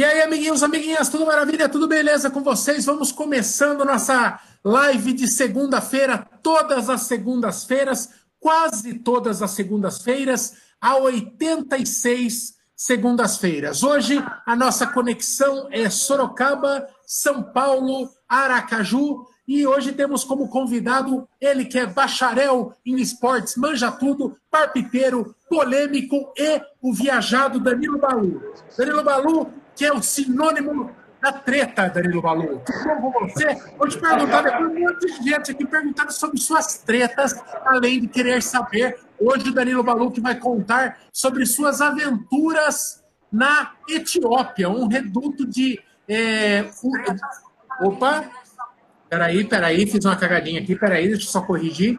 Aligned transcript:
E 0.00 0.02
aí, 0.02 0.22
amiguinhos, 0.22 0.62
amiguinhas, 0.62 1.10
tudo 1.10 1.26
maravilha, 1.26 1.68
tudo 1.68 1.86
beleza 1.86 2.30
com 2.30 2.42
vocês? 2.42 2.86
Vamos 2.86 3.12
começando 3.12 3.84
nossa 3.84 4.40
live 4.64 5.12
de 5.12 5.28
segunda-feira, 5.28 6.26
todas 6.42 6.88
as 6.88 7.02
segundas-feiras, 7.02 8.08
quase 8.38 8.94
todas 8.94 9.42
as 9.42 9.50
segundas-feiras, 9.50 10.54
a 10.80 10.96
86 10.96 12.54
segundas-feiras. 12.74 13.82
Hoje 13.82 14.24
a 14.46 14.56
nossa 14.56 14.86
conexão 14.86 15.68
é 15.70 15.90
Sorocaba, 15.90 16.88
São 17.04 17.42
Paulo, 17.42 18.08
Aracaju. 18.26 19.26
E 19.46 19.66
hoje 19.66 19.92
temos 19.92 20.24
como 20.24 20.48
convidado 20.48 21.28
ele 21.38 21.66
que 21.66 21.78
é 21.78 21.84
bacharel 21.84 22.72
em 22.86 22.96
esportes, 22.96 23.54
manja 23.54 23.92
tudo, 23.92 24.34
parpiteiro, 24.50 25.36
polêmico 25.46 26.32
e 26.38 26.58
o 26.80 26.90
viajado 26.90 27.60
Danilo 27.60 27.98
Balu. 27.98 28.40
Danilo 28.78 29.04
Balu 29.04 29.60
que 29.74 29.84
é 29.84 29.92
o 29.92 30.02
sinônimo 30.02 30.90
da 31.20 31.32
treta, 31.32 31.88
Danilo 31.88 32.22
Balu. 32.22 32.62
Tudo 32.64 33.00
bom 33.00 33.12
com 33.12 33.28
você? 33.28 33.54
Vou 33.76 33.86
te 33.86 33.98
perguntar, 33.98 34.42
depois 34.42 34.70
um 34.70 34.80
monte 34.80 35.06
de 35.06 35.30
gente 35.30 35.50
aqui 35.50 35.66
perguntando 35.66 36.12
sobre 36.12 36.40
suas 36.40 36.78
tretas, 36.78 37.34
além 37.64 38.00
de 38.00 38.08
querer 38.08 38.42
saber. 38.42 38.98
Hoje 39.18 39.50
o 39.50 39.54
Danilo 39.54 39.82
Balu 39.82 40.10
que 40.10 40.20
vai 40.20 40.38
contar 40.38 40.98
sobre 41.12 41.44
suas 41.44 41.80
aventuras 41.80 43.04
na 43.30 43.72
Etiópia, 43.88 44.68
um 44.68 44.88
reduto 44.88 45.46
de. 45.46 45.78
É, 46.08 46.68
opa! 47.82 48.28
Peraí, 49.08 49.44
peraí, 49.44 49.86
fiz 49.86 50.04
uma 50.04 50.16
cagadinha 50.16 50.60
aqui, 50.60 50.74
peraí, 50.74 51.08
deixa 51.08 51.24
eu 51.24 51.30
só 51.30 51.40
corrigir. 51.42 51.98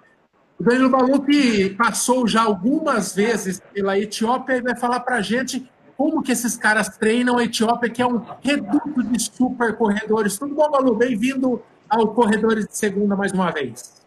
O 0.57 0.63
Danilo 0.63 0.89
Balu 0.89 1.23
que 1.23 1.71
passou 1.71 2.27
já 2.27 2.41
algumas 2.43 3.15
vezes 3.15 3.61
pela 3.73 3.97
Etiópia 3.97 4.57
e 4.57 4.61
vai 4.61 4.75
falar 4.75 4.99
pra 5.01 5.21
gente 5.21 5.69
como 6.01 6.23
que 6.23 6.31
esses 6.31 6.57
caras 6.57 6.89
treinam 6.97 7.37
a 7.37 7.43
Etiópia, 7.43 7.87
que 7.87 8.01
é 8.01 8.07
um 8.07 8.19
reduto 8.41 9.03
de 9.03 9.21
super 9.21 9.77
corredores. 9.77 10.35
Tudo 10.35 10.55
bom, 10.55 10.67
Malu? 10.67 10.95
Bem-vindo 10.95 11.61
ao 11.87 12.07
Corredores 12.07 12.65
de 12.65 12.75
Segunda 12.75 13.15
mais 13.15 13.31
uma 13.31 13.51
vez. 13.51 14.01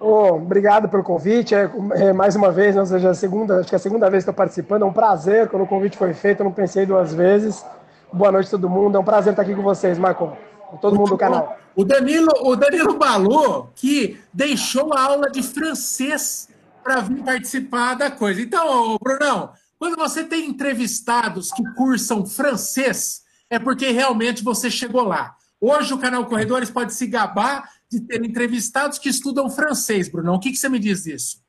Oh, 0.00 0.36
obrigado 0.36 0.88
pelo 0.88 1.02
convite. 1.02 1.54
É, 1.54 1.70
é, 1.96 2.12
mais 2.14 2.34
uma 2.36 2.50
vez, 2.50 2.74
ou 2.74 2.86
seja, 2.86 3.10
a 3.10 3.14
segunda, 3.14 3.60
acho 3.60 3.68
que 3.68 3.74
é 3.74 3.76
a 3.76 3.78
segunda 3.78 4.08
vez 4.08 4.24
que 4.24 4.30
estou 4.30 4.34
participando. 4.34 4.80
É 4.80 4.86
um 4.86 4.94
prazer. 4.94 5.46
Quando 5.50 5.64
o 5.64 5.66
convite 5.66 5.98
foi 5.98 6.14
feito, 6.14 6.40
eu 6.40 6.44
não 6.44 6.52
pensei 6.52 6.86
duas 6.86 7.12
vezes. 7.12 7.62
Boa 8.10 8.32
noite, 8.32 8.48
todo 8.48 8.70
mundo. 8.70 8.96
É 8.96 8.98
um 8.98 9.04
prazer 9.04 9.34
estar 9.34 9.42
aqui 9.42 9.54
com 9.54 9.60
vocês, 9.60 9.98
Marco. 9.98 10.34
Com 10.68 10.78
todo 10.78 10.96
mundo 10.96 11.10
do 11.10 11.18
canal. 11.18 11.54
O 11.76 11.84
Danilo, 11.84 12.32
o 12.44 12.56
Danilo 12.56 12.96
Balu, 12.96 13.68
que 13.74 14.18
deixou 14.32 14.94
a 14.94 15.02
aula 15.02 15.30
de 15.30 15.42
francês 15.42 16.48
para 16.82 17.02
vir 17.02 17.22
participar 17.22 17.92
da 17.92 18.10
coisa. 18.10 18.40
Então, 18.40 18.96
Brunão, 19.02 19.50
quando 19.80 19.96
você 19.96 20.22
tem 20.22 20.44
entrevistados 20.44 21.50
que 21.50 21.64
cursam 21.72 22.26
francês, 22.26 23.22
é 23.48 23.58
porque 23.58 23.90
realmente 23.90 24.44
você 24.44 24.70
chegou 24.70 25.02
lá. 25.04 25.34
Hoje 25.58 25.94
o 25.94 25.98
canal 25.98 26.26
Corredores 26.26 26.68
pode 26.68 26.92
se 26.92 27.06
gabar 27.06 27.66
de 27.90 27.98
ter 28.02 28.22
entrevistados 28.22 28.98
que 28.98 29.08
estudam 29.08 29.48
francês, 29.48 30.06
Bruno. 30.06 30.34
O 30.34 30.38
que, 30.38 30.50
que 30.50 30.58
você 30.58 30.68
me 30.68 30.78
diz 30.78 31.04
disso? 31.04 31.42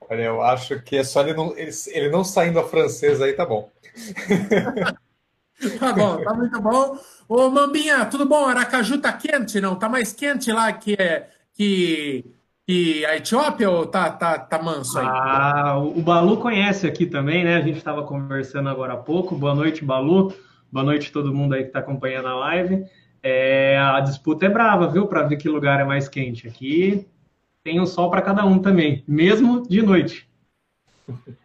Olha, 0.00 0.22
eu 0.22 0.40
acho 0.40 0.80
que 0.80 0.96
é 0.96 1.04
só 1.04 1.20
ele 1.20 1.34
não, 1.34 1.54
ele, 1.58 1.70
ele 1.88 2.08
não 2.08 2.24
saindo 2.24 2.58
a 2.58 2.66
francês 2.66 3.20
aí, 3.20 3.34
tá 3.34 3.44
bom. 3.44 3.70
tá 5.78 5.92
bom, 5.92 6.24
tá 6.24 6.32
muito 6.32 6.58
bom. 6.62 6.98
Ô, 7.28 7.50
Mambinha, 7.50 8.06
tudo 8.06 8.24
bom? 8.24 8.46
Aracaju 8.46 8.98
tá 8.98 9.12
quente, 9.12 9.60
não? 9.60 9.76
Tá 9.76 9.90
mais 9.90 10.10
quente 10.10 10.50
lá 10.50 10.72
que, 10.72 10.94
é, 10.94 11.28
que 11.52 12.24
e 12.68 13.06
a 13.06 13.16
Etiópia 13.16 13.70
ou 13.70 13.86
tá, 13.86 14.10
tá, 14.10 14.38
tá 14.38 14.60
manso 14.60 14.98
aí? 14.98 15.06
Ah, 15.06 15.78
o 15.78 16.02
Balu 16.02 16.38
conhece 16.38 16.86
aqui 16.86 17.06
também, 17.06 17.44
né? 17.44 17.56
A 17.56 17.60
gente 17.60 17.78
estava 17.78 18.02
conversando 18.02 18.68
agora 18.68 18.94
há 18.94 18.96
pouco. 18.96 19.36
Boa 19.36 19.54
noite, 19.54 19.84
Balu. 19.84 20.34
Boa 20.70 20.84
noite 20.84 21.12
todo 21.12 21.32
mundo 21.32 21.54
aí 21.54 21.62
que 21.62 21.68
está 21.68 21.78
acompanhando 21.78 22.26
a 22.26 22.34
live. 22.34 22.84
É, 23.22 23.78
a 23.78 24.00
disputa 24.00 24.46
é 24.46 24.48
brava, 24.48 24.88
viu? 24.88 25.06
Para 25.06 25.22
ver 25.22 25.36
que 25.36 25.48
lugar 25.48 25.80
é 25.80 25.84
mais 25.84 26.08
quente. 26.08 26.48
Aqui 26.48 27.06
tem 27.62 27.80
o 27.80 27.86
sol 27.86 28.10
para 28.10 28.22
cada 28.22 28.44
um 28.44 28.58
também, 28.58 29.04
mesmo 29.06 29.66
de 29.68 29.82
noite. 29.82 30.28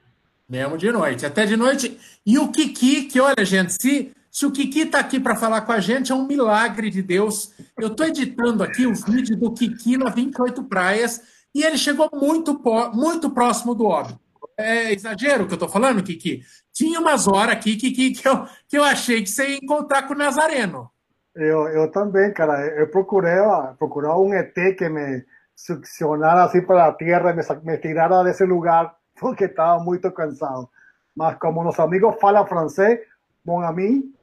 Mesmo 0.50 0.78
de 0.78 0.91
noite, 0.91 1.25
até 1.25 1.45
de 1.45 1.56
noite. 1.56 1.97
E 2.25 2.38
o 2.38 2.51
Kiki, 2.51 3.03
que 3.03 3.22
olha, 3.22 3.45
gente, 3.45 3.72
se 3.72 4.12
se 4.31 4.46
o 4.46 4.52
Kiki 4.52 4.84
está 4.84 5.00
aqui 5.00 5.19
para 5.19 5.36
falar 5.36 5.62
com 5.62 5.74
a 5.74 5.80
gente, 5.81 6.12
é 6.12 6.16
um 6.16 6.25
milagre 6.25 6.90
de 6.90 7.02
Deus. 7.02 7.53
Eu 7.78 7.90
estou 7.90 8.08
editando 8.08 8.64
aqui 8.64 8.88
o 8.88 8.96
vídeo 8.96 9.38
do 9.38 9.53
Kiki 9.53 9.97
na 9.97 10.09
28 10.09 10.64
Praias 10.64 11.22
e 11.53 11.64
ele 11.64 11.78
chegou 11.78 12.09
muito, 12.14 12.59
muito 12.94 13.30
próximo 13.30 13.75
do 13.75 13.86
óbito. 13.86 14.18
É 14.58 14.94
exagero 14.94 15.44
o 15.44 15.47
que 15.47 15.53
eu 15.53 15.56
estou 15.56 15.68
falando, 15.68 16.02
Kiki? 16.02 16.44
Tinha 16.72 17.02
umas 17.02 17.28
horas 17.28 17.56
aqui, 17.56 17.75
Kiki, 17.75 18.12
que 18.12 18.28
eu, 18.28 18.46
que 18.69 18.78
eu 18.78 18.84
achei 18.86 19.22
que 19.22 19.30
você 19.30 19.50
ia 19.50 19.59
encontrar 19.62 20.03
com 20.03 20.14
o 20.14 20.18
Nazareno. 20.18 20.90
Eu, 21.36 21.68
eu 21.68 21.92
também, 21.92 22.31
cara. 22.34 22.66
Eu 22.68 22.88
procurei, 22.88 23.36
procurei 23.78 24.12
um 24.12 24.34
ET 24.34 24.53
que 24.78 24.88
me 24.88 25.25
succionara 25.53 26.46
assim 26.46 26.62
para 26.62 26.88
a 26.88 26.94
terra, 26.94 27.34
me, 27.34 27.44
me 27.63 27.78
tirara 27.78 28.24
desse 28.24 28.46
lugar, 28.46 28.96
porque 29.19 29.44
estava 29.44 29.84
muito 29.84 30.09
cansado. 30.12 30.69
Mas 31.16 31.38
como 31.38 31.68
os 31.68 31.80
amigos 31.80 32.16
falam 32.22 32.48
francês, 32.48 33.00
bom 33.44 33.59
a 33.62 33.74
mim, 33.74 34.13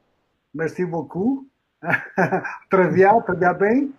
Merci 0.53 0.85
beaucoup. 0.85 1.47
très 2.69 2.87
bien 2.91 3.23
bem. 3.57 3.93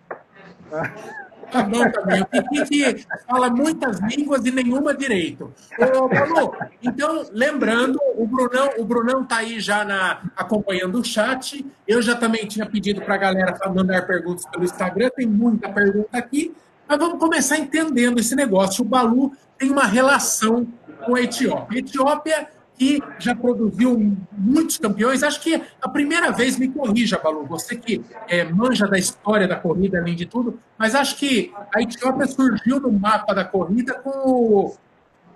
Tá 1.51 1.63
bom 1.63 1.91
também. 1.91 2.21
O 2.21 2.49
Kiki 2.49 3.05
fala 3.27 3.49
muitas 3.49 3.99
línguas 3.99 4.45
e 4.45 4.51
nenhuma 4.51 4.93
direito. 4.93 5.53
Ô, 5.77 6.07
Paulo, 6.07 6.55
então, 6.81 7.25
lembrando, 7.31 7.99
o 8.15 8.25
Brunão 8.25 8.69
o 8.77 8.85
Brunão 8.85 9.25
tá 9.25 9.37
aí 9.37 9.59
já 9.59 9.83
na, 9.83 10.21
acompanhando 10.35 10.99
o 10.99 11.03
chat. 11.03 11.65
Eu 11.85 12.01
já 12.01 12.15
também 12.15 12.47
tinha 12.47 12.65
pedido 12.65 13.01
para 13.01 13.15
a 13.15 13.17
galera 13.17 13.57
mandar 13.69 14.07
perguntas 14.07 14.45
pelo 14.45 14.63
Instagram. 14.63 15.09
Tem 15.13 15.27
muita 15.27 15.69
pergunta 15.69 16.17
aqui. 16.17 16.55
Mas 16.87 16.97
vamos 16.97 17.19
começar 17.19 17.57
entendendo 17.57 18.19
esse 18.19 18.35
negócio. 18.35 18.83
O 18.83 18.87
Balu 18.87 19.33
tem 19.57 19.69
uma 19.69 19.85
relação 19.85 20.65
com 21.05 21.15
a 21.15 21.21
Etiópia. 21.21 21.77
A 21.77 21.79
Etiópia 21.79 22.47
que 22.81 22.99
já 23.19 23.35
produziu 23.35 24.17
muitos 24.35 24.79
campeões. 24.79 25.21
Acho 25.21 25.39
que 25.39 25.61
a 25.79 25.87
primeira 25.87 26.31
vez, 26.31 26.57
me 26.57 26.67
corrija, 26.67 27.19
Balu, 27.19 27.45
você 27.45 27.75
que 27.75 28.03
é, 28.27 28.43
manja 28.43 28.87
da 28.87 28.97
história 28.97 29.47
da 29.47 29.55
corrida, 29.55 29.99
além 29.99 30.15
de 30.15 30.25
tudo, 30.25 30.57
mas 30.79 30.95
acho 30.95 31.15
que 31.17 31.53
a 31.71 31.79
Etiópia 31.79 32.25
surgiu 32.25 32.79
no 32.79 32.91
mapa 32.91 33.35
da 33.35 33.45
corrida 33.45 33.93
com 33.93 34.09
o, 34.09 34.75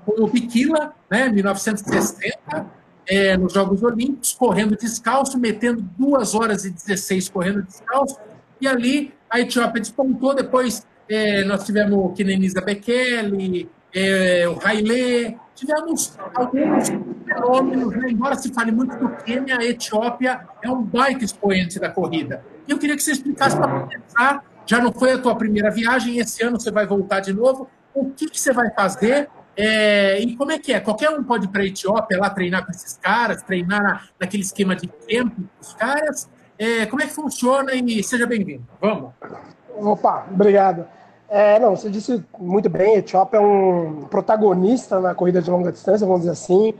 com 0.03 0.23
o 0.23 0.27
Bikila, 0.27 0.95
né, 1.07 1.29
1960, 1.29 2.65
é, 3.07 3.37
nos 3.37 3.53
Jogos 3.53 3.83
Olímpicos, 3.83 4.33
correndo 4.33 4.75
descalço, 4.75 5.37
metendo 5.37 5.87
2 5.99 6.33
horas 6.33 6.65
e 6.65 6.71
16 6.71 7.29
correndo 7.29 7.61
descalço, 7.61 8.17
e 8.59 8.67
ali 8.67 9.13
a 9.29 9.39
Etiópia 9.39 9.81
despontou, 9.81 10.33
depois 10.33 10.83
é, 11.07 11.43
nós 11.43 11.63
tivemos 11.63 11.95
o 11.95 12.09
Kenenisa 12.09 12.59
Bekele, 12.59 13.69
é, 13.93 14.49
o 14.49 14.59
Haile, 14.65 15.37
tivemos 15.55 16.17
alguns 16.35 16.89
fenômenos, 17.25 17.95
né? 17.95 18.09
embora 18.09 18.35
se 18.35 18.53
fale 18.53 18.71
muito 18.71 18.97
do 18.97 19.09
Quênia, 19.23 19.57
a 19.57 19.63
Etiópia 19.63 20.45
é 20.61 20.69
um 20.69 20.83
baita 20.83 21.23
expoente 21.23 21.79
da 21.79 21.89
corrida. 21.89 22.43
E 22.67 22.71
eu 22.71 22.77
queria 22.77 22.95
que 22.95 23.01
você 23.01 23.13
explicasse 23.13 23.55
para 23.55 23.79
começar, 23.79 24.43
já 24.65 24.79
não 24.79 24.91
foi 24.91 25.13
a 25.13 25.17
tua 25.17 25.35
primeira 25.35 25.71
viagem, 25.71 26.19
esse 26.19 26.43
ano 26.43 26.59
você 26.59 26.71
vai 26.71 26.85
voltar 26.85 27.21
de 27.21 27.33
novo, 27.33 27.69
o 27.93 28.11
que, 28.11 28.29
que 28.29 28.39
você 28.39 28.51
vai 28.51 28.69
fazer 28.71 29.29
é, 29.57 30.19
e 30.19 30.35
como 30.35 30.51
é 30.51 30.59
que 30.59 30.73
é? 30.73 30.79
Qualquer 30.79 31.09
um 31.09 31.23
pode 31.23 31.45
ir 31.45 31.49
para 31.49 31.61
a 31.61 31.65
Etiópia 31.65 32.19
lá 32.19 32.29
treinar 32.29 32.65
com 32.65 32.71
esses 32.71 32.97
caras, 32.97 33.41
treinar 33.41 33.81
na, 33.81 34.01
naquele 34.19 34.43
esquema 34.43 34.75
de 34.75 34.87
tempo 34.87 35.35
com 35.35 35.61
os 35.61 35.73
caras. 35.73 36.29
É, 36.59 36.85
como 36.85 37.01
é 37.01 37.05
que 37.05 37.13
funciona? 37.13 37.73
E 37.73 38.03
seja 38.03 38.25
bem-vindo. 38.25 38.65
Vamos. 38.81 39.11
Opa, 39.77 40.27
obrigado. 40.29 40.85
É, 41.27 41.59
não, 41.59 41.75
você 41.75 41.89
disse 41.89 42.23
muito 42.37 42.69
bem, 42.69 42.95
Etiópia 42.95 43.37
é 43.37 43.41
um 43.41 44.05
protagonista 44.09 44.99
na 44.99 45.15
corrida 45.15 45.41
de 45.41 45.49
longa 45.49 45.71
distância, 45.71 46.05
vamos 46.05 46.21
dizer 46.21 46.33
assim, 46.33 46.73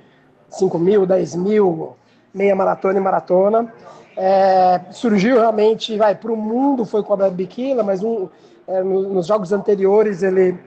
5 0.49 0.77
mil, 0.77 1.05
10 1.05 1.35
mil, 1.35 1.95
meia 2.33 2.55
maratona 2.55 2.99
e 2.99 3.01
maratona. 3.01 3.73
É, 4.15 4.79
surgiu 4.91 5.39
realmente, 5.39 5.97
vai, 5.97 6.15
para 6.15 6.31
o 6.31 6.37
mundo 6.37 6.85
foi 6.85 7.03
com 7.03 7.13
a 7.13 7.29
Bikila, 7.29 7.83
mas 7.83 8.03
um, 8.03 8.29
é, 8.67 8.81
no, 8.81 9.09
nos 9.09 9.27
jogos 9.27 9.51
anteriores 9.51 10.23
ele, 10.23 10.57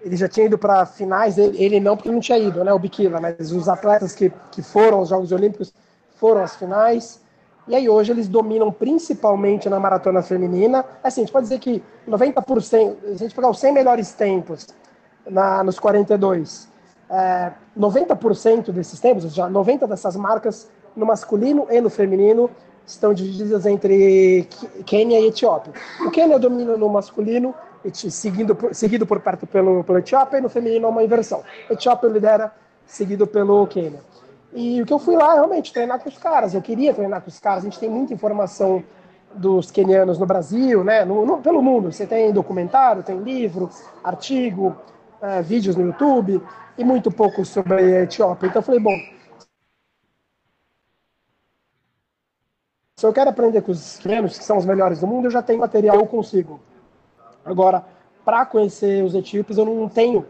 ele 0.00 0.16
já 0.16 0.28
tinha 0.28 0.46
ido 0.46 0.56
para 0.56 0.86
finais, 0.86 1.36
ele, 1.36 1.62
ele, 1.62 1.80
não, 1.80 1.96
porque 1.96 2.10
não 2.10 2.20
tinha 2.20 2.38
ido, 2.38 2.64
né, 2.64 2.72
o 2.72 2.78
Bikila, 2.78 3.20
mas 3.20 3.52
os 3.52 3.68
atletas 3.68 4.14
que, 4.14 4.32
que 4.50 4.62
foram 4.62 4.98
aos 4.98 5.08
Jogos 5.08 5.30
Olímpicos 5.32 5.74
foram 6.16 6.42
às 6.42 6.56
finais. 6.56 7.19
E 7.70 7.74
aí 7.76 7.88
hoje 7.88 8.10
eles 8.10 8.26
dominam 8.26 8.72
principalmente 8.72 9.68
na 9.68 9.78
maratona 9.78 10.22
feminina. 10.22 10.84
Assim, 11.04 11.20
a 11.20 11.24
gente 11.24 11.32
pode 11.32 11.44
dizer 11.44 11.60
que 11.60 11.80
90%, 12.08 12.62
se 12.64 12.76
a 12.76 13.14
gente 13.14 13.32
pegar 13.32 13.48
os 13.48 13.60
100 13.60 13.72
melhores 13.72 14.12
tempos 14.12 14.66
na, 15.24 15.62
nos 15.62 15.78
42, 15.78 16.68
é, 17.08 17.52
90% 17.78 18.72
desses 18.72 18.98
tempos, 18.98 19.32
já 19.32 19.48
90 19.48 19.86
dessas 19.86 20.16
marcas 20.16 20.68
no 20.96 21.06
masculino 21.06 21.68
e 21.70 21.80
no 21.80 21.88
feminino 21.88 22.50
estão 22.84 23.14
divididas 23.14 23.64
entre 23.66 24.48
Quênia 24.84 25.20
e 25.20 25.28
Etiópia. 25.28 25.72
O 26.00 26.10
Quênia 26.10 26.40
domina 26.40 26.76
no 26.76 26.88
masculino, 26.88 27.54
seguindo, 27.92 28.58
seguido 28.72 29.06
por 29.06 29.20
perto 29.20 29.46
pelo, 29.46 29.84
pelo 29.84 29.98
Etiópia, 29.98 30.38
e 30.38 30.40
no 30.40 30.48
feminino 30.48 30.86
é 30.86 30.90
uma 30.90 31.04
inversão. 31.04 31.44
Etiópia 31.70 32.08
lidera, 32.08 32.52
seguido 32.84 33.28
pelo 33.28 33.64
Quênia. 33.68 34.00
E 34.52 34.82
o 34.82 34.86
que 34.86 34.92
eu 34.92 34.98
fui 34.98 35.16
lá 35.16 35.34
realmente 35.34 35.72
treinar 35.72 36.00
com 36.00 36.08
os 36.08 36.18
caras. 36.18 36.54
Eu 36.54 36.62
queria 36.62 36.92
treinar 36.92 37.20
com 37.20 37.28
os 37.28 37.38
caras. 37.38 37.62
A 37.62 37.64
gente 37.64 37.78
tem 37.78 37.88
muita 37.88 38.12
informação 38.12 38.82
dos 39.34 39.70
quenianos 39.70 40.18
no 40.18 40.26
Brasil, 40.26 40.82
né? 40.82 41.04
No, 41.04 41.24
no, 41.24 41.38
pelo 41.38 41.62
mundo. 41.62 41.92
Você 41.92 42.06
tem 42.06 42.32
documentário, 42.32 43.02
tem 43.02 43.18
livro, 43.18 43.70
artigo, 44.02 44.76
é, 45.22 45.40
vídeos 45.40 45.76
no 45.76 45.86
YouTube 45.86 46.42
e 46.76 46.84
muito 46.84 47.10
pouco 47.10 47.44
sobre 47.44 47.74
a 47.74 48.02
Etiópia. 48.02 48.48
Então 48.48 48.60
eu 48.60 48.64
falei, 48.64 48.80
bom, 48.80 48.96
se 52.96 53.06
eu 53.06 53.12
quero 53.12 53.30
aprender 53.30 53.62
com 53.62 53.70
os 53.70 53.98
quenianos, 53.98 54.36
que 54.36 54.44
são 54.44 54.56
os 54.56 54.66
melhores 54.66 55.00
do 55.00 55.06
mundo, 55.06 55.26
eu 55.26 55.30
já 55.30 55.42
tenho 55.42 55.60
material, 55.60 55.96
eu 55.96 56.06
consigo. 56.06 56.60
Agora, 57.44 57.84
para 58.24 58.44
conhecer 58.44 59.04
os 59.04 59.14
etíopes, 59.14 59.58
eu 59.58 59.64
não 59.64 59.88
tenho 59.88 60.26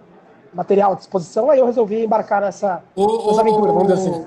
material 0.53 0.93
à 0.93 0.95
disposição, 0.95 1.51
aí 1.51 1.59
eu 1.59 1.67
resolvi 1.67 2.05
embarcar 2.05 2.41
nessa, 2.41 2.83
o, 2.95 3.29
nessa 3.29 3.41
aventura, 3.41 3.73
vamos 3.73 3.95
dizer 3.95 4.09
assim. 4.09 4.27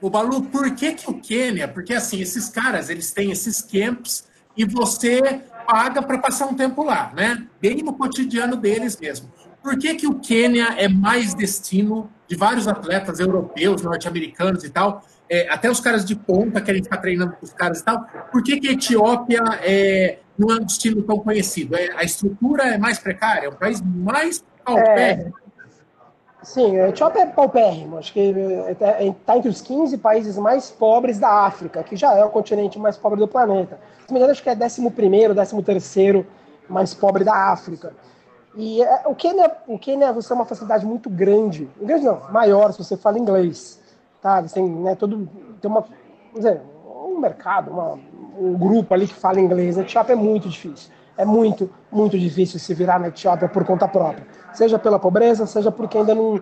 O 0.00 0.10
Balu, 0.10 0.42
por 0.42 0.74
que, 0.74 0.94
que 0.94 1.08
o 1.08 1.14
Quênia? 1.14 1.68
Porque 1.68 1.94
assim, 1.94 2.20
esses 2.20 2.48
caras, 2.48 2.90
eles 2.90 3.12
têm 3.12 3.30
esses 3.30 3.62
camps 3.62 4.26
e 4.56 4.64
você 4.64 5.40
paga 5.66 6.02
para 6.02 6.18
passar 6.18 6.46
um 6.46 6.54
tempo 6.54 6.82
lá, 6.82 7.12
né? 7.14 7.46
Bem 7.60 7.76
no 7.82 7.92
cotidiano 7.92 8.56
deles 8.56 8.98
mesmo. 8.98 9.30
Por 9.62 9.78
que, 9.78 9.94
que 9.94 10.06
o 10.06 10.18
Quênia 10.18 10.74
é 10.76 10.88
mais 10.88 11.34
destino 11.34 12.10
de 12.26 12.34
vários 12.34 12.66
atletas 12.66 13.20
europeus, 13.20 13.82
norte-americanos 13.82 14.64
e 14.64 14.70
tal? 14.70 15.04
É, 15.30 15.48
até 15.48 15.70
os 15.70 15.78
caras 15.78 16.04
de 16.04 16.16
ponta 16.16 16.60
querem 16.60 16.82
ficar 16.82 16.96
treinando 16.96 17.36
com 17.36 17.46
os 17.46 17.52
caras 17.52 17.80
e 17.80 17.84
tal. 17.84 18.04
Por 18.32 18.42
que, 18.42 18.58
que 18.58 18.68
a 18.68 18.72
Etiópia 18.72 19.40
é, 19.62 20.18
não 20.36 20.50
é 20.50 20.60
um 20.60 20.64
destino 20.64 21.02
tão 21.04 21.18
conhecido? 21.20 21.76
É, 21.76 21.90
a 21.96 22.02
estrutura 22.02 22.74
é 22.74 22.76
mais 22.76 22.98
precária, 22.98 23.46
é 23.46 23.48
um 23.48 23.54
país 23.54 23.80
mais 23.80 24.44
paupérrimo. 24.64 25.32
Sim, 26.42 26.78
a 26.80 26.88
Etiópia 26.88 27.22
é 27.22 27.26
paupérrimo. 27.26 27.98
Acho 27.98 28.12
que 28.12 28.34
está 28.70 28.86
é, 28.86 29.06
é, 29.06 29.36
entre 29.36 29.48
os 29.48 29.60
15 29.60 29.96
países 29.98 30.36
mais 30.36 30.70
pobres 30.70 31.18
da 31.18 31.28
África, 31.28 31.82
que 31.82 31.96
já 31.96 32.14
é 32.14 32.24
o 32.24 32.30
continente 32.30 32.78
mais 32.78 32.96
pobre 32.96 33.18
do 33.18 33.28
planeta. 33.28 33.78
Se 34.06 34.12
me 34.12 34.18
engano, 34.18 34.32
acho 34.32 34.42
que 34.42 34.50
é 34.50 34.54
11 34.54 34.82
º 34.82 35.64
13 35.64 36.26
mais 36.68 36.94
pobre 36.94 37.24
da 37.24 37.52
África. 37.52 37.92
E 38.56 38.82
é, 38.82 39.02
o 39.06 39.14
Quênia, 39.14 39.50
o 39.66 39.78
Quênia 39.78 40.12
você 40.12 40.32
é 40.32 40.36
uma 40.36 40.44
facilidade 40.44 40.84
muito 40.84 41.08
grande. 41.08 41.70
Grande 41.80 42.04
não, 42.04 42.20
maior 42.30 42.72
se 42.72 42.82
você 42.82 42.96
fala 42.96 43.18
inglês. 43.18 43.80
Tá? 44.20 44.40
Eles 44.40 44.54
né, 44.54 44.94
todo, 44.94 45.28
tem 45.60 45.70
uma, 45.70 45.84
dizer, 46.34 46.60
um 47.06 47.18
mercado, 47.18 47.70
uma, 47.70 47.98
um 48.38 48.56
grupo 48.58 48.92
ali 48.92 49.06
que 49.06 49.14
fala 49.14 49.40
inglês. 49.40 49.78
A 49.78 49.82
Etiópia 49.82 50.12
é 50.12 50.16
muito 50.16 50.48
difícil. 50.48 50.90
É 51.16 51.24
muito, 51.24 51.70
muito 51.90 52.18
difícil 52.18 52.58
se 52.58 52.72
virar 52.74 52.98
na 52.98 53.08
Etiópia 53.08 53.48
por 53.48 53.64
conta 53.64 53.86
própria 53.86 54.26
seja 54.52 54.78
pela 54.78 54.98
pobreza, 54.98 55.46
seja 55.46 55.70
porque 55.70 55.98
ainda 55.98 56.14
não 56.14 56.40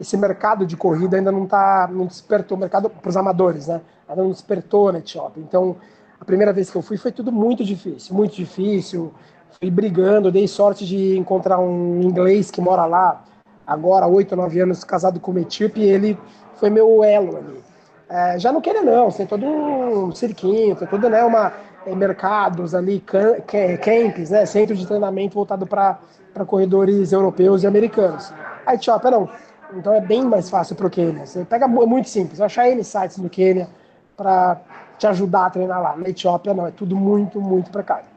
esse 0.00 0.16
mercado 0.16 0.66
de 0.66 0.76
corrida 0.76 1.16
ainda 1.16 1.30
não 1.30 1.46
tá 1.46 1.88
não 1.90 2.06
despertou, 2.06 2.56
o 2.56 2.60
mercado 2.60 2.90
para 2.90 3.08
os 3.08 3.16
amadores, 3.16 3.68
né? 3.68 3.80
Ainda 4.08 4.22
não 4.22 4.30
despertou 4.30 4.90
na 4.90 4.98
Etiópia. 4.98 5.40
Então, 5.40 5.76
a 6.20 6.24
primeira 6.24 6.52
vez 6.52 6.70
que 6.70 6.76
eu 6.76 6.82
fui 6.82 6.96
foi 6.96 7.12
tudo 7.12 7.30
muito 7.30 7.64
difícil, 7.64 8.14
muito 8.14 8.34
difícil. 8.34 9.12
Fui 9.60 9.70
brigando, 9.70 10.32
dei 10.32 10.48
sorte 10.48 10.86
de 10.86 11.16
encontrar 11.16 11.58
um 11.58 12.00
inglês 12.00 12.50
que 12.50 12.60
mora 12.60 12.84
lá, 12.84 13.22
agora 13.66 14.06
oito, 14.06 14.34
nove 14.34 14.58
anos, 14.60 14.82
casado 14.82 15.20
com 15.20 15.30
o 15.30 15.38
etíope, 15.38 15.80
e 15.80 15.84
ele 15.84 16.18
foi 16.54 16.70
meu 16.70 17.04
elo 17.04 17.36
ali. 17.36 17.62
É, 18.08 18.38
já 18.38 18.50
não 18.50 18.60
queria 18.60 18.82
não, 18.82 19.10
tem 19.10 19.26
todo 19.26 19.46
um 19.46 20.12
cirquinho, 20.12 20.74
tem 20.74 20.88
todo 20.88 21.08
né, 21.08 21.22
uma 21.22 21.52
mercados 21.86 22.74
ali, 22.74 23.00
camps, 23.00 24.30
né, 24.30 24.46
centro 24.46 24.76
de 24.76 24.86
treinamento 24.86 25.34
voltado 25.34 25.66
para 25.66 25.98
corredores 26.46 27.12
europeus 27.12 27.62
e 27.62 27.66
americanos. 27.66 28.32
A 28.66 28.74
Etiópia 28.74 29.10
não. 29.10 29.28
Então 29.74 29.94
é 29.94 30.00
bem 30.00 30.22
mais 30.24 30.50
fácil 30.50 30.76
para 30.76 30.86
o 30.86 30.90
Quênia. 30.90 31.26
Você 31.26 31.44
pega 31.44 31.64
é 31.64 31.68
muito 31.68 32.08
simples. 32.08 32.40
Achar 32.40 32.68
N 32.68 32.84
sites 32.84 33.16
no 33.16 33.30
Quênia 33.30 33.68
para 34.16 34.60
te 34.98 35.06
ajudar 35.06 35.46
a 35.46 35.50
treinar 35.50 35.82
lá. 35.82 35.96
Na 35.96 36.08
Etiópia 36.08 36.54
não, 36.54 36.66
é 36.66 36.70
tudo 36.70 36.94
muito, 36.94 37.40
muito 37.40 37.70
precário. 37.70 38.11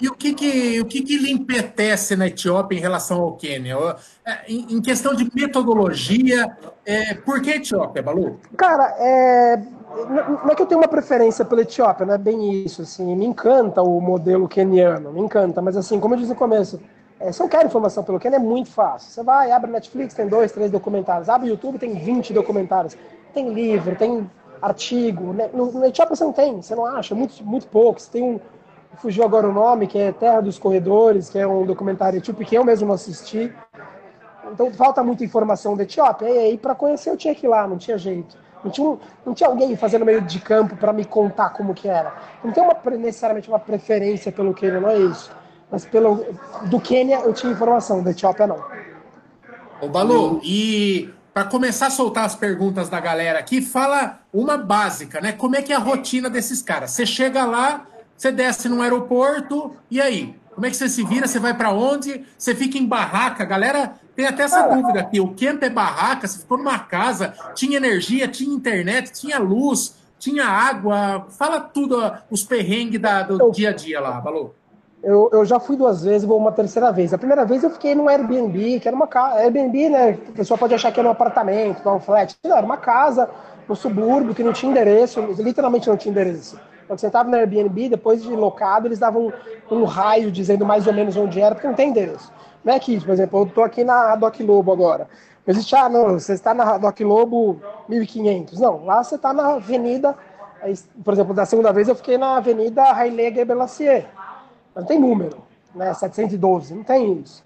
E 0.00 0.08
o 0.08 0.14
que 0.14 0.34
que, 0.34 0.80
o 0.80 0.84
que, 0.84 1.02
que 1.02 1.18
lhe 1.18 1.30
empetece 1.30 2.16
na 2.16 2.26
Etiópia 2.26 2.76
em 2.76 2.80
relação 2.80 3.20
ao 3.20 3.32
Quênia? 3.32 3.76
É, 4.24 4.52
em, 4.52 4.80
questão 4.80 5.14
de 5.14 5.28
metodologia, 5.34 6.56
é, 6.84 7.14
por 7.14 7.40
que 7.40 7.50
Etiópia, 7.50 8.02
Balu? 8.02 8.38
Cara, 8.56 8.94
é, 8.98 9.56
não 9.56 10.50
é 10.50 10.54
que 10.54 10.62
eu 10.62 10.66
tenho 10.66 10.80
uma 10.80 10.88
preferência 10.88 11.44
pela 11.44 11.62
Etiópia, 11.62 12.06
não 12.06 12.14
é 12.14 12.18
bem 12.18 12.64
isso. 12.64 12.82
Assim, 12.82 13.14
me 13.14 13.26
encanta 13.26 13.82
o 13.82 14.00
modelo 14.00 14.48
queniano, 14.48 15.12
me 15.12 15.20
encanta, 15.20 15.60
mas 15.60 15.76
assim, 15.76 16.00
como 16.00 16.14
eu 16.14 16.18
disse 16.18 16.30
no 16.30 16.36
começo, 16.36 16.80
é, 17.22 17.30
se 17.30 17.40
eu 17.40 17.48
quero 17.48 17.66
informação 17.66 18.02
pelo 18.02 18.18
Ken, 18.18 18.30
é 18.30 18.38
muito 18.38 18.70
fácil. 18.70 19.10
Você 19.10 19.22
vai, 19.22 19.52
abre 19.52 19.70
Netflix, 19.70 20.14
tem 20.14 20.26
dois, 20.26 20.50
três 20.50 20.70
documentários. 20.70 21.28
Abre 21.28 21.48
YouTube, 21.48 21.78
tem 21.78 21.94
20 21.94 22.32
documentários. 22.32 22.96
Tem 23.32 23.52
livro, 23.52 23.94
tem 23.94 24.28
artigo. 24.60 25.32
Né? 25.32 25.48
No, 25.54 25.70
no 25.70 25.84
Etiópia 25.84 26.16
você 26.16 26.24
não 26.24 26.32
tem, 26.32 26.60
você 26.60 26.74
não 26.74 26.84
acha, 26.84 27.14
muito, 27.14 27.44
muito 27.44 27.68
pouco. 27.68 28.00
Você 28.00 28.10
tem 28.10 28.22
um, 28.24 28.40
fugiu 28.98 29.24
agora 29.24 29.48
o 29.48 29.52
nome, 29.52 29.86
que 29.86 29.98
é 29.98 30.12
Terra 30.12 30.40
dos 30.40 30.58
Corredores, 30.58 31.28
que 31.30 31.38
é 31.38 31.46
um 31.46 31.64
documentário 31.64 32.18
etíope 32.18 32.44
que 32.44 32.54
eu 32.54 32.64
mesmo 32.64 32.86
não 32.86 32.94
assisti. 32.94 33.52
Então 34.52 34.70
falta 34.72 35.02
muita 35.02 35.24
informação 35.24 35.76
da 35.76 35.82
Etiópia. 35.82 36.28
E 36.28 36.38
aí, 36.38 36.58
para 36.58 36.74
conhecer, 36.74 37.10
eu 37.10 37.16
tinha 37.16 37.34
que 37.34 37.46
ir 37.46 37.48
lá, 37.48 37.66
não 37.66 37.78
tinha 37.78 37.96
jeito. 37.96 38.36
Não 38.62 38.70
tinha, 38.70 38.98
não 39.26 39.34
tinha 39.34 39.48
alguém 39.48 39.76
fazendo 39.76 40.04
meio 40.04 40.20
de 40.20 40.38
campo 40.38 40.76
para 40.76 40.92
me 40.92 41.04
contar 41.04 41.50
como 41.50 41.74
que 41.74 41.88
era. 41.88 42.14
Não 42.44 42.52
tem 42.52 42.62
uma, 42.62 42.76
necessariamente 42.96 43.48
uma 43.48 43.58
preferência 43.58 44.30
pelo 44.30 44.54
que 44.54 44.70
não 44.70 44.88
é 44.88 44.98
isso. 44.98 45.32
Mas 45.70 45.84
pelo, 45.84 46.24
do 46.66 46.78
Quênia 46.78 47.20
eu 47.20 47.32
tinha 47.32 47.52
informação, 47.52 48.02
da 48.02 48.10
Etiópia 48.10 48.46
não. 48.46 48.62
Ô, 49.80 49.88
Balu, 49.88 50.40
e 50.44 51.12
para 51.34 51.44
começar 51.44 51.86
a 51.86 51.90
soltar 51.90 52.24
as 52.24 52.36
perguntas 52.36 52.88
da 52.88 53.00
galera 53.00 53.38
aqui, 53.38 53.62
fala 53.62 54.20
uma 54.32 54.56
básica, 54.56 55.20
né? 55.20 55.32
Como 55.32 55.56
é 55.56 55.62
que 55.62 55.72
é 55.72 55.76
a 55.76 55.80
rotina 55.80 56.28
desses 56.28 56.62
caras? 56.62 56.90
Você 56.90 57.06
chega 57.06 57.44
lá, 57.44 57.86
você 58.22 58.30
desce 58.30 58.68
no 58.68 58.80
aeroporto, 58.80 59.72
e 59.90 60.00
aí? 60.00 60.36
Como 60.54 60.64
é 60.64 60.70
que 60.70 60.76
você 60.76 60.88
se 60.88 61.02
vira? 61.02 61.26
Você 61.26 61.40
vai 61.40 61.54
para 61.54 61.72
onde? 61.72 62.24
Você 62.38 62.54
fica 62.54 62.78
em 62.78 62.86
barraca? 62.86 63.44
Galera, 63.44 63.94
tem 64.14 64.26
até 64.26 64.44
essa 64.44 64.62
dúvida 64.62 65.00
aqui. 65.00 65.20
O 65.20 65.34
camp 65.34 65.60
é 65.64 65.68
barraca? 65.68 66.28
Você 66.28 66.38
ficou 66.38 66.56
numa 66.56 66.78
casa, 66.78 67.34
tinha 67.52 67.78
energia, 67.78 68.28
tinha 68.28 68.54
internet, 68.54 69.10
tinha 69.10 69.40
luz, 69.40 69.96
tinha 70.20 70.44
água. 70.44 71.26
Fala 71.30 71.58
tudo, 71.58 72.00
os 72.30 72.44
perrengues 72.44 73.00
da, 73.00 73.24
do 73.24 73.50
dia 73.50 73.70
a 73.70 73.72
dia 73.72 73.98
lá, 73.98 74.20
Balu. 74.20 74.54
Eu, 75.02 75.28
eu 75.32 75.44
já 75.44 75.58
fui 75.58 75.74
duas 75.74 76.04
vezes, 76.04 76.24
vou 76.24 76.38
uma 76.38 76.52
terceira 76.52 76.92
vez. 76.92 77.12
A 77.12 77.18
primeira 77.18 77.44
vez 77.44 77.64
eu 77.64 77.70
fiquei 77.70 77.92
num 77.92 78.08
Airbnb, 78.08 78.78
que 78.78 78.86
era 78.86 78.96
uma 78.96 79.08
casa. 79.08 79.40
Airbnb, 79.40 79.88
né? 79.88 80.18
A 80.28 80.32
pessoa 80.32 80.56
pode 80.56 80.72
achar 80.74 80.92
que 80.92 81.00
era 81.00 81.08
um 81.08 81.12
apartamento, 81.12 81.88
um 81.88 81.98
flat. 81.98 82.36
Não, 82.44 82.56
era 82.56 82.64
uma 82.64 82.76
casa 82.76 83.28
no 83.66 83.74
subúrbio 83.74 84.32
que 84.32 84.44
não 84.44 84.52
tinha 84.52 84.70
endereço, 84.70 85.20
literalmente 85.38 85.88
não 85.88 85.96
tinha 85.96 86.12
endereço. 86.12 86.56
Então 86.92 86.98
você 86.98 87.06
estava 87.06 87.30
no 87.30 87.36
Airbnb, 87.36 87.88
depois 87.88 88.22
de 88.22 88.28
locado, 88.28 88.86
eles 88.86 88.98
davam 88.98 89.32
um, 89.70 89.74
um 89.74 89.84
raio 89.84 90.30
dizendo 90.30 90.66
mais 90.66 90.86
ou 90.86 90.92
menos 90.92 91.16
onde 91.16 91.40
era, 91.40 91.54
porque 91.54 91.66
não 91.66 91.74
tem 91.74 91.88
endereço. 91.88 92.30
Não 92.62 92.74
é 92.74 92.76
aqui, 92.76 93.00
por 93.00 93.10
exemplo, 93.10 93.40
eu 93.40 93.46
estou 93.46 93.64
aqui 93.64 93.82
na 93.82 94.14
Doc 94.14 94.38
Lobo 94.40 94.70
agora. 94.70 95.08
Não 95.46 95.54
existe, 95.54 95.74
ah, 95.74 95.88
não, 95.88 96.18
você 96.18 96.34
está 96.34 96.52
na 96.52 96.76
Doc 96.76 97.00
Lobo 97.00 97.58
1500. 97.88 98.60
Não, 98.60 98.84
lá 98.84 99.02
você 99.02 99.14
está 99.14 99.32
na 99.32 99.54
avenida, 99.54 100.14
por 101.02 101.14
exemplo, 101.14 101.32
da 101.32 101.46
segunda 101.46 101.72
vez 101.72 101.88
eu 101.88 101.94
fiquei 101.94 102.18
na 102.18 102.36
avenida 102.36 102.82
Haile 102.92 103.34
Gebrselassie 103.34 104.04
não 104.76 104.84
tem 104.84 105.00
número, 105.00 105.38
né? 105.74 105.94
712, 105.94 106.74
não 106.74 106.84
tem 106.84 107.20
isso. 107.20 107.42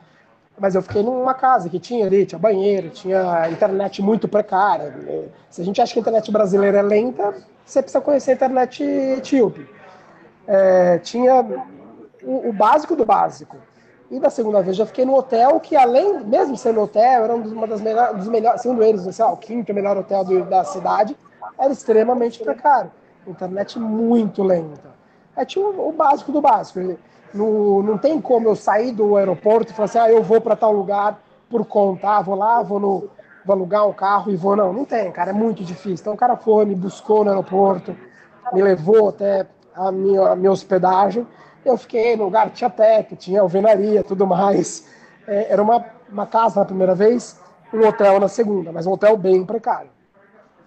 Mas 0.58 0.74
eu 0.74 0.82
fiquei 0.82 1.02
numa 1.02 1.34
casa 1.34 1.68
que 1.68 1.78
tinha 1.78 2.06
ali, 2.06 2.24
tinha 2.24 2.38
banheiro, 2.38 2.88
tinha 2.88 3.48
internet 3.50 4.00
muito 4.00 4.26
precária. 4.26 4.94
Se 5.50 5.60
a 5.60 5.64
gente 5.64 5.80
acha 5.82 5.92
que 5.92 5.98
a 5.98 6.02
internet 6.02 6.32
brasileira 6.32 6.78
é 6.78 6.82
lenta, 6.82 7.34
você 7.64 7.82
precisa 7.82 8.00
conhecer 8.00 8.30
a 8.30 8.34
internet 8.34 8.82
etíope. 8.82 9.68
É, 10.46 10.98
tinha 10.98 11.44
o, 12.22 12.48
o, 12.48 12.52
básico 12.52 12.96
do 12.96 13.04
básico. 13.04 13.56
E 14.10 14.18
da 14.18 14.30
segunda 14.30 14.62
vez 14.62 14.76
já 14.76 14.86
fiquei 14.86 15.04
no 15.04 15.16
hotel 15.16 15.58
que, 15.58 15.76
além, 15.76 16.20
mesmo 16.24 16.56
sendo 16.56 16.80
hotel, 16.80 17.24
era 17.24 17.36
melhores, 17.36 18.16
dos 18.16 18.28
melhores, 18.28 18.62
segundo 18.62 18.82
eles, 18.82 19.02
sei 19.14 19.24
lá, 19.24 19.32
o 19.32 19.36
quinto 19.36 19.74
melhor 19.74 19.96
hotel 19.96 20.24
do, 20.24 20.44
da 20.44 20.64
cidade, 20.64 21.16
era 21.58 21.72
extremamente 21.72 22.42
precário. 22.42 22.90
Internet 23.26 23.78
muito 23.78 24.42
lenta. 24.44 24.94
É, 25.36 25.44
tinha 25.44 25.66
o, 25.66 25.88
o 25.88 25.92
básico 25.92 26.30
do 26.30 26.40
básico. 26.40 26.96
Não, 27.36 27.82
não 27.82 27.98
tem 27.98 28.20
como 28.20 28.48
eu 28.48 28.56
sair 28.56 28.92
do 28.92 29.16
aeroporto 29.16 29.72
e 29.72 29.74
falar 29.74 29.84
assim, 29.86 29.98
ah, 29.98 30.10
eu 30.10 30.22
vou 30.22 30.40
para 30.40 30.56
tal 30.56 30.72
lugar 30.72 31.20
por 31.48 31.64
conta, 31.64 32.08
ah, 32.08 32.22
vou 32.22 32.34
lá, 32.34 32.62
vou, 32.62 32.80
no, 32.80 33.10
vou 33.44 33.54
alugar 33.54 33.86
um 33.86 33.92
carro 33.92 34.30
e 34.30 34.36
vou. 34.36 34.56
Não, 34.56 34.72
não 34.72 34.84
tem, 34.84 35.10
cara, 35.12 35.30
é 35.30 35.34
muito 35.34 35.62
difícil. 35.62 35.98
Então 36.00 36.14
o 36.14 36.16
cara 36.16 36.36
foi, 36.36 36.64
me 36.64 36.74
buscou 36.74 37.24
no 37.24 37.30
aeroporto, 37.30 37.96
me 38.52 38.62
levou 38.62 39.10
até 39.10 39.46
a 39.74 39.92
minha, 39.92 40.28
a 40.28 40.36
minha 40.36 40.50
hospedagem. 40.50 41.26
Eu 41.64 41.76
fiquei 41.76 42.16
no 42.16 42.24
lugar, 42.24 42.50
tinha 42.50 42.70
teto, 42.70 43.16
tinha 43.16 43.40
alvenaria, 43.40 44.02
tudo 44.02 44.26
mais. 44.26 44.86
É, 45.26 45.52
era 45.52 45.62
uma, 45.62 45.84
uma 46.10 46.26
casa 46.26 46.60
na 46.60 46.66
primeira 46.66 46.94
vez, 46.94 47.38
um 47.72 47.86
hotel 47.86 48.20
na 48.20 48.28
segunda, 48.28 48.72
mas 48.72 48.86
um 48.86 48.92
hotel 48.92 49.16
bem 49.16 49.44
precário. 49.44 49.90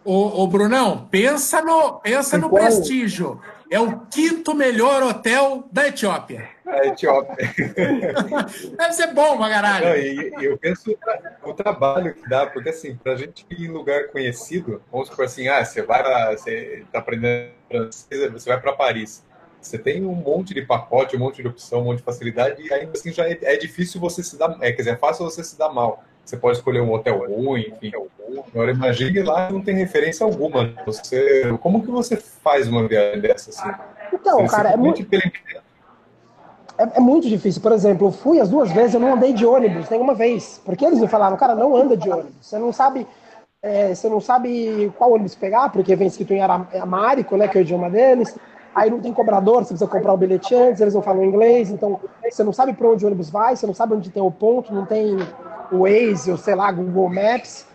Ô, 0.03 0.43
ô 0.43 0.47
Brunão, 0.47 1.07
pensa 1.11 1.61
no, 1.61 1.99
pensa 1.99 2.37
no 2.37 2.49
prestígio. 2.49 3.39
É 3.69 3.79
o 3.79 3.99
quinto 4.07 4.55
melhor 4.55 5.03
hotel 5.03 5.67
da 5.71 5.87
Etiópia. 5.87 6.49
A 6.65 6.87
Etiópia. 6.87 7.53
Deve 8.77 8.93
ser 8.93 9.13
bom 9.13 9.37
pra 9.37 9.49
caralho. 9.49 9.85
Não, 9.85 9.95
e, 9.95 10.45
eu 10.45 10.57
penso 10.57 10.97
o 11.43 11.53
trabalho 11.53 12.13
que 12.13 12.27
dá, 12.27 12.47
porque 12.47 12.69
assim, 12.69 12.95
pra 12.95 13.15
gente 13.15 13.45
ir 13.49 13.65
em 13.65 13.67
lugar 13.67 14.07
conhecido, 14.07 14.81
vamos 14.91 15.09
supor 15.09 15.25
assim, 15.25 15.47
ah, 15.47 15.63
você 15.63 15.81
vai 15.81 16.01
lá, 16.01 16.31
você 16.31 16.85
tá 16.91 16.99
aprendendo 16.99 17.51
francês, 17.67 18.31
você 18.31 18.49
vai 18.49 18.59
para 18.59 18.73
Paris. 18.73 19.23
Você 19.61 19.77
tem 19.77 20.05
um 20.05 20.15
monte 20.15 20.53
de 20.53 20.61
pacote, 20.61 21.15
um 21.15 21.19
monte 21.19 21.41
de 21.41 21.47
opção, 21.47 21.81
um 21.81 21.85
monte 21.85 21.97
de 21.97 22.03
facilidade, 22.03 22.61
e 22.61 22.73
ainda 22.73 22.93
assim 22.93 23.11
já 23.11 23.27
é, 23.27 23.37
é 23.41 23.57
difícil 23.57 23.99
você 23.99 24.23
se 24.23 24.37
dar. 24.37 24.57
É, 24.61 24.71
quer 24.71 24.77
dizer, 24.77 24.91
é 24.91 24.97
fácil 24.97 25.25
você 25.25 25.43
se 25.43 25.57
dar 25.57 25.69
mal. 25.69 26.03
Você 26.29 26.37
pode 26.37 26.57
escolher 26.57 26.79
um 26.79 26.93
hotel 26.93 27.25
ruim, 27.27 27.65
enfim. 27.71 27.91
Agora 28.53 28.69
imagine 28.69 29.23
lá 29.23 29.49
não 29.49 29.61
tem 29.61 29.75
referência 29.75 30.23
alguma. 30.23 30.71
Você, 30.85 31.57
como 31.59 31.81
que 31.81 31.89
você 31.89 32.17
faz 32.17 32.67
uma 32.67 32.87
viagem 32.87 33.19
dessa 33.19 33.49
assim? 33.49 33.79
Então, 34.13 34.41
Você 34.41 34.55
cara, 34.55 34.69
é 34.69 34.77
muito, 34.77 34.97
simplesmente 34.97 35.41
é, 36.77 36.97
é 36.97 36.99
muito 36.99 37.27
difícil. 37.27 37.63
Por 37.63 37.71
exemplo, 37.71 38.09
eu 38.09 38.11
fui 38.11 38.39
as 38.39 38.47
duas 38.47 38.71
vezes, 38.71 38.93
eu 38.93 38.99
não 38.99 39.13
andei 39.13 39.33
de 39.33 39.43
ônibus 39.43 39.89
nenhuma 39.89 40.13
vez. 40.13 40.61
Porque 40.63 40.85
eles 40.85 40.99
me 40.99 41.07
falaram, 41.07 41.35
cara, 41.35 41.55
não 41.55 41.75
anda 41.75 41.97
de 41.97 42.07
ônibus. 42.07 42.35
Você 42.39 42.59
não 42.59 42.71
sabe, 42.71 43.07
é, 43.63 43.95
você 43.95 44.07
não 44.07 44.21
sabe 44.21 44.93
qual 44.99 45.11
ônibus 45.11 45.33
pegar, 45.33 45.69
porque 45.69 45.95
vem 45.95 46.07
escrito 46.07 46.31
em 46.31 46.41
amárico, 46.79 47.35
né, 47.37 47.47
que 47.47 47.57
é 47.57 47.61
o 47.61 47.63
idioma 47.63 47.89
deles. 47.89 48.37
Aí 48.75 48.91
não 48.91 48.99
tem 48.99 49.11
cobrador, 49.11 49.63
você 49.63 49.69
precisa 49.69 49.89
comprar 49.89 50.13
o 50.13 50.17
bilhete 50.17 50.53
antes, 50.53 50.79
eles 50.79 50.93
não 50.93 51.01
falam 51.01 51.23
inglês, 51.23 51.71
então 51.71 51.99
você 52.23 52.43
não 52.43 52.53
sabe 52.53 52.73
para 52.73 52.87
onde 52.87 53.03
o 53.03 53.07
ônibus 53.07 53.31
vai, 53.31 53.55
você 53.55 53.65
não 53.65 53.73
sabe 53.73 53.95
onde 53.95 54.11
tem 54.11 54.21
o 54.21 54.29
ponto, 54.29 54.71
não 54.71 54.85
tem 54.85 55.17
o 55.71 55.79
Waze, 55.79 56.31
ou 56.31 56.37
sei 56.37 56.55
lá, 56.55 56.71
Google 56.71 57.09
Maps. 57.09 57.65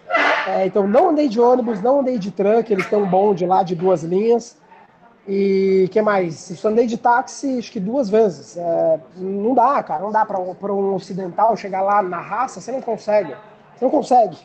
É, 0.47 0.67
então 0.67 0.87
não 0.87 1.11
andei 1.11 1.29
de 1.29 1.41
ônibus, 1.41 1.81
não 1.81 2.01
andei 2.01 2.19
de 2.19 2.31
truck, 2.31 2.71
eles 2.71 2.87
têm 2.87 2.99
um 2.99 3.07
bonde 3.09 3.47
lá 3.47 3.63
de 3.63 3.75
duas 3.75 4.03
linhas. 4.03 4.57
E 5.27 5.89
que 5.91 6.03
mais? 6.03 6.51
Eu 6.51 6.57
só 6.57 6.69
andei 6.69 6.87
de 6.87 6.99
táxi 6.99 7.59
acho 7.59 7.73
que 7.73 7.81
duas 7.81 8.11
vezes. 8.11 8.59
É, 8.59 9.01
não 9.17 9.55
dá, 9.55 9.83
cara, 9.83 10.03
não 10.03 10.13
dá 10.13 10.25
para 10.25 10.39
um 10.39 10.95
ocidental 10.95 11.57
chegar 11.57 11.83
lá 11.83 12.03
na 12.03 12.21
raça, 12.21 12.61
você 12.61 12.71
não 12.71 12.83
consegue. 12.83 13.35
Você 13.75 13.85
não 13.85 13.91
consegue. 13.91 14.37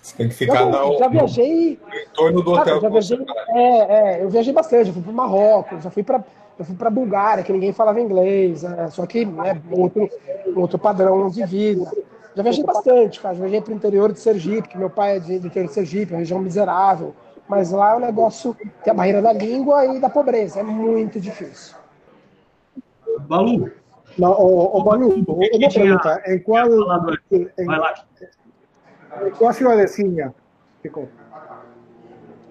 você 0.00 0.16
tem 0.16 0.28
que 0.28 0.34
ficar 0.34 0.62
Eu 0.62 0.70
na, 0.70 0.98
já 0.98 1.08
viajei. 1.08 1.78
no 1.86 1.96
entorno 1.96 2.42
do 2.42 2.52
hotel. 2.52 2.80
já 2.80 2.88
viajei, 2.88 3.26
é, 3.50 4.18
é, 4.18 4.24
eu 4.24 4.28
viajei 4.28 4.52
bastante, 4.52 4.88
eu 4.88 4.94
fui 4.94 5.02
para 5.02 5.12
Marrocos, 5.12 5.84
já 5.84 5.90
fui 5.90 6.02
para 6.02 6.24
eu 6.58 6.64
fui 6.64 6.76
para 6.76 6.90
Bulgária, 6.90 7.42
que 7.42 7.52
ninguém 7.52 7.72
falava 7.72 8.00
inglês, 8.00 8.62
é, 8.62 8.88
só 8.88 9.06
que 9.06 9.24
né, 9.24 9.60
outro, 9.70 10.08
outro 10.54 10.78
padrão 10.78 11.28
de 11.30 11.44
vida. 11.46 11.90
Já 12.34 12.42
viajei 12.42 12.64
bastante, 12.64 13.20
cara. 13.20 13.34
Já 13.34 13.40
viajei 13.40 13.60
para 13.60 13.72
o 13.72 13.76
interior 13.76 14.12
de 14.12 14.18
Sergipe, 14.20 14.68
que 14.68 14.78
meu 14.78 14.88
pai 14.90 15.16
é 15.16 15.20
de, 15.20 15.38
do 15.38 15.46
interior 15.48 15.68
de 15.68 15.74
Sergipe, 15.74 16.12
uma 16.12 16.18
região 16.20 16.38
miserável. 16.40 17.14
Mas 17.48 17.70
lá 17.70 17.92
é 17.92 17.96
um 17.96 18.00
negócio 18.00 18.54
tem 18.82 18.90
a 18.90 18.94
barreira 18.94 19.20
da 19.20 19.32
língua 19.32 19.84
e 19.86 20.00
da 20.00 20.08
pobreza. 20.08 20.60
É 20.60 20.62
muito 20.62 21.20
difícil. 21.20 21.76
Balu, 23.28 23.70
o, 24.18 24.24
o 24.24 24.94
una 24.94 25.68
tinha- 25.68 25.70
pregunta. 25.70 26.22
¿En 26.26 26.38
cuál, 26.42 26.70
falado 26.70 27.18
en, 27.30 27.66
vai 27.66 27.78
lá. 27.78 27.94
en 29.26 29.30
cuál 29.32 29.54
ciudadecinha 29.54 30.34
ficou? 30.82 31.08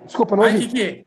Desculpa, 0.06 0.36
não 0.36 0.44
ouvi. 0.44 0.68
Kiki, 0.68 1.06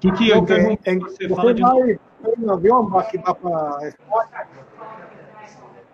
Kiki, 0.00 0.28
eu 0.28 0.38
Porque 0.38 0.54
pergunto, 0.54 0.90
em, 0.90 0.98
você 0.98 1.28
você 1.28 1.34
fala 1.34 1.54
de 1.54 1.62
vai 1.62 1.90
em 1.92 1.98
um 2.44 2.50
avião 2.52 2.88
vai 2.88 3.06
que 3.08 3.18
vai 3.18 3.34
para 3.34 3.88
Espanha, 3.88 4.46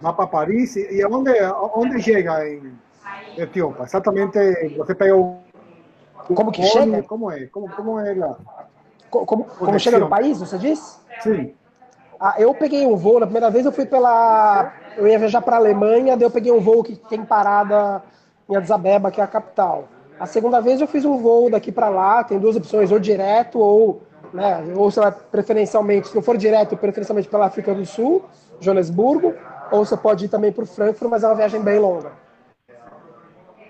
vai 0.00 0.12
para 0.14 0.26
Paris 0.26 0.76
e 0.76 1.02
aonde 1.02 1.30
onde 1.74 2.02
chega 2.02 2.46
em 2.48 2.72
Etiópia? 3.36 3.84
Exatamente, 3.84 4.38
você 4.76 4.94
pega 4.94 5.16
o 5.16 5.40
Como 6.34 6.50
que 6.52 6.62
chega? 6.62 7.02
Como 7.02 7.30
é? 7.30 7.46
Como, 7.46 7.68
como 7.68 8.00
é 8.00 8.14
lá? 8.14 8.36
Co- 9.10 9.26
Como, 9.26 9.44
como 9.44 9.78
chega 9.78 9.98
no 9.98 10.08
país, 10.08 10.38
você 10.40 10.56
disse? 10.58 10.98
Sim. 11.18 11.54
Ah, 12.18 12.34
eu 12.38 12.54
peguei 12.54 12.86
um 12.86 12.96
voo, 12.96 13.18
na 13.18 13.26
primeira 13.26 13.50
vez 13.50 13.64
eu 13.64 13.72
fui 13.72 13.86
pela. 13.86 14.72
Eu 14.96 15.06
ia 15.06 15.18
viajar 15.18 15.40
para 15.40 15.56
a 15.56 15.58
Alemanha, 15.58 16.16
daí 16.16 16.26
eu 16.26 16.30
peguei 16.30 16.52
um 16.52 16.60
voo 16.60 16.82
que 16.82 16.94
tem 16.96 17.24
parada 17.24 18.02
em 18.48 18.56
Addis 18.56 18.70
Abeba, 18.70 19.10
que 19.10 19.20
é 19.20 19.24
a 19.24 19.26
capital. 19.26 19.84
A 20.18 20.26
segunda 20.26 20.60
vez 20.60 20.80
eu 20.80 20.86
fiz 20.86 21.04
um 21.04 21.16
voo 21.16 21.48
daqui 21.48 21.72
para 21.72 21.88
lá, 21.88 22.22
tem 22.22 22.38
duas 22.38 22.56
opções, 22.56 22.92
ou 22.92 22.98
direto, 22.98 23.58
ou, 23.58 24.02
né, 24.34 24.62
ou 24.76 24.90
sei 24.90 25.02
lá, 25.02 25.10
preferencialmente, 25.10 26.08
se 26.08 26.14
não 26.14 26.22
for 26.22 26.36
direto, 26.36 26.76
preferencialmente 26.76 27.28
pela 27.28 27.46
África 27.46 27.74
do 27.74 27.86
Sul, 27.86 28.22
Joanesburgo, 28.60 29.32
ou 29.70 29.84
você 29.84 29.96
pode 29.96 30.24
ir 30.24 30.28
também 30.28 30.52
para 30.52 30.64
o 30.64 30.66
Frankfurt, 30.66 31.10
mas 31.10 31.22
é 31.22 31.26
uma 31.26 31.36
viagem 31.36 31.60
bem 31.60 31.78
longa. 31.78 32.12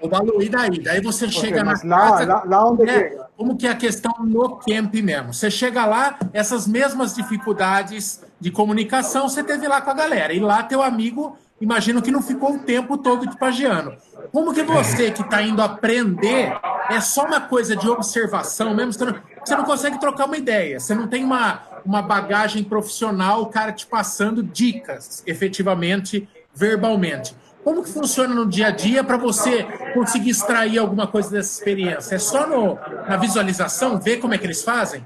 o 0.00 0.08
Balu, 0.08 0.42
e 0.42 0.48
daí? 0.48 0.82
Daí 0.82 1.00
você 1.00 1.28
chega 1.28 1.62
na 1.62 1.72
lá, 1.84 2.10
casa... 2.10 2.26
lá, 2.26 2.42
lá 2.44 2.70
onde 2.70 2.84
né, 2.84 2.92
chega? 2.92 3.26
Como 3.36 3.56
que 3.56 3.66
é 3.66 3.70
a 3.70 3.76
questão 3.76 4.12
no 4.20 4.56
camp 4.56 4.94
mesmo? 4.94 5.32
Você 5.32 5.50
chega 5.50 5.86
lá, 5.86 6.18
essas 6.32 6.66
mesmas 6.66 7.14
dificuldades 7.14 8.20
de 8.38 8.50
comunicação 8.50 9.28
você 9.28 9.42
teve 9.42 9.66
lá 9.68 9.80
com 9.80 9.90
a 9.90 9.94
galera. 9.94 10.32
E 10.32 10.40
lá 10.40 10.62
teu 10.62 10.82
amigo, 10.82 11.36
imagino 11.60 12.02
que 12.02 12.10
não 12.10 12.22
ficou 12.22 12.54
o 12.54 12.58
tempo 12.58 12.98
todo 12.98 13.26
te 13.26 13.36
pagiando. 13.36 13.94
Como 14.32 14.52
que 14.54 14.62
você 14.62 15.10
que 15.10 15.22
está 15.22 15.42
indo 15.42 15.62
aprender 15.62 16.52
é 16.88 17.00
só 17.00 17.24
uma 17.24 17.40
coisa 17.40 17.76
de 17.76 17.88
observação 17.88 18.74
mesmo? 18.74 18.92
Você 18.92 19.04
não, 19.04 19.14
você 19.44 19.56
não 19.56 19.64
consegue 19.64 19.98
trocar 19.98 20.26
uma 20.26 20.36
ideia. 20.36 20.78
Você 20.78 20.94
não 20.94 21.06
tem 21.06 21.24
uma, 21.24 21.62
uma 21.84 22.02
bagagem 22.02 22.62
profissional, 22.64 23.42
o 23.42 23.46
cara 23.46 23.72
te 23.72 23.86
passando 23.86 24.42
dicas, 24.42 25.22
efetivamente, 25.26 26.28
verbalmente. 26.54 27.34
Como 27.62 27.82
que 27.82 27.90
funciona 27.90 28.34
no 28.34 28.46
dia 28.46 28.68
a 28.68 28.70
dia 28.70 29.04
para 29.04 29.18
você 29.18 29.64
conseguir 29.92 30.30
extrair 30.30 30.78
alguma 30.78 31.06
coisa 31.06 31.30
dessa 31.30 31.58
experiência? 31.58 32.14
É 32.14 32.18
só 32.18 32.46
no, 32.46 32.78
na 33.06 33.16
visualização, 33.16 33.98
ver 33.98 34.16
como 34.16 34.32
é 34.32 34.38
que 34.38 34.46
eles 34.46 34.62
fazem? 34.62 35.04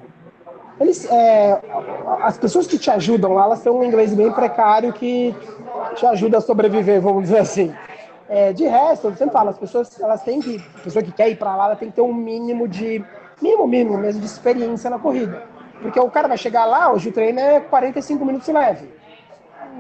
Eles, 0.81 1.05
é, 1.11 1.61
as 2.23 2.39
pessoas 2.39 2.67
que 2.67 2.79
te 2.79 2.91
ajudam 2.91 3.33
lá, 3.33 3.45
elas 3.45 3.61
têm 3.61 3.73
um 3.73 3.83
inglês 3.83 4.13
bem 4.15 4.31
precário 4.33 4.93
que 4.93 5.35
te 5.97 6.07
ajuda 6.07 6.39
a 6.39 6.41
sobreviver, 6.41 7.01
vamos 7.01 7.25
dizer 7.25 7.39
assim. 7.39 7.75
É, 8.29 8.53
de 8.53 8.65
resto, 8.65 9.09
eu 9.09 9.17
sempre 9.17 9.33
falo, 9.33 9.51
as 9.51 9.59
pessoas, 9.59 10.01
elas 10.01 10.23
têm 10.23 10.41
que, 10.41 10.65
a 10.77 10.81
pessoa 10.81 11.03
que 11.03 11.13
quer 11.13 11.29
ir 11.29 11.37
para 11.37 11.55
lá, 11.55 11.67
ela 11.67 11.77
tem 11.77 11.91
que 11.91 11.97
ter 11.97 12.03
um 12.03 12.15
mínimo 12.15 12.67
de, 12.67 13.05
mínimo, 13.41 13.67
mínimo 13.67 13.99
mesmo, 13.99 14.21
de 14.21 14.27
experiência 14.27 14.89
na 14.89 14.99
corrida. 14.99 15.43
Porque 15.85 16.01
o 16.01 16.11
cara 16.11 16.27
vai 16.27 16.39
chegar 16.39 16.65
lá, 16.65 16.91
hoje 16.91 17.11
o 17.11 17.13
treino 17.13 17.39
é 17.39 17.61
45 17.61 18.25
minutos 18.25 18.49
leve. 18.49 18.89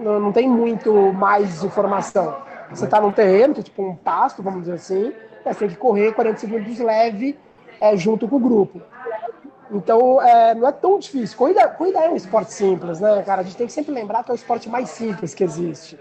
Não, 0.02 0.20
não 0.20 0.32
tem 0.32 0.46
muito 0.46 0.92
mais 1.14 1.64
informação. 1.64 2.36
Você 2.68 2.84
está 2.84 3.00
num 3.00 3.10
terreno, 3.10 3.54
é 3.58 3.62
tipo 3.62 3.82
um 3.82 3.96
pasto, 3.96 4.42
vamos 4.42 4.64
dizer 4.64 4.74
assim, 4.74 5.14
mas 5.42 5.56
tem 5.56 5.66
que 5.66 5.76
correr 5.76 6.12
45 6.12 6.52
minutos 6.52 6.78
leve 6.78 7.38
é, 7.80 7.96
junto 7.96 8.28
com 8.28 8.36
o 8.36 8.38
grupo. 8.38 8.82
Então, 9.70 10.20
é, 10.20 10.54
não 10.54 10.68
é 10.68 10.72
tão 10.72 10.98
difícil. 10.98 11.38
Corrida, 11.38 11.66
corrida 11.68 12.00
é 12.00 12.10
um 12.10 12.16
esporte 12.16 12.52
simples, 12.52 13.00
né, 13.00 13.22
cara? 13.22 13.40
A 13.40 13.44
gente 13.44 13.56
tem 13.56 13.66
que 13.66 13.72
sempre 13.72 13.94
lembrar 13.94 14.22
que 14.24 14.30
é 14.30 14.34
o 14.34 14.36
esporte 14.36 14.68
mais 14.68 14.90
simples 14.90 15.32
que 15.32 15.42
existe. 15.42 15.98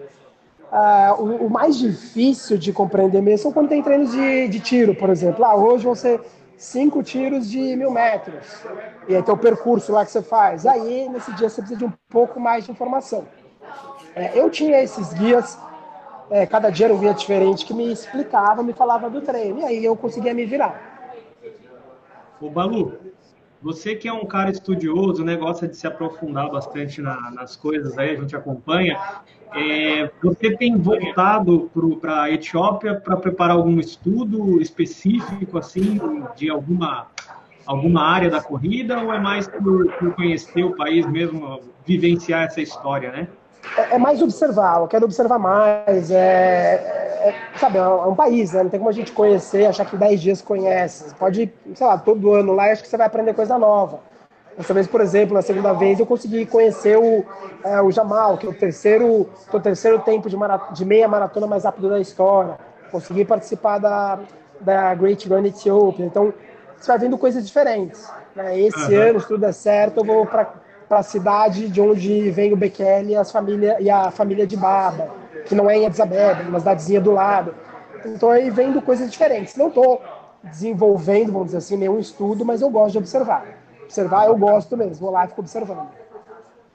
Ah, 0.69 1.15
o, 1.17 1.45
o 1.45 1.49
mais 1.49 1.77
difícil 1.77 2.57
de 2.57 2.73
compreender 2.73 3.21
mesmo 3.21 3.43
são 3.43 3.53
quando 3.53 3.69
tem 3.69 3.81
treinos 3.81 4.11
de, 4.11 4.49
de 4.49 4.59
tiro, 4.59 4.93
por 4.93 5.09
exemplo. 5.09 5.45
Ah, 5.45 5.55
hoje 5.55 5.87
ser 5.95 6.19
cinco 6.57 7.03
tiros 7.03 7.49
de 7.49 7.75
mil 7.75 7.91
metros. 7.91 8.63
E 9.07 9.15
aí 9.15 9.21
tem 9.21 9.33
o 9.33 9.37
percurso 9.37 9.91
lá 9.91 10.05
que 10.05 10.11
você 10.11 10.21
faz. 10.21 10.65
Aí, 10.65 11.09
nesse 11.09 11.31
dia, 11.33 11.49
você 11.49 11.61
precisa 11.61 11.77
de 11.77 11.85
um 11.85 11.91
pouco 12.09 12.39
mais 12.39 12.65
de 12.65 12.71
informação. 12.71 13.25
É, 14.15 14.37
eu 14.39 14.49
tinha 14.49 14.81
esses 14.81 15.13
guias, 15.13 15.57
é, 16.29 16.45
cada 16.45 16.69
dia 16.69 16.85
era 16.85 16.93
um 16.93 16.99
guia 16.99 17.13
diferente, 17.13 17.65
que 17.65 17.73
me 17.73 17.91
explicava, 17.91 18.63
me 18.63 18.73
falava 18.73 19.09
do 19.09 19.21
treino. 19.21 19.59
E 19.59 19.63
aí 19.65 19.83
eu 19.85 19.95
conseguia 19.95 20.33
me 20.33 20.45
virar. 20.45 20.79
Ô, 22.39 22.49
Balu, 22.49 22.97
você 23.61 23.95
que 23.95 24.07
é 24.07 24.13
um 24.13 24.25
cara 24.25 24.51
estudioso, 24.51 25.23
né, 25.23 25.35
gosta 25.35 25.67
de 25.67 25.75
se 25.75 25.87
aprofundar 25.87 26.49
bastante 26.51 27.01
na- 27.01 27.31
nas 27.31 27.55
coisas, 27.55 27.97
aí 27.97 28.11
a 28.11 28.15
gente 28.15 28.35
acompanha. 28.35 28.99
É, 29.55 30.09
você 30.21 30.55
tem 30.57 30.77
voltado 30.77 31.69
para 32.01 32.23
a 32.23 32.31
Etiópia 32.31 32.95
para 32.95 33.17
preparar 33.17 33.55
algum 33.55 33.79
estudo 33.79 34.61
específico, 34.61 35.57
assim, 35.57 35.99
de 36.35 36.49
alguma, 36.49 37.07
alguma 37.65 38.03
área 38.03 38.29
da 38.29 38.41
corrida, 38.41 38.99
ou 38.99 39.13
é 39.13 39.19
mais 39.19 39.47
por, 39.47 39.91
por 39.93 40.13
conhecer 40.15 40.63
o 40.63 40.75
país 40.75 41.05
mesmo, 41.05 41.59
vivenciar 41.85 42.43
essa 42.43 42.61
história, 42.61 43.11
né? 43.11 43.27
é, 43.77 43.95
é 43.95 43.97
mais 43.97 44.21
observar, 44.21 44.81
eu 44.81 44.87
quero 44.87 45.05
observar 45.05 45.39
mais. 45.39 46.11
É, 46.11 46.15
é- 47.23 47.35
sabe, 47.57 47.77
é 47.77 47.87
um 47.87 48.15
país, 48.15 48.53
né? 48.53 48.63
Não 48.63 48.69
tem 48.69 48.79
como 48.79 48.89
a 48.89 48.93
gente 48.93 49.11
conhecer, 49.11 49.65
achar 49.65 49.85
que 49.85 49.95
em 49.95 49.99
10 49.99 50.21
dias 50.21 50.41
conhece. 50.41 51.13
Pode 51.15 51.51
sei 51.73 51.87
lá, 51.87 51.97
todo 51.97 52.33
ano 52.33 52.53
lá 52.53 52.71
acho 52.71 52.83
que 52.83 52.87
você 52.89 52.97
vai 52.97 53.07
aprender 53.07 53.33
coisa 53.33 53.57
nova. 53.57 53.99
Dessa 54.57 54.73
vez, 54.73 54.87
por 54.87 55.01
exemplo, 55.01 55.33
na 55.33 55.41
segunda 55.41 55.73
vez 55.73 55.99
eu 55.99 56.05
consegui 56.05 56.45
conhecer 56.45 56.97
o, 56.97 57.25
é, 57.63 57.81
o 57.81 57.91
Jamal, 57.91 58.37
que 58.37 58.45
é 58.45 58.49
o 58.49 58.53
terceiro, 58.53 59.27
que 59.49 59.55
é 59.55 59.59
o 59.59 59.61
terceiro 59.61 59.99
tempo 59.99 60.29
de, 60.29 60.37
de 60.73 60.85
meia 60.85 61.07
maratona 61.07 61.47
mais 61.47 61.63
rápido 61.63 61.89
da 61.89 61.99
história. 61.99 62.57
Consegui 62.91 63.25
participar 63.25 63.79
da, 63.79 64.19
da 64.61 64.93
Great 64.93 65.27
Run 65.27 65.45
Ethiopia. 65.45 66.05
Então, 66.05 66.33
você 66.79 66.87
vai 66.91 66.99
vendo 66.99 67.17
coisas 67.17 67.45
diferentes. 67.45 68.11
né? 68.35 68.59
Esse 68.59 68.93
Aham. 68.93 69.09
ano, 69.09 69.19
se 69.19 69.27
tudo 69.27 69.41
der 69.41 69.53
certo, 69.53 70.01
eu 70.01 70.03
vou 70.03 70.25
para 70.25 70.47
a 70.89 71.01
cidade 71.03 71.67
de 71.69 71.81
onde 71.81 72.29
vem 72.29 72.53
o 72.53 72.57
Bekele 72.57 73.13
e, 73.13 73.15
as 73.15 73.31
família, 73.31 73.77
e 73.79 73.89
a 73.89 74.11
família 74.11 74.45
de 74.45 74.55
Baba, 74.55 75.09
que 75.45 75.55
não 75.55 75.67
é 75.69 75.77
em 75.77 75.85
Addis 75.87 75.99
Abeba, 75.99 76.43
é 76.43 76.47
uma 76.47 76.59
cidadezinha 76.59 77.01
do 77.01 77.11
lado. 77.11 77.55
Então 78.05 78.29
aí 78.29 78.49
vendo 78.51 78.81
coisas 78.81 79.09
diferentes. 79.09 79.55
Não 79.55 79.71
tô 79.71 79.99
desenvolvendo, 80.43 81.31
vamos 81.31 81.47
dizer 81.47 81.57
assim, 81.57 81.77
nenhum 81.77 81.97
estudo, 81.99 82.45
mas 82.45 82.61
eu 82.61 82.69
gosto 82.69 82.91
de 82.91 82.97
observar. 82.99 83.62
Observar 83.83 84.27
eu 84.27 84.37
gosto 84.37 84.75
mesmo, 84.77 84.95
vou 84.95 85.11
lá 85.11 85.25
e 85.25 85.27
fico 85.29 85.41
observando. 85.41 85.89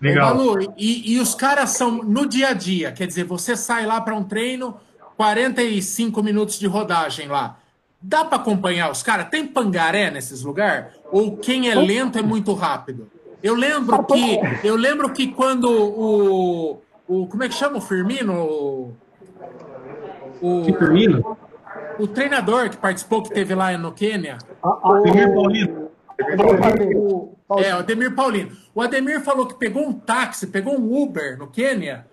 Legal. 0.01 0.35
Malu, 0.35 0.75
e, 0.77 1.15
e 1.15 1.21
os 1.21 1.35
caras 1.35 1.71
são 1.71 1.91
no 2.03 2.27
dia 2.27 2.49
a 2.49 2.53
dia, 2.53 2.93
quer 2.93 3.07
dizer, 3.07 3.25
você 3.25 3.57
sai 3.57 3.85
lá 3.85 4.01
para 4.01 4.15
um 4.15 4.23
treino, 4.23 4.77
45 5.17 6.23
minutos 6.23 6.59
de 6.59 6.67
rodagem 6.67 7.27
lá. 7.27 7.59
Dá 8.01 8.25
para 8.25 8.37
acompanhar 8.37 8.93
os 8.93 9.03
caras? 9.03 9.29
Tem 9.29 9.45
pangaré 9.45 10.09
nesses 10.11 10.43
lugares? 10.43 10.93
Ou 11.11 11.37
quem 11.37 11.69
é 11.69 11.75
lento 11.75 12.17
é 12.17 12.23
muito 12.23 12.55
rápido? 12.55 13.11
Eu 13.43 13.55
lembro 13.55 14.05
que 14.05 14.41
eu 14.63 14.77
lembro 14.77 15.13
que 15.13 15.29
quando 15.29 15.69
o, 15.69 16.81
o 17.09 17.27
como 17.27 17.43
é 17.43 17.49
que 17.49 17.55
chama 17.55 17.79
o 17.79 17.81
Firmino? 17.81 18.35
O, 18.35 18.95
o 20.41 20.65
Firmino? 20.65 21.37
O 21.99 22.07
treinador 22.07 22.71
que 22.71 22.77
participou 22.77 23.23
que 23.23 23.31
teve 23.31 23.55
lá 23.55 23.77
no 23.77 23.91
Quênia. 23.91 24.39
Ah, 24.63 24.79
ah, 24.85 24.99
Ademir 24.99 25.35
Paulino. 25.35 25.88
É, 27.59 27.75
o 27.75 27.79
Ademir 27.79 28.15
Paulino. 28.15 28.57
O 28.75 28.83
Ademir 28.83 29.23
falou 29.23 29.47
que 29.47 29.55
pegou 29.55 29.87
um 29.87 29.93
táxi, 29.93 30.47
pegou 30.47 30.79
um 30.79 31.03
Uber 31.03 31.39
no 31.39 31.47
Quênia, 31.47 32.07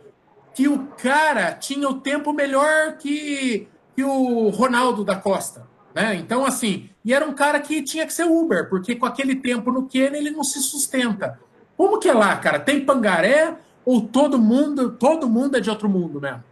que 0.53 0.67
o 0.67 0.87
cara 1.01 1.51
tinha 1.51 1.89
o 1.89 1.99
tempo 1.99 2.31
melhor 2.31 2.97
que, 2.97 3.67
que 3.95 4.03
o 4.03 4.49
Ronaldo 4.49 5.03
da 5.03 5.15
Costa. 5.15 5.67
Né? 5.93 6.15
Então, 6.15 6.45
assim, 6.45 6.89
e 7.03 7.13
era 7.13 7.25
um 7.25 7.33
cara 7.33 7.59
que 7.59 7.81
tinha 7.81 8.05
que 8.05 8.13
ser 8.13 8.25
Uber, 8.25 8.69
porque 8.69 8.95
com 8.95 9.05
aquele 9.05 9.35
tempo 9.35 9.71
no 9.71 9.87
Quênia 9.87 10.17
ele 10.17 10.31
não 10.31 10.43
se 10.43 10.59
sustenta. 10.59 11.39
Como 11.75 11.99
que 11.99 12.09
é 12.09 12.13
lá, 12.13 12.35
cara? 12.37 12.59
Tem 12.59 12.85
pangaré 12.85 13.55
ou 13.85 14.01
todo 14.01 14.39
mundo, 14.39 14.91
todo 14.91 15.29
mundo 15.29 15.57
é 15.57 15.59
de 15.59 15.69
outro 15.69 15.89
mundo 15.89 16.21
mesmo? 16.21 16.43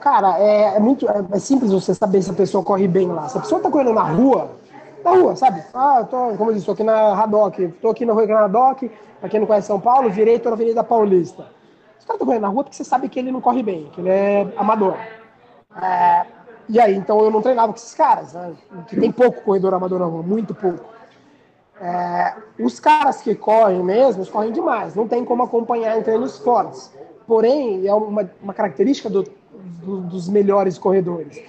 Cara, 0.00 0.38
é, 0.38 0.76
é 0.76 0.80
muito 0.80 1.08
é, 1.08 1.24
é, 1.32 1.38
simples 1.38 1.72
você 1.72 1.94
saber 1.94 2.22
se 2.22 2.30
a 2.30 2.34
pessoa 2.34 2.64
corre 2.64 2.88
bem 2.88 3.08
lá. 3.08 3.28
Se 3.28 3.38
a 3.38 3.40
pessoa 3.40 3.60
tá 3.60 3.70
correndo 3.70 3.92
na 3.92 4.02
rua, 4.02 4.50
na 5.04 5.10
rua, 5.10 5.36
sabe? 5.36 5.62
Ah, 5.74 6.04
tô, 6.08 6.34
como 6.36 6.50
eu 6.50 6.54
disse, 6.54 6.66
tô 6.66 6.72
aqui 6.72 6.84
na 6.84 7.14
Radoc, 7.14 7.58
tô 7.80 7.88
aqui 7.90 8.04
no 8.04 8.14
Rio 8.14 8.34
Radoc, 8.34 8.82
pra 9.20 9.28
quem 9.28 9.40
não 9.40 9.46
conhece 9.46 9.66
São 9.66 9.80
Paulo, 9.80 10.10
virei, 10.10 10.38
tô 10.38 10.48
na 10.48 10.54
Avenida 10.54 10.84
Paulista. 10.84 11.46
Os 11.98 12.04
caras 12.04 12.18
tá 12.18 12.24
correndo 12.24 12.42
na 12.42 12.48
rua 12.48 12.64
porque 12.64 12.76
você 12.76 12.84
sabe 12.84 13.08
que 13.08 13.18
ele 13.18 13.32
não 13.32 13.40
corre 13.40 13.62
bem, 13.62 13.90
que 13.92 14.00
ele 14.00 14.08
é 14.08 14.52
amador. 14.56 14.96
É, 15.80 16.26
e 16.68 16.80
aí, 16.80 16.94
então 16.94 17.20
eu 17.20 17.30
não 17.30 17.42
treinava 17.42 17.72
com 17.72 17.78
esses 17.78 17.94
caras, 17.94 18.32
né? 18.32 18.52
Que 18.88 18.98
tem 18.98 19.10
pouco 19.10 19.42
corredor 19.42 19.74
amador 19.74 19.98
na 19.98 20.06
rua, 20.06 20.22
muito 20.22 20.54
pouco. 20.54 20.84
É, 21.80 22.34
os 22.58 22.78
caras 22.78 23.22
que 23.22 23.34
correm 23.34 23.82
mesmo, 23.82 24.26
correm 24.26 24.52
demais, 24.52 24.94
não 24.94 25.08
tem 25.08 25.24
como 25.24 25.42
acompanhar 25.42 25.98
em 25.98 26.02
treinos 26.02 26.38
fortes. 26.38 26.92
Porém, 27.26 27.86
é 27.86 27.94
uma, 27.94 28.28
uma 28.42 28.52
característica 28.52 29.08
do, 29.08 29.24
do, 29.82 30.00
dos 30.02 30.28
melhores 30.28 30.76
corredores. 30.78 31.42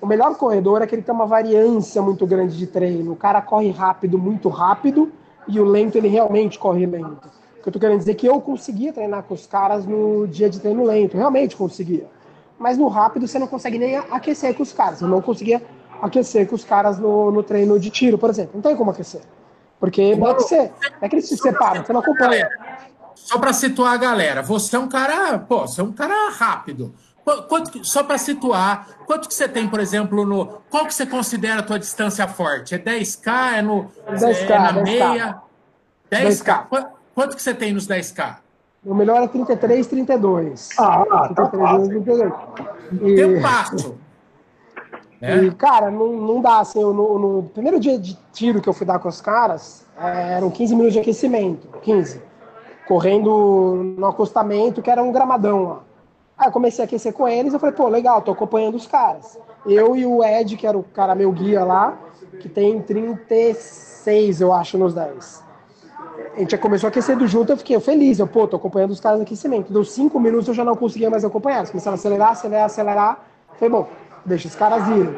O 0.00 0.06
melhor 0.06 0.36
corredor 0.36 0.82
é 0.82 0.86
que 0.86 0.96
tem 1.00 1.14
uma 1.14 1.26
variância 1.26 2.00
muito 2.02 2.26
grande 2.26 2.56
de 2.56 2.66
treino. 2.66 3.12
O 3.12 3.16
cara 3.16 3.40
corre 3.40 3.70
rápido, 3.70 4.18
muito 4.18 4.48
rápido, 4.48 5.10
e 5.48 5.58
o 5.58 5.64
lento 5.64 5.96
ele 5.96 6.08
realmente 6.08 6.58
corre 6.58 6.86
lento. 6.86 7.28
O 7.58 7.62
que 7.62 7.68
eu 7.68 7.72
tô 7.72 7.78
querendo 7.78 7.98
dizer 7.98 8.12
é 8.12 8.14
que 8.14 8.26
eu 8.26 8.40
conseguia 8.40 8.92
treinar 8.92 9.22
com 9.22 9.34
os 9.34 9.46
caras 9.46 9.86
no 9.86 10.26
dia 10.26 10.48
de 10.48 10.60
treino 10.60 10.84
lento, 10.84 11.16
realmente 11.16 11.56
conseguia 11.56 12.06
mas 12.58 12.78
no 12.78 12.88
rápido 12.88 13.26
você 13.26 13.38
não 13.38 13.46
consegue 13.46 13.78
nem 13.78 13.96
aquecer 13.96 14.54
com 14.54 14.62
os 14.62 14.72
caras. 14.72 15.00
Eu 15.00 15.08
não 15.08 15.20
conseguia 15.20 15.62
aquecer 16.00 16.48
com 16.48 16.54
os 16.54 16.64
caras 16.64 16.98
no, 16.98 17.30
no 17.30 17.42
treino 17.42 17.78
de 17.78 17.90
tiro, 17.90 18.18
por 18.18 18.30
exemplo. 18.30 18.52
Não 18.54 18.62
tem 18.62 18.76
como 18.76 18.90
aquecer. 18.90 19.22
Porque 19.78 20.16
pode 20.16 20.48
ser. 20.48 20.72
É 21.00 21.08
que 21.08 21.16
eles 21.16 21.28
se 21.28 21.36
separam, 21.36 21.84
você 21.84 21.92
não 21.92 22.00
acompanha. 22.00 22.48
Só 23.14 23.38
para 23.38 23.52
situar 23.52 23.92
a 23.92 23.96
galera, 23.96 24.42
você 24.42 24.76
é 24.76 24.78
um 24.78 24.88
cara, 24.88 25.38
pô, 25.38 25.66
você 25.66 25.80
é 25.80 25.84
um 25.84 25.92
cara 25.92 26.30
rápido. 26.30 26.94
Quanto, 27.48 27.84
só 27.84 28.04
para 28.04 28.18
situar, 28.18 28.86
quanto 29.04 29.26
que 29.26 29.34
você 29.34 29.48
tem, 29.48 29.68
por 29.68 29.80
exemplo, 29.80 30.24
no. 30.24 30.46
Qual 30.70 30.86
que 30.86 30.94
você 30.94 31.04
considera 31.04 31.58
a 31.58 31.62
tua 31.62 31.76
distância 31.76 32.28
forte? 32.28 32.76
É 32.76 32.78
10K? 32.78 33.54
É, 33.54 33.62
no, 33.62 33.90
10K, 34.08 34.50
é 34.50 34.58
na 34.58 34.72
10K. 34.72 34.82
meia? 34.84 35.42
10K. 36.08 36.66
10K. 36.70 36.88
Quanto 37.12 37.34
que 37.34 37.42
você 37.42 37.52
tem 37.52 37.72
nos 37.72 37.88
10K? 37.88 38.36
O 38.84 38.94
melhor 38.94 39.24
é 39.24 39.26
33, 39.26 39.88
32. 39.88 40.68
Ah, 40.78 41.32
33, 41.34 41.88
32. 41.88 42.32
E... 42.92 43.16
Tem 43.16 43.42
passo. 43.42 43.98
É. 45.20 45.36
E, 45.38 45.50
cara, 45.50 45.90
não, 45.90 46.12
não 46.12 46.40
dá, 46.40 46.60
assim, 46.60 46.80
eu, 46.80 46.94
no, 46.94 47.18
no, 47.18 47.42
primeiro 47.48 47.80
dia 47.80 47.98
de 47.98 48.16
tiro 48.32 48.60
que 48.60 48.68
eu 48.68 48.72
fui 48.72 48.86
dar 48.86 49.00
com 49.00 49.08
os 49.08 49.20
caras, 49.20 49.84
é, 49.98 50.34
eram 50.34 50.48
15 50.48 50.74
minutos 50.76 50.92
de 50.92 51.00
aquecimento, 51.00 51.66
15. 51.82 52.22
Correndo 52.86 53.94
no 53.98 54.06
acostamento, 54.06 54.80
que 54.80 54.90
era 54.90 55.02
um 55.02 55.10
gramadão 55.10 55.64
lá. 55.64 55.85
Aí 56.38 56.48
eu 56.48 56.52
comecei 56.52 56.84
a 56.84 56.86
aquecer 56.86 57.12
com 57.12 57.26
eles, 57.26 57.52
eu 57.52 57.58
falei, 57.58 57.74
pô, 57.74 57.88
legal, 57.88 58.20
tô 58.20 58.32
acompanhando 58.32 58.74
os 58.74 58.86
caras. 58.86 59.38
Eu 59.66 59.96
e 59.96 60.04
o 60.04 60.22
Ed, 60.22 60.56
que 60.56 60.66
era 60.66 60.76
o 60.76 60.82
cara 60.82 61.14
meu 61.14 61.32
guia 61.32 61.64
lá, 61.64 61.98
que 62.40 62.48
tem 62.48 62.80
36, 62.82 64.40
eu 64.40 64.52
acho, 64.52 64.76
nos 64.76 64.94
10 64.94 65.46
a 66.36 66.40
gente 66.40 66.50
já 66.50 66.58
começou 66.58 66.88
aquecendo 66.88 67.26
junto, 67.26 67.52
eu 67.52 67.56
fiquei 67.56 67.80
feliz. 67.80 68.18
Eu, 68.18 68.26
pô, 68.26 68.46
tô 68.46 68.56
acompanhando 68.56 68.90
os 68.90 69.00
caras 69.00 69.18
no 69.18 69.24
aquecimento. 69.24 69.72
Deu 69.72 69.84
cinco 69.84 70.20
minutos, 70.20 70.48
eu 70.48 70.54
já 70.54 70.64
não 70.64 70.76
conseguia 70.76 71.08
mais 71.08 71.24
acompanhar. 71.24 71.58
Eles 71.58 71.70
começaram 71.70 71.94
a 71.94 71.98
acelerar, 71.98 72.30
acelerar, 72.30 72.64
acelerar. 72.66 73.26
Falei, 73.54 73.70
bom, 73.70 73.88
deixa 74.24 74.46
os 74.46 74.54
caras 74.54 74.86
irem. 74.88 75.14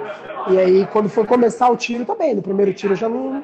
E 0.50 0.58
aí, 0.58 0.86
quando 0.92 1.08
foi 1.08 1.26
começar 1.26 1.68
o 1.70 1.76
tiro, 1.76 2.04
também. 2.04 2.34
No 2.34 2.42
primeiro 2.42 2.72
tiro, 2.72 2.92
eu 2.92 2.96
já 2.96 3.08
não. 3.08 3.42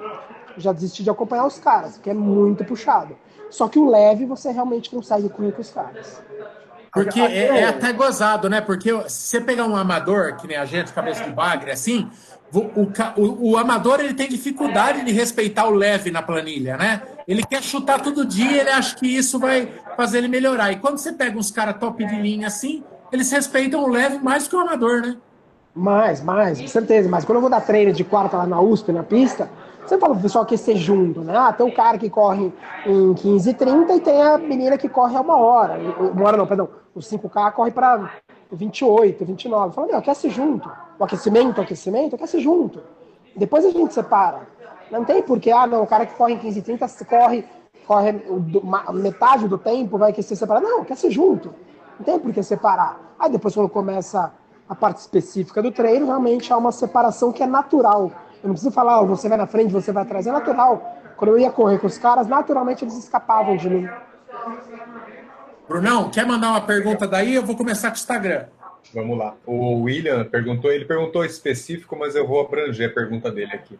Já 0.57 0.73
desisti 0.73 1.03
de 1.03 1.11
acompanhar 1.11 1.47
os 1.47 1.59
caras, 1.59 1.95
porque 1.95 2.11
é 2.11 2.15
muito 2.15 2.65
puxado. 2.65 3.17
Só 3.51 3.67
que 3.67 3.79
o 3.79 3.91
leve, 3.91 4.25
você 4.25 4.53
realmente 4.53 4.89
consegue 4.89 5.29
correr 5.29 5.51
com 5.51 5.61
os 5.61 5.71
caras. 5.71 6.23
Porque 6.95 7.21
é, 7.21 7.47
é 7.47 7.65
até 7.65 7.93
gozado, 7.93 8.49
né? 8.49 8.61
Porque 8.61 8.91
se 9.09 9.27
você 9.27 9.41
pegar 9.41 9.67
um 9.67 9.75
amador, 9.75 10.37
que 10.37 10.47
nem 10.47 10.57
a 10.57 10.65
gente, 10.65 10.93
cabeça 10.93 11.25
de 11.25 11.31
bagre, 11.31 11.73
assim, 11.73 12.09
o, 12.53 12.61
o, 12.61 13.51
o, 13.51 13.57
amador 13.57 13.99
ele 13.99 14.15
tem 14.15 14.29
dificuldade 14.29 15.05
de 15.05 15.11
respeitar 15.11 15.67
o 15.67 15.75
leve 15.75 16.13
na 16.13 16.23
planilha, 16.23 16.77
né? 16.77 17.03
Ele 17.27 17.43
quer 17.43 17.61
chutar 17.65 18.01
todo 18.01 18.25
dia, 18.25 18.61
ele 18.61 18.71
acha 18.71 18.95
que 18.95 19.09
isso 19.09 19.41
vai 19.41 19.69
fazer 19.97 20.19
ele 20.19 20.29
melhorar. 20.29 20.71
E 20.71 20.77
quando 20.77 20.99
você 20.99 21.13
pega 21.13 21.37
uns 21.37 21.51
caras 21.51 21.77
top 21.81 22.05
de 22.05 22.15
linha 22.15 22.47
assim, 22.47 22.85
eles 23.11 23.29
respeitam 23.33 23.83
o 23.83 23.89
leve 23.89 24.19
mais 24.19 24.47
que 24.47 24.55
o 24.55 24.61
amador, 24.61 25.03
né? 25.03 25.17
Mais, 25.75 26.23
mais, 26.23 26.61
com 26.61 26.69
certeza. 26.69 27.09
Mas 27.09 27.25
quando 27.25 27.37
eu 27.37 27.41
vou 27.41 27.51
dar 27.51 27.61
treino 27.61 27.93
de 27.93 28.05
quarta 28.05 28.37
lá 28.37 28.47
na 28.47 28.61
USP, 28.61 28.93
na 28.93 29.03
pista, 29.03 29.51
você 29.85 29.99
fala 29.99 30.15
pro 30.15 30.23
pessoal 30.23 30.47
que 30.47 30.57
ser 30.57 30.77
junto, 30.77 31.21
né? 31.21 31.37
Ah, 31.37 31.53
tem 31.53 31.67
um 31.67 31.71
cara 31.71 31.99
que 31.99 32.09
corre 32.09 32.53
em 32.87 33.15
15 33.15 33.51
e 33.51 33.55
30 33.55 33.95
e 33.95 34.01
tem 34.01 34.23
a 34.23 34.39
menina 34.39 34.79
que 34.79 34.89
corre 34.89 35.17
a 35.17 35.21
uma 35.21 35.37
hora. 35.37 35.79
Uma 35.99 36.27
hora 36.27 36.37
não, 36.37 36.47
perdão. 36.47 36.69
O 36.95 37.01
5K 37.01 37.53
corre 37.53 37.71
para 37.71 38.11
28, 38.51 39.25
29. 39.25 39.75
Fala, 39.75 39.87
meu, 39.87 39.97
aquece 39.99 40.31
junto. 40.31 40.71
O 40.99 41.05
aquecimento, 41.05 41.59
o 41.59 41.63
aquecimento, 41.63 42.15
aquece 42.17 42.41
junto. 42.41 42.81
Depois 43.37 43.65
a 43.65 43.71
gente 43.71 43.93
separa. 43.93 44.49
Não 44.91 45.05
tem 45.05 45.23
porquê, 45.23 45.51
ah, 45.51 45.67
não, 45.67 45.83
o 45.83 45.87
cara 45.87 46.07
que 46.07 46.15
corre 46.15 46.35
em 46.35 46.39
15 46.39 46.59
e 46.59 46.63
30 46.63 46.87
corre, 47.09 47.45
corre 47.87 48.23
metade 48.95 49.49
do 49.49 49.59
tempo, 49.59 49.99
vai 49.99 50.11
aquecer 50.11 50.37
separado. 50.37 50.67
Não, 50.67 50.83
aquece 50.83 51.11
junto. 51.11 51.53
Não 51.99 52.05
tem 52.05 52.19
por 52.19 52.33
que 52.33 52.43
separar. 52.43 53.01
Aí 53.19 53.31
depois, 53.31 53.55
quando 53.55 53.69
começa 53.69 54.33
a 54.69 54.75
parte 54.75 54.99
específica 54.99 55.63
do 55.63 55.71
treino, 55.71 56.07
realmente 56.07 56.53
há 56.53 56.57
uma 56.57 56.73
separação 56.73 57.33
que 57.33 57.43
é 57.43 57.47
natural. 57.47 58.11
Eu 58.45 58.49
não 58.49 58.55
preciso 58.55 58.71
falar, 58.71 59.01
oh, 59.01 59.07
você 59.07 59.27
vai 59.27 59.39
na 59.39 59.47
frente, 59.47 59.73
você 59.73 59.91
vai 59.91 60.03
atrás. 60.03 60.27
É 60.27 60.31
natural. 60.31 61.01
Quando 61.17 61.31
eu 61.31 61.39
ia 61.39 61.51
correr 61.51 61.79
com 61.79 61.87
os 61.87 61.97
caras, 61.97 62.27
naturalmente 62.27 62.85
eles 62.85 62.95
escapavam 62.99 63.57
de 63.57 63.71
mim. 63.71 63.89
Brunão, 65.67 66.11
quer 66.11 66.27
mandar 66.27 66.51
uma 66.51 66.61
pergunta 66.61 67.09
daí? 67.09 67.35
Eu 67.35 67.43
vou 67.43 67.57
começar 67.57 67.89
com 67.89 67.95
o 67.95 67.99
Instagram. 67.99 68.45
Vamos 68.93 69.17
lá. 69.17 69.35
O 69.47 69.85
William 69.85 70.27
perguntou, 70.27 70.71
ele 70.71 70.85
perguntou 70.85 71.25
específico, 71.25 71.97
mas 71.99 72.15
eu 72.15 72.29
vou 72.29 72.39
abranger 72.39 72.91
a 72.91 72.93
pergunta 72.93 73.33
dele 73.33 73.53
aqui. 73.55 73.79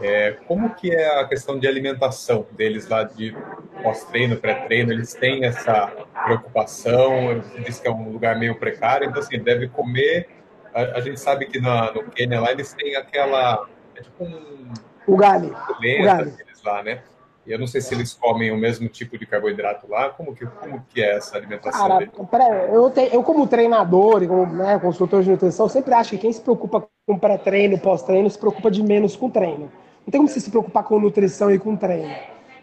É, 0.00 0.38
como 0.48 0.74
que 0.74 0.90
é 0.90 1.20
a 1.20 1.28
questão 1.28 1.58
de 1.58 1.68
alimentação 1.68 2.46
deles 2.52 2.88
lá 2.88 3.02
de 3.02 3.36
pós-treino, 3.82 4.38
pré-treino? 4.38 4.94
Eles 4.94 5.12
têm 5.12 5.44
essa 5.44 5.92
preocupação? 6.24 7.42
Disse 7.66 7.82
que 7.82 7.88
é 7.88 7.90
um 7.90 8.10
lugar 8.10 8.38
meio 8.38 8.58
precário, 8.58 9.06
então 9.06 9.20
assim, 9.20 9.38
deve 9.38 9.68
comer. 9.68 10.26
A, 10.72 10.80
a 10.96 11.00
gente 11.00 11.20
sabe 11.20 11.44
que 11.44 11.60
na, 11.60 11.92
no 11.92 12.04
Quênia 12.04 12.40
lá 12.40 12.50
eles 12.50 12.72
têm 12.72 12.96
aquela. 12.96 13.68
É 14.00 14.02
tipo 14.02 14.24
um. 14.24 14.72
O 15.06 15.16
galho. 15.16 15.54
O 15.70 16.04
galho. 16.04 16.32
lá, 16.64 16.82
né? 16.82 17.02
Eu 17.46 17.58
não 17.58 17.66
sei 17.66 17.80
se 17.80 17.94
eles 17.94 18.12
comem 18.14 18.52
o 18.52 18.56
mesmo 18.56 18.88
tipo 18.88 19.18
de 19.18 19.26
carboidrato 19.26 19.88
lá. 19.90 20.10
Como 20.10 20.34
que, 20.34 20.46
como 20.46 20.84
que 20.88 21.02
é 21.02 21.16
essa 21.16 21.36
alimentação 21.36 21.88
Cara, 22.30 22.68
eu, 22.72 22.90
te, 22.90 23.08
eu, 23.12 23.22
como 23.22 23.46
treinador 23.46 24.22
e 24.22 24.28
como 24.28 24.46
né, 24.46 24.78
consultor 24.78 25.22
de 25.22 25.30
nutrição, 25.30 25.68
sempre 25.68 25.94
acho 25.94 26.10
que 26.10 26.18
quem 26.18 26.32
se 26.32 26.40
preocupa 26.40 26.86
com 27.06 27.18
pré-treino, 27.18 27.78
pós-treino, 27.78 28.30
se 28.30 28.38
preocupa 28.38 28.70
de 28.70 28.82
menos 28.82 29.16
com 29.16 29.30
treino. 29.30 29.72
Não 30.06 30.10
tem 30.10 30.20
como 30.20 30.28
você 30.28 30.40
se 30.40 30.50
preocupar 30.50 30.84
com 30.84 31.00
nutrição 31.00 31.50
e 31.50 31.58
com 31.58 31.76
treino. 31.76 32.14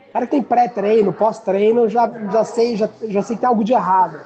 O 0.09 0.13
cara 0.13 0.25
que 0.25 0.31
tem 0.31 0.43
pré-treino, 0.43 1.11
pós-treino, 1.11 1.89
já, 1.89 2.09
já, 2.31 2.43
sei, 2.43 2.77
já, 2.77 2.89
já 3.07 3.21
sei 3.21 3.35
que 3.35 3.41
tem 3.41 3.49
algo 3.49 3.63
de 3.63 3.73
errado. 3.73 4.21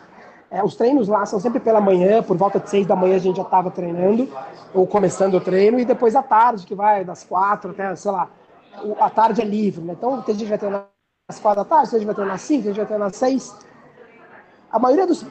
É, 0.52 0.62
os 0.62 0.76
treinos 0.76 1.08
lá 1.08 1.26
são 1.26 1.40
sempre 1.40 1.62
pela 1.62 1.80
manhã, 1.80 2.22
por 2.22 2.36
volta 2.36 2.60
de 2.60 2.70
seis 2.70 2.86
da 2.86 2.96
manhã 2.96 3.16
a 3.16 3.20
gente 3.20 3.38
já 3.38 3.44
estava 3.44 3.72
treinando, 3.72 4.28
ou 4.74 4.86
começando 4.86 5.36
o 5.36 5.42
treino, 5.42 5.80
e 5.80 5.86
depois 5.86 6.14
à 6.14 6.22
tarde, 6.22 6.66
que 6.66 6.76
vai 6.76 7.06
das 7.06 7.24
quatro 7.24 7.72
até, 7.72 7.96
sei 7.96 8.12
lá, 8.12 8.28
a 9.00 9.10
tarde 9.10 9.42
é 9.42 9.46
livre, 9.46 9.82
né? 9.82 9.94
Então 9.98 10.22
tem 10.22 10.36
gente 10.36 10.44
que 10.44 10.50
vai 10.50 10.58
treinar 10.58 10.88
às 11.30 11.40
quatro 11.40 11.64
da 11.64 11.70
tarde, 11.70 11.92
tem 11.92 12.00
gente 12.00 12.02
que 12.02 12.06
vai 12.08 12.16
treinar 12.16 12.36
às 12.36 12.42
cinco, 12.42 12.64
tem 12.64 12.74
gente 12.74 12.74
que 12.74 12.80
vai 12.82 12.88
treinar 12.88 13.08
às 13.08 13.16
seis. 13.16 13.56
A 14.70 14.78
maioria 14.78 15.08
dos, 15.08 15.26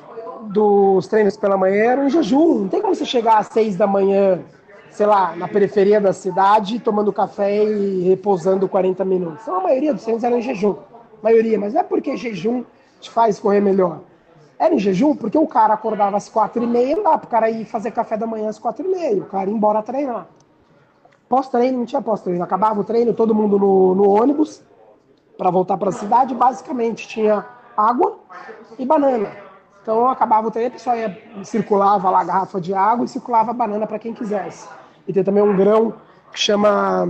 dos 0.52 1.06
treinos 1.06 1.36
pela 1.36 1.56
manhã 1.56 1.92
eram 1.92 2.06
em 2.06 2.10
jejum. 2.10 2.60
Não 2.60 2.68
tem 2.68 2.80
como 2.80 2.94
você 2.94 3.04
chegar 3.04 3.38
às 3.38 3.48
seis 3.48 3.76
da 3.76 3.86
manhã 3.86 4.42
sei 4.90 5.06
lá, 5.06 5.34
na 5.36 5.48
periferia 5.48 6.00
da 6.00 6.12
cidade, 6.12 6.80
tomando 6.80 7.12
café 7.12 7.64
e 7.64 8.02
repousando 8.02 8.68
40 8.68 9.04
minutos. 9.04 9.42
Então 9.42 9.56
a 9.56 9.62
maioria 9.62 9.94
dos 9.94 10.02
treinos 10.02 10.24
era 10.24 10.36
em 10.36 10.42
jejum. 10.42 10.76
Maioria, 11.22 11.58
mas 11.58 11.74
não 11.74 11.80
é 11.80 11.84
porque 11.84 12.16
jejum 12.16 12.64
te 13.00 13.10
faz 13.10 13.38
correr 13.38 13.60
melhor. 13.60 14.00
Era 14.60 14.74
em 14.74 14.78
jejum 14.78 15.16
porque 15.16 15.38
o 15.38 15.46
cara 15.46 15.72
acordava 15.72 16.18
às 16.18 16.28
quatro 16.28 16.62
e 16.62 16.66
meia, 16.66 16.94
não 16.94 17.02
dá 17.02 17.16
pro 17.16 17.30
cara 17.30 17.48
ir 17.48 17.64
fazer 17.64 17.92
café 17.92 18.14
da 18.14 18.26
manhã 18.26 18.50
às 18.50 18.58
quatro 18.58 18.84
e 18.84 18.88
meia, 18.90 19.22
o 19.22 19.24
cara 19.24 19.48
ia 19.48 19.56
embora 19.56 19.82
treinar. 19.82 20.26
Pós-treino, 21.30 21.78
não 21.78 21.86
tinha 21.86 22.02
pós-treino. 22.02 22.44
Acabava 22.44 22.78
o 22.78 22.84
treino, 22.84 23.14
todo 23.14 23.34
mundo 23.34 23.58
no, 23.58 23.94
no 23.94 24.10
ônibus 24.10 24.62
para 25.38 25.50
voltar 25.50 25.78
para 25.78 25.88
a 25.88 25.92
cidade. 25.92 26.34
Basicamente, 26.34 27.08
tinha 27.08 27.46
água 27.74 28.18
e 28.78 28.84
banana. 28.84 29.30
Então, 29.80 30.10
acabava 30.10 30.48
o 30.48 30.50
treino, 30.50 30.68
a 30.68 30.72
pessoa 30.72 30.94
ia, 30.94 31.18
circulava 31.42 32.10
lá 32.10 32.20
a 32.20 32.24
garrafa 32.24 32.60
de 32.60 32.74
água 32.74 33.06
e 33.06 33.08
circulava 33.08 33.52
a 33.52 33.54
banana 33.54 33.86
para 33.86 33.98
quem 33.98 34.12
quisesse. 34.12 34.68
E 35.08 35.12
tem 35.12 35.24
também 35.24 35.42
um 35.42 35.56
grão 35.56 35.94
que 36.32 36.38
chama. 36.38 37.08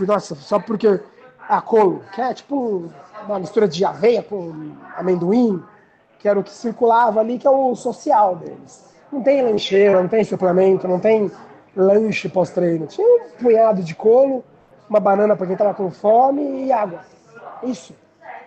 Nossa, 0.00 0.34
só 0.34 0.58
porque. 0.58 1.00
A 1.48 1.62
colo, 1.62 2.02
que 2.14 2.20
é 2.20 2.34
tipo 2.34 2.90
uma 3.26 3.38
mistura 3.38 3.66
de 3.66 3.82
aveia 3.82 4.22
com 4.22 4.72
amendoim, 4.98 5.62
que 6.18 6.28
era 6.28 6.38
o 6.38 6.42
que 6.42 6.50
circulava 6.50 7.20
ali, 7.20 7.38
que 7.38 7.46
é 7.46 7.50
o 7.50 7.74
social 7.74 8.36
deles. 8.36 8.84
Não 9.12 9.22
tem 9.22 9.42
lancheira, 9.42 10.00
não 10.00 10.08
tem 10.08 10.24
suplemento, 10.24 10.86
não 10.86 10.98
tem 10.98 11.30
lanche 11.74 12.28
pós-treino. 12.28 12.86
Tinha 12.86 13.06
um 13.06 13.20
punhado 13.40 13.82
de 13.82 13.94
colo, 13.94 14.44
uma 14.88 15.00
banana 15.00 15.36
para 15.36 15.46
quem 15.46 15.54
estava 15.54 15.74
com 15.74 15.90
fome 15.90 16.66
e 16.66 16.72
água. 16.72 17.00
Isso. 17.62 17.94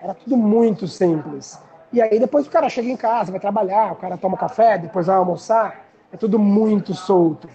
Era 0.02 0.14
tudo 0.14 0.36
muito 0.36 0.88
simples. 0.88 1.60
E 1.94 2.02
aí 2.02 2.20
depois 2.20 2.48
o 2.48 2.50
cara 2.50 2.70
chega 2.70 2.90
em 2.90 2.98
casa, 2.98 3.32
vai 3.32 3.40
trabalhar, 3.40 3.94
o 3.94 3.96
cara 3.96 4.18
toma 4.18 4.38
café, 4.38 4.78
depois 4.78 5.08
vai 5.08 5.16
almoçar. 5.16 5.86
É 6.12 6.18
tudo 6.18 6.38
muito 6.38 6.94
solto. 6.94 7.48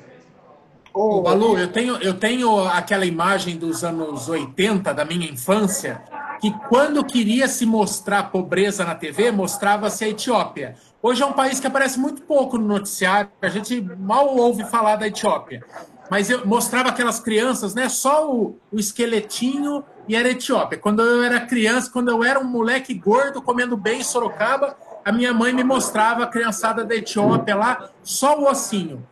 Ô, 0.92 1.20
Balu, 1.20 1.58
eu 1.58 1.70
tenho, 1.70 1.96
eu 1.98 2.14
tenho 2.14 2.66
aquela 2.68 3.04
imagem 3.04 3.58
dos 3.58 3.84
anos 3.84 4.30
80, 4.30 4.94
da 4.94 5.04
minha 5.04 5.30
infância, 5.30 6.00
que 6.40 6.52
quando 6.68 7.04
queria 7.04 7.48
se 7.48 7.64
mostrar 7.64 8.30
pobreza 8.30 8.84
na 8.84 8.94
TV, 8.94 9.30
mostrava-se 9.30 10.04
a 10.04 10.08
Etiópia. 10.08 10.76
Hoje 11.02 11.22
é 11.22 11.26
um 11.26 11.32
país 11.32 11.60
que 11.60 11.66
aparece 11.66 11.98
muito 11.98 12.22
pouco 12.22 12.58
no 12.58 12.66
noticiário, 12.66 13.30
a 13.40 13.48
gente 13.48 13.80
mal 13.80 14.36
ouve 14.36 14.64
falar 14.64 14.96
da 14.96 15.06
Etiópia. 15.06 15.64
Mas 16.10 16.30
eu 16.30 16.46
mostrava 16.46 16.88
aquelas 16.88 17.18
crianças, 17.18 17.74
né? 17.74 17.88
Só 17.88 18.30
o, 18.30 18.58
o 18.70 18.78
esqueletinho 18.78 19.84
e 20.08 20.14
era 20.14 20.28
Etiópia. 20.28 20.78
Quando 20.78 21.02
eu 21.02 21.22
era 21.22 21.40
criança, 21.40 21.90
quando 21.90 22.10
eu 22.10 22.22
era 22.22 22.38
um 22.38 22.44
moleque 22.44 22.94
gordo 22.94 23.42
comendo 23.42 23.76
bem 23.76 24.00
em 24.00 24.04
Sorocaba, 24.04 24.76
a 25.04 25.12
minha 25.12 25.32
mãe 25.34 25.52
me 25.52 25.64
mostrava 25.64 26.24
a 26.24 26.26
criançada 26.26 26.84
da 26.84 26.94
Etiópia 26.94 27.56
lá, 27.56 27.90
só 28.02 28.38
o 28.38 28.48
ossinho. 28.48 29.06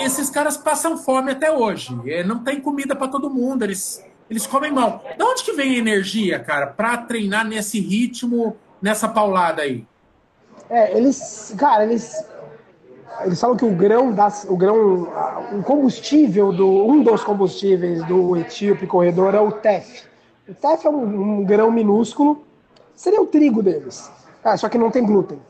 Esses 0.00 0.28
caras 0.28 0.56
passam 0.56 0.96
fome 0.96 1.32
até 1.32 1.52
hoje. 1.52 1.94
Não 2.26 2.42
tem 2.42 2.60
comida 2.60 2.96
para 2.96 3.08
todo 3.08 3.30
mundo, 3.30 3.62
eles, 3.62 4.04
eles 4.30 4.46
comem 4.46 4.72
mal. 4.72 5.02
De 5.16 5.22
onde 5.22 5.42
que 5.42 5.52
vem 5.52 5.76
a 5.76 5.78
energia, 5.78 6.38
cara, 6.38 6.66
para 6.66 6.98
treinar 6.98 7.46
nesse 7.46 7.80
ritmo, 7.80 8.56
nessa 8.80 9.08
paulada 9.08 9.62
aí? 9.62 9.86
É, 10.68 10.96
eles, 10.96 11.54
cara, 11.56 11.84
eles 11.84 12.12
eles 13.24 13.40
falam 13.40 13.56
que 13.56 13.64
o 13.64 13.74
grão 13.74 14.12
das, 14.12 14.44
o 14.48 14.56
grão, 14.56 15.08
o 15.52 15.62
combustível 15.62 16.52
do 16.52 16.86
um 16.86 17.02
dos 17.02 17.24
combustíveis 17.24 18.04
do 18.04 18.36
etíope 18.36 18.86
corredor 18.86 19.34
é 19.34 19.40
o 19.40 19.50
TEF. 19.50 20.04
O 20.48 20.54
TEF 20.54 20.86
é 20.86 20.90
um, 20.90 21.40
um 21.40 21.44
grão 21.44 21.70
minúsculo, 21.70 22.44
seria 22.94 23.20
o 23.20 23.26
trigo 23.26 23.62
deles, 23.62 24.10
ah, 24.44 24.56
só 24.56 24.68
que 24.68 24.78
não 24.78 24.90
tem 24.90 25.04
glúten. 25.04 25.40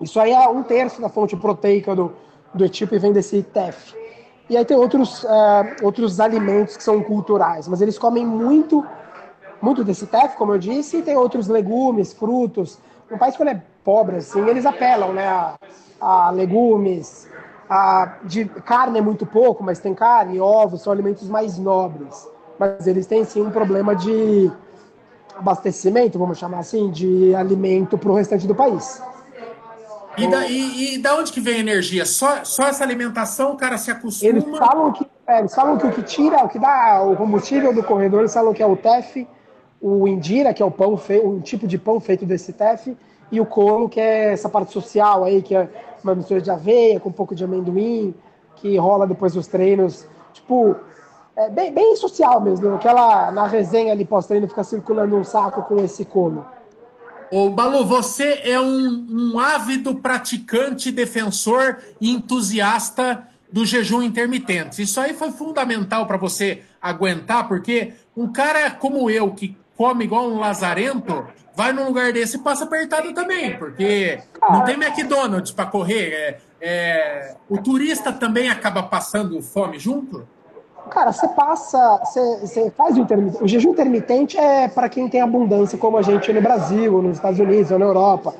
Isso 0.00 0.18
aí 0.18 0.32
é 0.32 0.48
um 0.48 0.62
terço 0.62 1.00
da 1.00 1.08
fonte 1.08 1.36
proteica 1.36 1.94
do, 1.94 2.12
do 2.54 2.64
etíope 2.64 2.98
vem 2.98 3.12
desse 3.12 3.42
TEF. 3.42 3.94
E 4.48 4.56
aí 4.56 4.64
tem 4.64 4.76
outros, 4.76 5.24
uh, 5.24 5.28
outros 5.82 6.20
alimentos 6.20 6.76
que 6.76 6.82
são 6.82 7.02
culturais, 7.02 7.68
mas 7.68 7.80
eles 7.82 7.98
comem 7.98 8.24
muito, 8.24 8.84
muito 9.60 9.84
desse 9.84 10.06
TEF, 10.06 10.36
como 10.36 10.52
eu 10.52 10.58
disse, 10.58 10.98
e 10.98 11.02
tem 11.02 11.16
outros 11.16 11.48
legumes, 11.48 12.12
frutos. 12.14 12.78
Um 13.10 13.18
país 13.18 13.36
quando 13.36 13.50
é 13.50 13.62
pobre, 13.84 14.16
assim, 14.16 14.46
eles 14.48 14.64
apelam, 14.64 15.12
né, 15.12 15.26
a, 15.28 15.54
a 16.00 16.30
legumes, 16.30 17.28
a, 17.68 18.16
de 18.24 18.46
carne 18.46 18.98
é 18.98 19.02
muito 19.02 19.26
pouco, 19.26 19.62
mas 19.62 19.78
tem 19.78 19.94
carne, 19.94 20.40
ovos, 20.40 20.82
são 20.82 20.92
alimentos 20.92 21.28
mais 21.28 21.58
nobres. 21.58 22.26
Mas 22.58 22.86
eles 22.86 23.06
têm 23.06 23.24
sim 23.24 23.42
um 23.42 23.50
problema 23.50 23.94
de 23.94 24.50
abastecimento, 25.36 26.18
vamos 26.18 26.38
chamar 26.38 26.60
assim, 26.60 26.90
de 26.90 27.34
alimento 27.34 27.96
para 27.96 28.10
o 28.10 28.14
restante 28.14 28.46
do 28.46 28.54
país. 28.54 29.02
E 30.18 30.26
da, 30.26 30.46
e, 30.46 30.94
e 30.94 30.98
da 30.98 31.14
onde 31.16 31.32
que 31.32 31.40
vem 31.40 31.56
a 31.56 31.58
energia? 31.58 32.04
Só, 32.04 32.44
só 32.44 32.64
essa 32.64 32.82
alimentação 32.82 33.52
o 33.52 33.56
cara 33.56 33.78
se 33.78 33.90
acostuma? 33.90 34.30
Eles 34.30 34.44
falam 34.58 34.92
que, 34.92 35.06
é, 35.26 35.38
eles 35.38 35.54
falam 35.54 35.78
que 35.78 35.86
o 35.86 35.92
que 35.92 36.02
tira, 36.02 36.44
o 36.44 36.48
que 36.48 36.58
dá 36.58 37.02
o 37.02 37.16
combustível 37.16 37.72
do 37.72 37.82
corredor, 37.82 38.20
eles 38.20 38.34
falam 38.34 38.52
que 38.52 38.62
é 38.62 38.66
o 38.66 38.76
TEF, 38.76 39.26
o 39.80 40.08
indira, 40.08 40.52
que 40.52 40.62
é 40.62 40.66
o 40.66 40.70
pão 40.70 40.96
feito, 40.96 41.26
um 41.26 41.40
tipo 41.40 41.66
de 41.66 41.78
pão 41.78 42.00
feito 42.00 42.26
desse 42.26 42.52
TEF, 42.52 42.96
e 43.30 43.40
o 43.40 43.46
colo, 43.46 43.88
que 43.88 44.00
é 44.00 44.32
essa 44.32 44.48
parte 44.48 44.72
social 44.72 45.24
aí, 45.24 45.42
que 45.42 45.54
é 45.54 45.68
uma 46.02 46.14
mistura 46.14 46.40
de 46.40 46.50
aveia 46.50 46.98
com 46.98 47.10
um 47.10 47.12
pouco 47.12 47.34
de 47.34 47.44
amendoim, 47.44 48.14
que 48.56 48.76
rola 48.76 49.06
depois 49.06 49.34
dos 49.34 49.46
treinos. 49.46 50.06
Tipo, 50.32 50.76
é 51.36 51.48
bem, 51.48 51.72
bem 51.72 51.96
social 51.96 52.40
mesmo. 52.40 52.74
Aquela 52.74 53.30
na 53.30 53.46
resenha 53.46 53.92
ali 53.92 54.04
pós-treino 54.04 54.48
fica 54.48 54.64
circulando 54.64 55.16
um 55.16 55.24
saco 55.24 55.62
com 55.62 55.76
esse 55.84 56.04
colo. 56.04 56.44
Ô, 57.30 57.50
Balu, 57.50 57.84
você 57.84 58.40
é 58.42 58.58
um, 58.58 59.32
um 59.32 59.38
ávido 59.38 59.94
praticante, 59.94 60.90
defensor 60.90 61.78
e 62.00 62.10
entusiasta 62.10 63.28
do 63.50 63.64
jejum 63.64 64.02
intermitente. 64.02 64.82
Isso 64.82 65.00
aí 65.00 65.14
foi 65.14 65.30
fundamental 65.30 66.06
para 66.06 66.16
você 66.16 66.62
aguentar, 66.80 67.48
porque 67.48 67.92
um 68.16 68.30
cara 68.32 68.70
como 68.70 69.10
eu, 69.10 69.32
que 69.32 69.56
come 69.76 70.04
igual 70.04 70.28
um 70.28 70.38
lazarento, 70.38 71.26
vai 71.54 71.72
num 71.72 71.86
lugar 71.86 72.12
desse 72.12 72.36
e 72.36 72.40
passa 72.40 72.64
apertado 72.64 73.12
também, 73.12 73.56
porque 73.56 74.20
não 74.48 74.64
tem 74.64 74.74
McDonald's 74.74 75.52
para 75.52 75.66
correr. 75.66 76.12
É, 76.12 76.38
é, 76.60 77.36
o 77.48 77.58
turista 77.58 78.12
também 78.12 78.48
acaba 78.48 78.82
passando 78.82 79.40
fome 79.42 79.78
junto? 79.78 80.26
Cara, 80.88 81.12
você 81.12 81.28
passa, 81.28 82.00
você, 82.04 82.70
faz 82.70 82.96
o 82.96 83.00
intermitente. 83.00 83.44
O 83.44 83.48
jejum 83.48 83.70
intermitente 83.70 84.38
é 84.38 84.68
para 84.68 84.88
quem 84.88 85.08
tem 85.08 85.20
abundância, 85.20 85.78
como 85.78 85.96
a 85.96 86.02
gente 86.02 86.32
no 86.32 86.40
Brasil, 86.40 87.00
nos 87.02 87.16
Estados 87.16 87.38
Unidos 87.38 87.70
ou 87.70 87.78
na 87.78 87.86
Europa. 87.86 88.34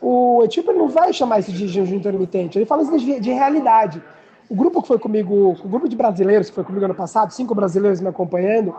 O 0.00 0.42
Etíope 0.44 0.72
não 0.72 0.88
vai 0.88 1.12
chamar 1.12 1.40
isso 1.40 1.52
de 1.52 1.66
jejum 1.66 1.96
intermitente, 1.96 2.58
ele 2.58 2.66
fala 2.66 2.82
isso 2.82 2.98
de, 2.98 3.20
de 3.20 3.32
realidade. 3.32 4.02
O 4.48 4.54
grupo 4.54 4.80
que 4.82 4.88
foi 4.88 4.98
comigo, 4.98 5.56
o 5.64 5.68
grupo 5.68 5.88
de 5.88 5.96
brasileiros 5.96 6.48
que 6.48 6.54
foi 6.54 6.64
comigo 6.64 6.84
ano 6.84 6.94
passado, 6.94 7.32
cinco 7.32 7.54
brasileiros 7.54 8.00
me 8.00 8.08
acompanhando, 8.08 8.74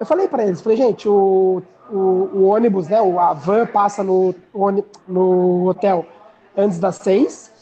eu 0.00 0.06
falei 0.06 0.26
para 0.26 0.44
eles, 0.44 0.60
falei, 0.60 0.76
gente, 0.76 1.08
o, 1.08 1.62
o, 1.88 1.96
o, 1.96 2.44
ônibus, 2.46 2.88
né, 2.88 2.98
a 2.98 3.32
van 3.32 3.66
passa 3.66 4.02
no, 4.02 4.34
no 5.06 5.68
hotel 5.68 6.04
antes 6.56 6.80
das 6.80 6.96
seis, 6.96 7.52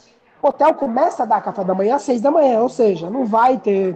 o 0.43 0.49
hotel 0.49 0.73
começa 0.73 1.25
a 1.25 1.27
dar 1.27 1.43
café 1.43 1.63
da 1.63 1.75
manhã 1.75 1.97
às 1.97 2.03
seis 2.03 2.23
da 2.23 2.31
manhã, 2.31 2.61
ou 2.61 2.69
seja, 2.71 3.11
não 3.11 3.27
vai 3.27 3.59
ter, 3.59 3.95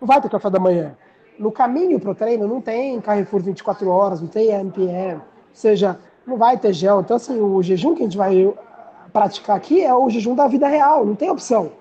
não 0.00 0.06
vai 0.06 0.20
ter 0.20 0.30
café 0.30 0.50
da 0.50 0.58
manhã. 0.58 0.96
No 1.38 1.52
caminho 1.52 2.00
para 2.00 2.10
o 2.10 2.14
treino 2.14 2.48
não 2.48 2.60
tem 2.60 3.00
Carrefour 3.00 3.40
24 3.40 3.88
horas, 3.88 4.20
não 4.20 4.28
tem 4.28 4.50
MPM, 4.50 5.16
ou 5.16 5.22
seja, 5.52 5.98
não 6.26 6.36
vai 6.36 6.58
ter 6.58 6.72
gel. 6.72 7.00
Então, 7.00 7.16
assim, 7.16 7.40
o 7.40 7.62
jejum 7.62 7.94
que 7.94 8.02
a 8.02 8.04
gente 8.04 8.18
vai 8.18 8.52
praticar 9.12 9.56
aqui 9.56 9.82
é 9.82 9.94
o 9.94 10.10
jejum 10.10 10.34
da 10.34 10.46
vida 10.46 10.68
real, 10.68 11.06
não 11.06 11.14
tem 11.14 11.30
opção. 11.30 11.72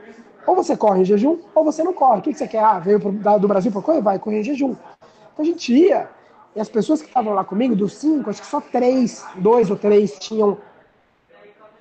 Ou 0.46 0.56
você 0.56 0.78
corre 0.78 1.02
em 1.02 1.06
jejum, 1.06 1.40
ou 1.54 1.64
você 1.64 1.84
não 1.84 1.94
corre. 1.94 2.20
O 2.20 2.22
que, 2.22 2.34
você 2.34 2.48
quer? 2.48 2.64
Ah, 2.64 2.80
veio 2.80 3.00
do 3.00 3.48
Brasil 3.48 3.72
para 3.72 3.82
correr? 3.82 4.02
Vai 4.02 4.18
correr 4.18 4.40
em 4.40 4.44
jejum. 4.44 4.76
Então 5.34 5.44
a 5.44 5.44
gente 5.44 5.74
ia, 5.74 6.08
e 6.56 6.62
as 6.62 6.70
pessoas 6.70 7.02
que 7.02 7.08
estavam 7.08 7.34
lá 7.34 7.44
comigo, 7.44 7.76
dos 7.76 7.94
cinco, 7.96 8.30
acho 8.30 8.42
que 8.42 8.48
só 8.48 8.62
três, 8.62 9.26
dois 9.36 9.70
ou 9.70 9.76
três 9.76 10.18
tinham 10.18 10.58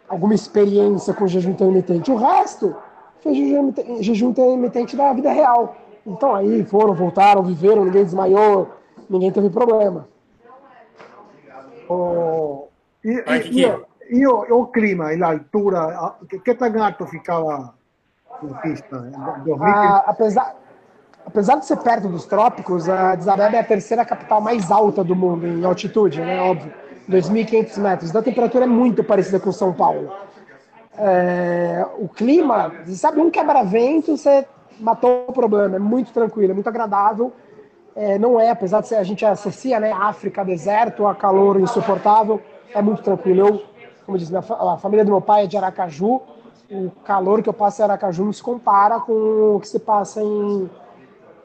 alguma 0.09 0.35
experiência 0.35 1.15
com 1.15 1.27
jejum 1.27 1.51
intermitente. 1.51 2.11
O 2.11 2.17
resto 2.17 2.75
fez 3.21 3.37
jejum 4.01 4.31
intermitente 4.31 4.97
da 4.97 5.13
vida 5.13 5.31
real. 5.31 5.77
Então 6.07 6.35
aí 6.35 6.65
foram, 6.65 6.95
voltaram, 6.95 7.43
viveram, 7.43 7.85
ninguém 7.85 8.05
desmaiou, 8.05 8.71
ninguém 9.11 9.33
teve 9.33 9.51
problema. 9.51 10.09
Oh, 11.89 12.69
e, 13.05 13.11
e, 13.11 13.65
e, 13.65 14.19
e 14.21 14.27
o, 14.27 14.41
o, 14.61 14.67
clima 14.67 15.13
e 15.15 15.23
a 15.23 15.29
altura, 15.29 16.15
que, 16.29 16.39
que 16.39 16.55
tão 16.55 16.83
alto 16.83 17.07
ficava 17.07 17.75
na 18.43 18.59
pista? 18.59 19.13
Ah, 19.61 20.05
apesar, 20.07 20.57
apesar 21.25 21.57
de 21.57 21.67
ser 21.67 21.77
perto 21.79 22.09
dos 22.09 22.25
trópicos, 22.25 22.89
a 22.89 23.13
Addis 23.13 23.29
Abeba 23.29 23.57
é 23.57 23.61
a 23.61 23.65
terceira 23.65 24.05
capital 24.05 24.41
mais 24.41 24.71
alta 24.71 25.03
do 25.03 25.15
mundo 25.15 25.47
em 25.47 25.65
altitude, 25.65 26.21
né? 26.21 26.41
Óbvio, 26.41 26.73
2.500 27.09 27.79
metros. 27.79 28.11
Então 28.11 28.21
a 28.21 28.25
temperatura 28.25 28.65
é 28.65 28.69
muito 28.69 29.03
parecida 29.03 29.41
com 29.41 29.53
São 29.53 29.73
Paulo. 29.73 30.13
É, 30.99 31.87
o 31.99 32.09
clima, 32.09 32.73
sabe, 32.87 33.21
um 33.21 33.31
quebra-vento, 33.31 34.17
você 34.17 34.47
matou 34.81 35.25
o 35.29 35.33
problema. 35.33 35.77
É 35.77 35.79
muito 35.79 36.13
tranquilo, 36.13 36.51
é 36.51 36.55
muito 36.55 36.69
agradável. 36.69 37.33
É, 37.95 38.19
não 38.19 38.39
é, 38.39 38.51
apesar 38.51 38.83
de 38.83 38.89
ser, 38.89 38.97
a 38.97 39.03
gente 39.03 39.25
associa, 39.25 39.81
né, 39.81 39.91
África, 39.91 40.45
deserto, 40.45 41.07
a 41.07 41.15
calor 41.15 41.59
insuportável, 41.59 42.41
é 42.75 42.83
muito 42.83 43.03
tranquilo. 43.03 43.41
Eu, 43.41 43.63
como 44.05 44.19
diz, 44.19 44.33
a 44.35 44.77
família 44.77 45.05
do 45.05 45.11
meu 45.11 45.21
pai 45.21 45.45
é 45.45 45.47
de 45.47 45.57
Aracaju, 45.57 46.21
o 46.71 46.91
calor 47.05 47.43
que 47.43 47.49
eu 47.49 47.55
passo 47.55 47.81
em 47.81 47.85
Aracaju 47.85 48.25
não 48.25 48.33
se 48.33 48.43
compara 48.43 49.01
com 49.01 49.57
o 49.57 49.61
que 49.61 49.69
se 49.69 49.79
passa 49.79 50.21
em, 50.21 50.71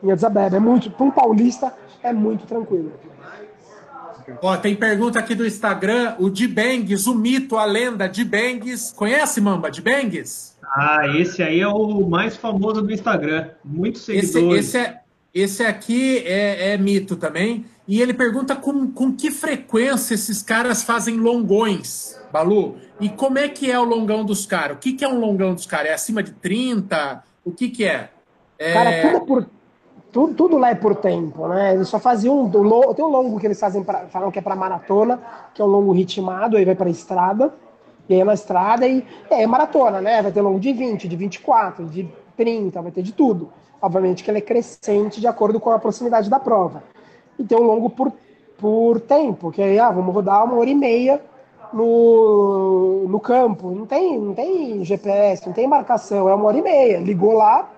em 0.03 0.11
Addis 0.11 0.23
Abeba. 0.23 0.57
É 0.57 0.59
muito, 0.59 0.91
para 0.91 1.05
um 1.05 1.11
paulista, 1.11 1.73
é 2.03 2.11
muito 2.11 2.45
tranquilo. 2.45 2.91
Ó, 4.41 4.55
tem 4.57 4.75
pergunta 4.75 5.19
aqui 5.19 5.33
do 5.33 5.45
Instagram, 5.45 6.15
o 6.19 6.29
Dibengues, 6.29 7.07
o 7.07 7.15
mito, 7.15 7.57
a 7.57 7.65
lenda 7.65 8.07
Dibengues. 8.07 8.91
Conhece, 8.91 9.41
Mamba, 9.41 9.71
Dibengues? 9.71 10.57
Ah, 10.63 11.07
esse 11.17 11.43
aí 11.43 11.59
é 11.59 11.67
o 11.67 12.07
mais 12.07 12.37
famoso 12.37 12.81
do 12.81 12.91
Instagram. 12.91 13.49
Muitos 13.63 14.03
seguidores. 14.03 14.67
Esse, 14.67 14.77
esse, 14.77 14.77
é, 14.77 15.01
esse 15.33 15.63
aqui 15.63 16.19
é, 16.19 16.73
é, 16.73 16.77
mito 16.77 17.15
também. 17.15 17.65
E 17.87 18.01
ele 18.01 18.13
pergunta 18.13 18.55
com, 18.55 18.91
com 18.91 19.13
que 19.13 19.31
frequência 19.31 20.13
esses 20.13 20.41
caras 20.41 20.83
fazem 20.83 21.17
longões, 21.17 22.17
Balu. 22.31 22.77
E 22.99 23.09
como 23.09 23.37
é 23.37 23.49
que 23.49 23.69
é 23.69 23.77
o 23.77 23.83
longão 23.83 24.23
dos 24.23 24.45
caras? 24.45 24.77
O 24.77 24.79
que, 24.79 24.93
que 24.93 25.03
é 25.03 25.07
um 25.09 25.19
longão 25.19 25.53
dos 25.53 25.65
caras? 25.65 25.89
É 25.89 25.93
acima 25.93 26.23
de 26.23 26.31
30? 26.31 27.23
O 27.43 27.51
que, 27.51 27.69
que 27.69 27.83
é? 27.83 28.09
é... 28.57 28.73
Cara, 28.73 29.11
tudo, 29.11 29.25
por, 29.25 29.49
tudo, 30.11 30.33
tudo, 30.33 30.57
lá 30.57 30.69
é 30.71 30.75
por 30.75 30.95
tempo, 30.95 31.47
né? 31.47 31.73
Eles 31.73 31.87
só 31.87 31.99
faziam 31.99 32.41
um. 32.41 32.49
Tem 32.93 33.05
um 33.05 33.09
longo 33.09 33.39
que 33.39 33.47
eles 33.47 33.59
fazem 33.59 33.83
pra, 33.83 34.07
falam 34.07 34.29
que 34.29 34.39
é 34.39 34.41
para 34.41 34.55
maratona, 34.55 35.21
que 35.53 35.61
é 35.61 35.65
um 35.65 35.69
longo 35.69 35.91
ritmado, 35.91 36.57
aí 36.57 36.65
vai 36.65 36.75
para 36.75 36.89
estrada. 36.89 37.53
E 38.09 38.15
aí 38.15 38.23
na 38.23 38.33
estrada 38.33 38.85
e 38.85 39.05
é, 39.29 39.43
é 39.43 39.47
maratona, 39.47 40.01
né? 40.01 40.21
Vai 40.21 40.31
ter 40.31 40.41
longo 40.41 40.59
de 40.59 40.73
20, 40.73 41.07
de 41.07 41.15
24, 41.15 41.85
de 41.85 42.09
30, 42.35 42.81
vai 42.81 42.91
ter 42.91 43.01
de 43.01 43.13
tudo. 43.13 43.51
Obviamente 43.81 44.23
que 44.23 44.29
ele 44.29 44.39
é 44.39 44.41
crescente 44.41 45.21
de 45.21 45.27
acordo 45.27 45.59
com 45.59 45.71
a 45.71 45.79
proximidade 45.79 46.29
da 46.29 46.39
prova 46.39 46.83
e 47.39 47.43
ter 47.43 47.55
um 47.55 47.63
longo 47.63 47.89
por, 47.89 48.11
por 48.57 48.99
tempo, 48.99 49.51
que 49.51 49.61
aí, 49.61 49.79
ah, 49.79 49.89
vamos 49.89 50.13
rodar 50.13 50.43
uma 50.43 50.55
hora 50.57 50.69
e 50.69 50.75
meia 50.75 51.21
no, 51.73 53.07
no 53.07 53.19
campo. 53.19 53.71
Não 53.71 53.85
tem, 53.85 54.19
não 54.19 54.33
tem 54.33 54.83
GPS, 54.83 55.45
não 55.45 55.53
tem 55.53 55.67
marcação, 55.67 56.29
é 56.29 56.33
uma 56.33 56.45
hora 56.45 56.57
e 56.57 56.61
meia. 56.61 56.99
Ligou 56.99 57.33
lá, 57.33 57.71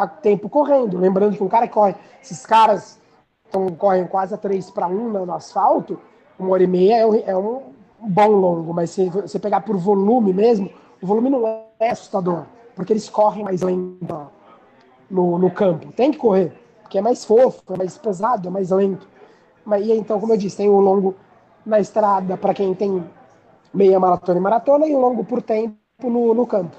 tá 0.00 0.06
tempo 0.06 0.48
correndo. 0.48 0.98
Lembrando 0.98 1.36
que 1.36 1.42
um 1.42 1.48
cara 1.48 1.66
que 1.66 1.74
corre, 1.74 1.94
esses 2.22 2.44
caras 2.44 3.00
tão, 3.50 3.68
correm 3.68 4.06
quase 4.06 4.34
a 4.34 4.38
3 4.38 4.70
para 4.70 4.86
1 4.86 5.08
no, 5.08 5.32
asfalto, 5.32 5.98
uma 6.38 6.50
hora 6.50 6.62
e 6.62 6.66
meia 6.66 6.98
é 6.98 7.06
um, 7.06 7.14
é 7.14 7.36
um 7.36 7.62
bom 8.00 8.28
longo, 8.28 8.72
mas 8.72 8.90
se 8.90 9.08
você 9.08 9.38
pegar 9.38 9.62
por 9.62 9.76
volume 9.76 10.32
mesmo, 10.32 10.70
o 11.02 11.06
volume 11.06 11.30
não 11.30 11.46
é 11.80 11.90
assustador, 11.90 12.44
porque 12.74 12.92
eles 12.92 13.08
correm 13.08 13.44
mais 13.44 13.62
lento 13.62 14.30
no, 15.10 15.38
no 15.38 15.50
campo. 15.50 15.92
Tem 15.92 16.12
que 16.12 16.18
correr 16.18 16.52
que 16.88 16.98
é 16.98 17.00
mais 17.00 17.24
fofo, 17.24 17.62
é 17.72 17.76
mais 17.76 17.98
pesado, 17.98 18.48
é 18.48 18.50
mais 18.50 18.70
lento. 18.70 19.06
Mas, 19.64 19.84
e 19.86 19.92
então, 19.92 20.18
como 20.18 20.32
eu 20.32 20.36
disse, 20.36 20.56
tem 20.56 20.68
o 20.68 20.80
longo 20.80 21.14
na 21.64 21.78
estrada 21.78 22.36
para 22.36 22.54
quem 22.54 22.74
tem 22.74 23.04
meia 23.72 24.00
maratona 24.00 24.38
e 24.38 24.42
maratona 24.42 24.86
e 24.86 24.94
o 24.94 24.98
longo 24.98 25.24
por 25.24 25.42
tempo 25.42 25.76
no, 26.02 26.32
no 26.32 26.46
campo. 26.46 26.74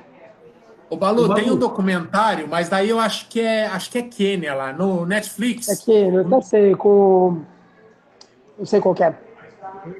O 0.89 0.97
Balu, 0.97 1.25
o 1.25 1.27
Balu, 1.27 1.41
tem 1.41 1.51
um 1.51 1.55
documentário, 1.55 2.47
mas 2.47 2.67
daí 2.67 2.89
eu 2.89 2.99
acho 2.99 3.27
que 3.27 3.39
é 3.39 3.67
acho 3.67 3.91
que 3.91 3.97
é 3.99 4.01
Quênia 4.01 4.55
lá 4.55 4.73
no 4.73 5.05
Netflix. 5.05 5.67
É 5.69 5.75
Quênia, 5.75 6.19
eu 6.19 6.27
não 6.27 6.41
sei 6.41 6.75
com 6.75 7.41
não 8.57 8.65
sei 8.65 8.81
qual 8.81 8.95
é. 8.99 9.15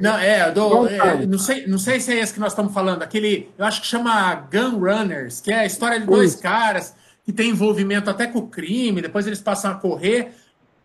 Não, 0.02 0.18
é, 0.18 0.52
do, 0.52 0.88
é, 0.88 1.26
não, 1.26 1.40
sei, 1.40 1.66
não 1.66 1.78
sei 1.78 2.00
se 2.02 2.12
é 2.12 2.20
esse 2.20 2.34
que 2.34 2.40
nós 2.40 2.52
estamos 2.52 2.74
falando. 2.74 3.02
Aquele, 3.02 3.50
eu 3.58 3.66
acho 3.66 3.80
que 3.82 3.88
chama 3.88 4.36
Gun 4.52 4.78
Runners, 4.78 5.40
que 5.40 5.52
é 5.52 5.60
a 5.60 5.66
história 5.66 6.00
de 6.00 6.06
dois 6.06 6.34
Isso. 6.34 6.42
caras 6.42 6.94
que 7.24 7.32
tem 7.32 7.52
envolvimento 7.52 8.10
até 8.10 8.28
com 8.28 8.40
o 8.40 8.48
crime, 8.48 9.02
depois 9.02 9.26
eles 9.26 9.42
passam 9.42 9.72
a 9.72 9.76
correr. 9.76 10.34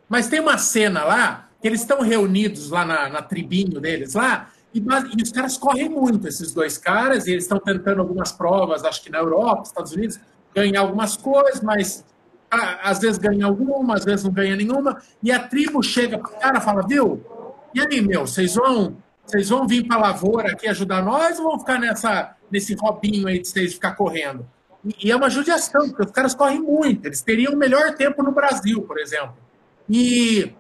Mas 0.09 0.29
tem 0.29 0.39
uma 0.39 0.59
cena 0.59 1.03
lá, 1.03 1.49
que 1.61 1.67
eles 1.67 1.81
estão 1.81 2.03
reunidos 2.03 2.71
lá 2.71 2.85
na, 2.85 3.09
na 3.09 3.23
tribinho 3.23 3.81
deles 3.81 4.15
lá, 4.15 4.51
e, 4.75 4.81
e, 4.81 5.23
os 5.23 5.31
caras 5.31 5.57
correm 5.57 5.89
muito, 5.89 6.27
esses 6.27 6.53
dois 6.53 6.77
caras, 6.77 7.27
e 7.27 7.31
eles 7.31 7.45
estão 7.45 7.59
tentando 7.59 8.01
algumas 8.01 8.33
provas, 8.33 8.85
acho 8.85 9.03
que 9.03 9.11
na 9.11 9.19
Europa, 9.19 9.63
Estados 9.63 9.93
Unidos, 9.93 10.19
ganhar 10.55 10.81
algumas 10.81 11.17
coisas, 11.17 11.61
mas 11.63 12.05
a, 12.51 12.91
às 12.91 12.99
vezes 12.99 13.19
ganha 13.19 13.47
alguma, 13.47 13.95
às 13.95 14.05
vezes 14.05 14.25
não 14.25 14.33
ganha 14.33 14.57
nenhuma, 14.57 15.01
e 15.23 15.31
a 15.31 15.39
tribo 15.39 15.83
chega 15.83 16.19
para 16.19 16.31
o 16.31 16.41
cara 16.41 16.59
e 16.59 16.61
fala, 16.61 16.83
viu, 16.87 17.25
e 17.73 17.81
aí, 17.81 18.01
meu, 18.01 18.27
vocês 18.27 18.55
vão, 18.57 18.97
vocês 19.25 19.49
vão 19.49 19.67
vir 19.67 19.87
para 19.87 19.97
a 19.97 20.01
lavoura 20.01 20.53
aqui 20.53 20.69
ajudar 20.69 21.03
nós 21.03 21.39
ou 21.39 21.51
vão 21.51 21.59
ficar 21.59 21.79
nessa, 21.79 22.35
nesse 22.51 22.75
robinho 22.75 23.29
aí 23.29 23.41
de 23.41 23.49
vocês 23.49 23.75
ficar 23.75 23.93
correndo? 23.93 24.47
E 25.03 25.11
é 25.11 25.17
uma 25.17 25.31
judiação, 25.31 25.89
porque 25.89 26.03
os 26.03 26.11
caras 26.11 26.35
correm 26.35 26.61
muito. 26.61 27.07
Eles 27.07 27.23
teriam 27.23 27.55
o 27.55 27.57
melhor 27.57 27.95
tempo 27.95 28.23
no 28.23 28.33
Brasil, 28.33 28.83
por 28.83 28.99
exemplo. 28.99 29.35
E 29.89 30.53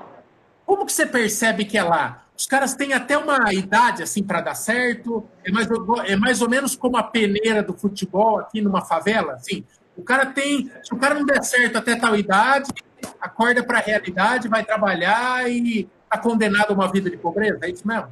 como 0.64 0.86
que 0.86 0.92
você 0.92 1.04
percebe 1.04 1.64
que 1.64 1.76
é 1.76 1.82
lá? 1.82 2.23
Os 2.36 2.46
caras 2.46 2.74
têm 2.74 2.92
até 2.92 3.16
uma 3.16 3.52
idade 3.52 4.02
assim 4.02 4.22
para 4.22 4.40
dar 4.40 4.54
certo. 4.54 5.24
É 5.44 5.52
mais, 5.52 5.68
é 6.06 6.16
mais 6.16 6.42
ou 6.42 6.48
menos 6.48 6.74
como 6.74 6.96
a 6.96 7.02
peneira 7.02 7.62
do 7.62 7.74
futebol 7.74 8.38
aqui 8.38 8.60
numa 8.60 8.82
favela. 8.82 9.34
Assim, 9.34 9.64
o 9.96 10.02
cara 10.02 10.26
tem. 10.26 10.70
Se 10.82 10.92
o 10.92 10.96
cara 10.96 11.14
não 11.14 11.24
der 11.24 11.42
certo 11.44 11.78
até 11.78 11.94
tal 11.96 12.16
idade, 12.16 12.70
acorda 13.20 13.62
para 13.62 13.78
a 13.78 13.82
realidade, 13.82 14.48
vai 14.48 14.64
trabalhar 14.64 15.48
e 15.48 15.88
está 16.04 16.18
condenado 16.18 16.72
a 16.72 16.74
uma 16.74 16.90
vida 16.90 17.08
de 17.08 17.16
pobreza. 17.16 17.60
É 17.62 17.70
isso 17.70 17.86
mesmo? 17.86 18.08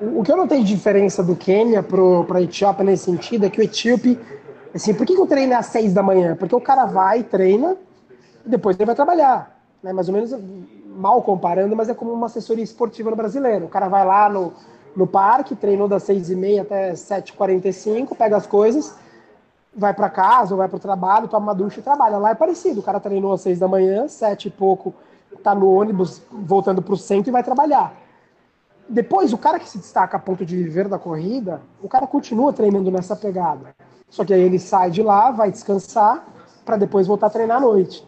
O 0.00 0.22
que 0.22 0.30
eu 0.30 0.36
não 0.36 0.46
tenho 0.46 0.64
diferença 0.64 1.22
do 1.22 1.34
Quênia 1.34 1.82
para 1.82 2.38
a 2.38 2.42
Etiópia 2.42 2.84
nesse 2.84 3.04
sentido 3.04 3.46
é 3.46 3.50
que 3.50 3.60
o 3.60 3.64
etíope 3.64 4.18
Assim, 4.74 4.94
por 4.94 5.06
que, 5.06 5.16
o 5.18 5.26
treino 5.26 5.52
é 5.52 5.56
às 5.56 5.66
seis 5.66 5.92
da 5.92 6.02
manhã? 6.02 6.36
Porque 6.36 6.54
o 6.54 6.60
cara 6.60 6.84
vai, 6.84 7.22
treina, 7.22 7.76
e 8.44 8.48
depois 8.48 8.76
ele 8.76 8.86
vai 8.86 8.94
trabalhar. 8.94 9.60
Né? 9.82 9.92
Mais 9.92 10.08
ou 10.08 10.14
menos, 10.14 10.32
mal 10.98 11.22
comparando, 11.22 11.76
mas 11.76 11.88
é 11.88 11.94
como 11.94 12.12
uma 12.12 12.26
assessoria 12.26 12.64
esportiva 12.64 13.08
no 13.08 13.16
brasileiro. 13.16 13.66
O 13.66 13.68
cara 13.68 13.88
vai 13.88 14.04
lá 14.04 14.28
no, 14.28 14.52
no 14.96 15.06
parque, 15.06 15.54
treinou 15.54 15.86
das 15.86 16.02
seis 16.02 16.28
e 16.28 16.34
meia 16.34 16.62
até 16.62 16.94
sete 16.96 17.28
e 17.28 17.32
quarenta 17.34 17.68
e 17.68 17.72
cinco, 17.72 18.16
pega 18.16 18.36
as 18.36 18.46
coisas, 18.46 18.96
vai 19.74 19.94
para 19.94 20.10
casa 20.10 20.54
ou 20.54 20.58
vai 20.58 20.68
para 20.68 20.76
o 20.76 20.80
trabalho, 20.80 21.28
toma 21.28 21.46
uma 21.46 21.54
ducha 21.54 21.78
e 21.78 21.82
trabalha. 21.82 22.18
Lá 22.18 22.30
é 22.30 22.34
parecido. 22.34 22.80
O 22.80 22.82
cara 22.82 22.98
treinou 22.98 23.32
às 23.32 23.40
seis 23.42 23.60
da 23.60 23.68
manhã, 23.68 24.08
sete 24.08 24.48
e 24.48 24.50
pouco, 24.50 24.92
tá 25.42 25.54
no 25.54 25.72
ônibus 25.72 26.20
voltando 26.32 26.82
para 26.82 26.94
o 26.94 26.96
centro 26.96 27.30
e 27.30 27.32
vai 27.32 27.44
trabalhar. 27.44 27.94
Depois, 28.88 29.32
o 29.32 29.38
cara 29.38 29.58
que 29.60 29.68
se 29.68 29.78
destaca 29.78 30.16
a 30.16 30.20
ponto 30.20 30.44
de 30.44 30.56
viver 30.56 30.88
da 30.88 30.98
corrida, 30.98 31.60
o 31.82 31.88
cara 31.88 32.06
continua 32.06 32.52
treinando 32.52 32.90
nessa 32.90 33.14
pegada. 33.14 33.74
Só 34.08 34.24
que 34.24 34.32
aí 34.32 34.40
ele 34.40 34.58
sai 34.58 34.90
de 34.90 35.02
lá, 35.02 35.30
vai 35.30 35.50
descansar, 35.50 36.26
para 36.64 36.76
depois 36.76 37.06
voltar 37.06 37.26
a 37.26 37.30
treinar 37.30 37.58
à 37.58 37.60
noite. 37.60 38.06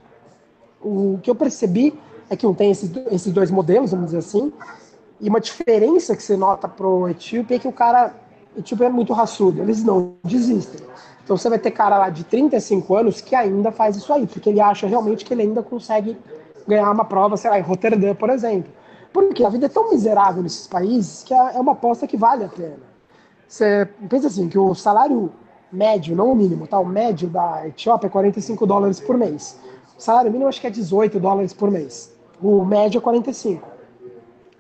O 0.82 1.18
que 1.22 1.30
eu 1.30 1.34
percebi 1.34 2.00
é 2.30 2.36
que 2.36 2.46
um 2.46 2.54
tem 2.54 2.70
esses, 2.70 2.90
esses 3.10 3.32
dois 3.32 3.50
modelos, 3.50 3.90
vamos 3.90 4.06
dizer 4.06 4.18
assim, 4.18 4.52
e 5.20 5.28
uma 5.28 5.40
diferença 5.40 6.16
que 6.16 6.22
você 6.22 6.36
nota 6.36 6.66
pro 6.66 7.08
etíope 7.08 7.54
é 7.54 7.58
que 7.58 7.68
o 7.68 7.72
cara, 7.72 8.14
etíope 8.56 8.84
é 8.84 8.88
muito 8.88 9.12
raçudo, 9.12 9.60
eles 9.60 9.84
não 9.84 10.14
desistem. 10.24 10.80
Então 11.22 11.36
você 11.36 11.48
vai 11.48 11.58
ter 11.58 11.72
cara 11.72 11.98
lá 11.98 12.08
de 12.08 12.24
35 12.24 12.94
anos 12.94 13.20
que 13.20 13.34
ainda 13.34 13.70
faz 13.70 13.96
isso 13.96 14.12
aí, 14.12 14.26
porque 14.26 14.48
ele 14.48 14.60
acha 14.60 14.86
realmente 14.86 15.24
que 15.24 15.34
ele 15.34 15.42
ainda 15.42 15.62
consegue 15.62 16.16
ganhar 16.66 16.90
uma 16.90 17.04
prova, 17.04 17.36
sei 17.36 17.50
lá, 17.50 17.58
em 17.58 17.62
Roterdã, 17.62 18.14
por 18.14 18.30
exemplo. 18.30 18.72
Porque 19.12 19.44
a 19.44 19.48
vida 19.48 19.66
é 19.66 19.68
tão 19.68 19.90
miserável 19.90 20.42
nesses 20.42 20.66
países 20.66 21.24
que 21.24 21.34
é, 21.34 21.56
é 21.56 21.60
uma 21.60 21.72
aposta 21.72 22.06
que 22.06 22.16
vale 22.16 22.44
a 22.44 22.48
pena. 22.48 22.78
Você 23.46 23.88
pensa 24.08 24.28
assim, 24.28 24.48
que 24.48 24.58
o 24.58 24.74
salário 24.74 25.32
médio, 25.72 26.16
não 26.16 26.30
o 26.30 26.36
mínimo, 26.36 26.66
tá? 26.66 26.78
O 26.78 26.86
médio 26.86 27.28
da 27.28 27.66
Etiópia 27.66 28.06
é 28.06 28.10
45 28.10 28.66
dólares 28.66 29.00
por 29.00 29.18
mês. 29.18 29.58
O 29.98 30.00
salário 30.00 30.30
mínimo 30.30 30.48
acho 30.48 30.60
que 30.60 30.66
é 30.66 30.70
18 30.70 31.18
dólares 31.20 31.52
por 31.52 31.70
mês. 31.70 32.09
O 32.42 32.64
médio 32.64 32.98
é 32.98 33.00
45. 33.00 33.68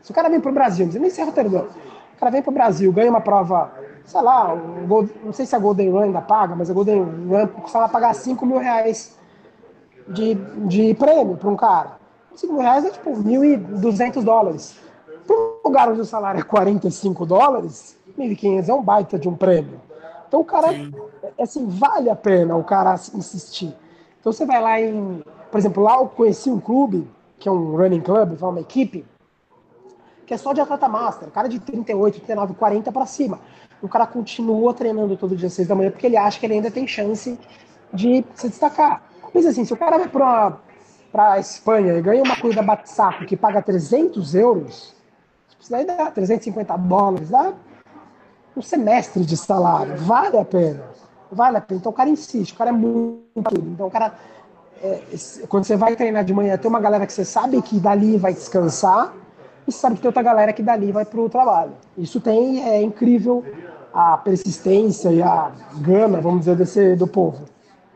Se 0.02 0.10
o 0.10 0.14
cara 0.14 0.28
vem 0.28 0.40
para 0.40 0.50
o 0.50 0.54
Brasil, 0.54 0.86
não 0.86 0.92
sei 0.92 1.00
nem 1.00 1.10
se 1.10 1.20
é 1.20 1.24
Rotterdam, 1.24 1.66
o 2.14 2.18
cara 2.18 2.30
vem 2.30 2.42
para 2.42 2.50
o 2.50 2.54
Brasil, 2.54 2.92
ganha 2.92 3.10
uma 3.10 3.20
prova, 3.20 3.72
sei 4.04 4.20
lá, 4.20 4.54
não 5.24 5.32
sei 5.32 5.46
se 5.46 5.54
a 5.54 5.58
Golden 5.58 5.90
Run 5.90 6.00
ainda 6.00 6.20
paga, 6.20 6.54
mas 6.54 6.70
a 6.70 6.74
Golden 6.74 7.02
Run 7.02 7.46
costuma 7.46 7.88
pagar 7.88 8.14
5 8.14 8.44
mil 8.44 8.58
reais 8.58 9.16
de, 10.08 10.34
de 10.34 10.94
prêmio 10.94 11.36
para 11.36 11.48
um 11.48 11.56
cara. 11.56 11.98
5 12.34 12.52
mil 12.52 12.62
reais 12.62 12.84
é 12.84 12.90
tipo 12.90 13.10
1.200 13.10 14.22
dólares. 14.22 14.76
Para 15.26 15.36
um 15.36 15.60
lugar 15.64 15.88
onde 15.90 16.00
o 16.00 16.04
salário 16.04 16.40
é 16.40 16.42
45 16.42 17.26
dólares, 17.26 17.96
1.500 18.18 18.68
é 18.68 18.74
um 18.74 18.82
baita 18.82 19.18
de 19.18 19.28
um 19.28 19.36
prêmio. 19.36 19.80
Então 20.26 20.40
o 20.40 20.44
cara, 20.44 20.68
Sim. 20.68 20.92
assim, 21.38 21.66
vale 21.66 22.08
a 22.08 22.16
pena 22.16 22.56
o 22.56 22.64
cara 22.64 22.94
insistir. 23.14 23.74
Então 24.20 24.32
você 24.32 24.44
vai 24.44 24.60
lá 24.60 24.80
em, 24.80 25.22
por 25.50 25.58
exemplo, 25.58 25.82
lá 25.82 25.96
eu 25.96 26.06
conheci 26.06 26.50
um 26.50 26.60
clube, 26.60 27.08
que 27.40 27.48
é 27.48 27.52
um 27.52 27.76
running 27.76 28.02
club, 28.02 28.40
uma 28.40 28.60
equipe, 28.60 29.04
que 30.26 30.32
é 30.32 30.36
só 30.36 30.52
de 30.52 30.60
atleta 30.60 30.88
master, 30.88 31.28
cara 31.30 31.48
de 31.48 31.58
38, 31.58 32.20
39, 32.20 32.54
40 32.54 32.92
para 32.92 33.06
cima. 33.06 33.40
O 33.82 33.88
cara 33.88 34.06
continua 34.06 34.72
treinando 34.72 35.16
todo 35.16 35.34
dia 35.34 35.48
às 35.48 35.54
6 35.54 35.66
da 35.66 35.74
manhã 35.74 35.90
porque 35.90 36.06
ele 36.06 36.16
acha 36.16 36.38
que 36.38 36.46
ele 36.46 36.54
ainda 36.54 36.70
tem 36.70 36.86
chance 36.86 37.36
de 37.92 38.24
se 38.34 38.48
destacar. 38.48 39.02
Mas 39.34 39.46
assim, 39.46 39.64
se 39.64 39.72
o 39.72 39.76
cara 39.76 39.98
vai 39.98 40.08
para 40.08 40.58
para 41.10 41.40
Espanha 41.40 41.94
e 41.94 42.02
ganha 42.02 42.22
uma 42.22 42.36
corrida 42.36 42.62
bate-saco 42.62 43.26
que 43.26 43.36
paga 43.36 43.60
300 43.60 44.32
euros, 44.36 44.94
isso 45.58 45.70
daí 45.70 45.84
dá 45.84 46.08
350 46.08 46.76
dólares, 46.76 47.30
dá 47.30 47.52
um 48.56 48.62
semestre 48.62 49.24
de 49.24 49.36
salário. 49.36 49.96
Vale 49.96 50.38
a 50.38 50.44
pena. 50.44 50.84
Vale 51.32 51.56
a 51.56 51.60
pena. 51.60 51.80
Então 51.80 51.90
o 51.90 51.94
cara 51.94 52.08
insiste, 52.08 52.52
o 52.52 52.56
cara 52.56 52.70
é 52.70 52.72
muito. 52.72 53.24
Então 53.34 53.86
o 53.86 53.90
cara. 53.90 54.14
É, 54.82 55.00
quando 55.48 55.64
você 55.64 55.76
vai 55.76 55.94
treinar 55.94 56.24
de 56.24 56.32
manhã, 56.32 56.56
tem 56.56 56.68
uma 56.68 56.80
galera 56.80 57.06
que 57.06 57.12
você 57.12 57.24
sabe 57.24 57.60
que 57.62 57.78
dali 57.78 58.16
vai 58.16 58.32
descansar, 58.32 59.14
e 59.66 59.72
sabe 59.72 59.96
que 59.96 60.02
tem 60.02 60.08
outra 60.08 60.22
galera 60.22 60.52
que 60.52 60.62
dali 60.62 60.90
vai 60.90 61.04
para 61.04 61.20
o 61.20 61.28
trabalho. 61.28 61.72
Isso 61.96 62.20
tem, 62.20 62.62
é 62.68 62.82
incrível 62.82 63.44
a 63.92 64.16
persistência 64.16 65.10
e 65.10 65.22
a 65.22 65.52
gana, 65.76 66.20
vamos 66.20 66.40
dizer, 66.40 66.56
desse, 66.56 66.96
do 66.96 67.06
povo. 67.06 67.44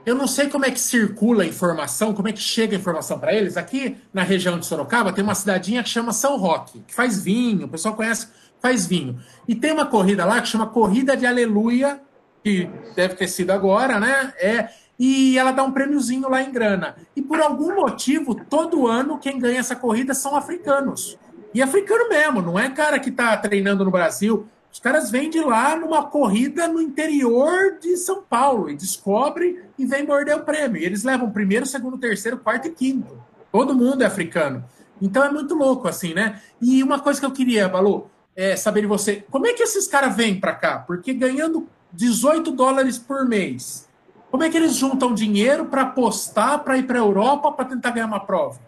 Eu 0.05 0.15
não 0.15 0.27
sei 0.27 0.51
como 0.51 0.67
é 0.67 0.71
que 0.71 0.79
circula 0.79 1.45
a 1.45 1.47
informação, 1.47 2.13
como 2.13 2.29
é 2.29 2.33
que 2.33 2.41
chega 2.41 2.77
a 2.77 2.79
informação 2.79 3.19
para 3.19 3.33
eles. 3.33 3.57
Aqui 3.57 3.97
na 4.13 4.23
região 4.23 4.59
de 4.59 4.67
Sorocaba 4.67 5.13
tem 5.13 5.25
uma 5.25 5.35
cidadinha 5.35 5.83
que 5.83 5.89
chama 5.89 6.13
São 6.13 6.37
Roque, 6.37 6.81
que 6.87 6.95
faz 6.95 7.23
vinho, 7.23 7.67
o 7.67 7.69
pessoal 7.69 7.95
conhece, 7.95 8.29
faz 8.61 8.87
vinho. 8.87 9.19
E 9.49 9.55
tem 9.55 9.73
uma 9.73 9.87
corrida 9.87 10.25
lá 10.27 10.43
que 10.43 10.49
chama 10.49 10.67
Corrida 10.67 11.17
de 11.17 11.25
Aleluia, 11.25 12.01
que 12.43 12.69
deve 12.95 13.15
ter 13.15 13.29
sido 13.29 13.51
agora, 13.51 13.99
né? 13.99 14.35
É, 14.39 14.69
e 14.99 15.39
ela 15.39 15.53
dá 15.53 15.63
um 15.63 15.73
prêmiozinho 15.73 16.29
lá 16.29 16.43
em 16.43 16.53
grana. 16.53 16.97
E 17.17 17.23
por 17.23 17.41
algum 17.41 17.75
motivo, 17.75 18.35
todo 18.35 18.87
ano, 18.87 19.19
quem 19.19 19.39
ganha 19.39 19.61
essa 19.61 19.77
corrida 19.77 20.15
são 20.15 20.37
africanos. 20.37 21.19
E 21.53 21.63
africano 21.63 22.09
mesmo, 22.09 22.43
não 22.43 22.59
é 22.59 22.69
cara 22.71 22.99
que 22.99 23.11
está 23.11 23.37
treinando 23.37 23.85
no 23.85 23.91
Brasil. 23.91 24.47
Os 24.73 24.81
caras 24.81 25.11
vêm 25.11 25.31
de 25.31 25.41
lá 25.41 25.77
numa 25.77 26.05
corrida 26.05 26.67
no 26.67 26.81
interior 26.81 27.79
de 27.81 27.97
São 27.97 28.23
Paulo 28.23 28.69
e 28.69 28.75
descobrem 28.75 29.61
e 29.79 29.87
vêm 29.87 30.05
morder 30.05 30.37
o 30.37 30.43
prêmio. 30.43 30.83
E 30.83 30.85
eles 30.85 31.05
levam 31.05 31.31
primeiro, 31.31 31.65
segundo, 31.65 31.97
terceiro, 31.97 32.39
quarto 32.39 32.67
e 32.67 32.71
quinto. 32.71 33.17
Todo 33.53 33.75
mundo 33.75 34.03
é 34.03 34.07
africano. 34.07 34.65
Então 35.01 35.23
é 35.23 35.31
muito 35.31 35.55
louco, 35.55 35.87
assim, 35.87 36.13
né? 36.13 36.41
E 36.61 36.83
uma 36.83 36.99
coisa 36.99 37.21
que 37.21 37.27
eu 37.27 37.31
queria, 37.31 37.69
Balu, 37.69 38.11
é 38.35 38.57
saber 38.57 38.81
de 38.81 38.87
você, 38.89 39.25
como 39.31 39.47
é 39.47 39.53
que 39.53 39.63
esses 39.63 39.87
caras 39.87 40.17
vêm 40.17 40.41
para 40.41 40.55
cá? 40.55 40.79
Porque 40.81 41.13
ganhando 41.13 41.69
18 41.93 42.51
dólares 42.51 42.99
por 42.99 43.29
mês, 43.29 43.89
como 44.35 44.43
é 44.43 44.51
que 44.51 44.57
eles 44.57 44.75
juntam 44.75 45.15
dinheiro 45.15 45.67
para 45.67 45.83
apostar, 45.83 46.65
para 46.65 46.77
ir 46.77 46.89
para 46.89 46.99
a 46.99 47.01
Europa, 47.01 47.53
para 47.53 47.67
tentar 47.67 47.93
ganhar 47.93 48.07
uma 48.07 48.19
prova? 48.19 48.59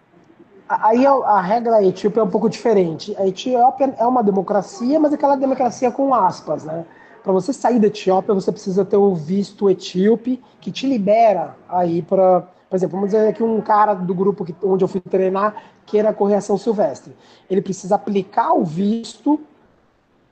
Aí 0.68 1.04
a 1.04 1.40
regra 1.40 1.72
da 1.72 1.82
Etiópia 1.82 2.20
é 2.20 2.22
um 2.22 2.30
pouco 2.30 2.48
diferente. 2.48 3.16
A 3.18 3.26
Etiópia 3.26 3.92
é 3.98 4.06
uma 4.06 4.22
democracia, 4.22 5.00
mas 5.00 5.10
é 5.10 5.16
aquela 5.16 5.34
democracia 5.34 5.90
com 5.90 6.14
aspas, 6.14 6.62
né? 6.62 6.84
Para 7.20 7.32
você 7.32 7.52
sair 7.52 7.80
da 7.80 7.88
Etiópia, 7.88 8.32
você 8.32 8.52
precisa 8.52 8.84
ter 8.84 8.96
o 8.96 9.12
visto 9.16 9.68
etíope 9.68 10.40
que 10.60 10.70
te 10.70 10.86
libera 10.86 11.56
aí 11.68 12.00
para, 12.00 12.42
por 12.70 12.76
exemplo, 12.76 12.94
vamos 12.98 13.10
dizer 13.10 13.34
que 13.34 13.42
um 13.42 13.60
cara 13.60 13.92
do 13.94 14.14
grupo 14.14 14.44
que, 14.44 14.54
onde 14.62 14.84
eu 14.84 14.88
fui 14.88 15.00
treinar 15.00 15.64
queira 15.84 16.12
correr 16.12 16.36
a 16.36 16.40
São 16.40 16.56
Silvestre. 16.56 17.12
Ele 17.50 17.60
precisa 17.60 17.96
aplicar 17.96 18.52
o 18.52 18.62
visto 18.62 19.40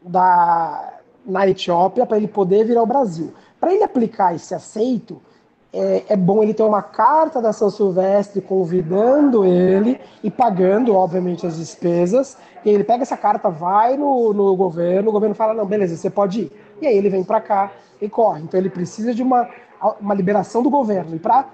da, 0.01 0.93
na 1.27 1.49
Etiópia 1.49 2.07
para 2.07 2.19
ele 2.19 2.29
poder 2.29 2.65
vir 2.65 2.77
ao 2.77 2.87
Brasil. 2.87 3.35
Para 3.65 3.73
ele 3.73 3.83
aplicar 3.83 4.35
esse 4.35 4.55
aceito, 4.55 5.23
é, 5.73 6.05
é, 6.11 6.17
bom 6.17 6.43
ele 6.43 6.53
ter 6.53 6.65
uma 6.65 6.83
carta 6.83 7.41
da 7.41 7.51
São 7.51 7.71
Silvestre 7.71 8.43
convidando 8.43 9.43
ele 9.43 9.99
e 10.23 10.31
pagando, 10.31 10.95
obviamente, 10.95 11.47
as 11.47 11.57
despesas. 11.57 12.37
E 12.63 12.69
ele 12.69 12.85
pega 12.85 13.05
essa 13.05 13.17
carta, 13.17 13.49
vai 13.49 13.97
no, 13.97 14.35
no 14.35 14.55
governo, 14.55 15.09
o 15.09 15.13
governo 15.13 15.35
fala: 15.35 15.55
não, 15.55 15.65
beleza, 15.65 15.97
você 15.97 16.11
pode 16.11 16.43
ir. 16.43 16.53
E 16.83 16.87
aí 16.87 16.95
ele 16.95 17.09
vem 17.09 17.25
para 17.25 17.41
cá 17.41 17.73
e 18.03 18.07
corre. 18.07 18.43
Então 18.43 18.61
ele 18.61 18.69
precisa 18.69 19.15
de 19.15 19.23
uma, 19.23 19.49
uma 19.99 20.13
liberação 20.13 20.63
do 20.63 20.69
governo. 20.69 21.17
E 21.17 21.19
para 21.19 21.47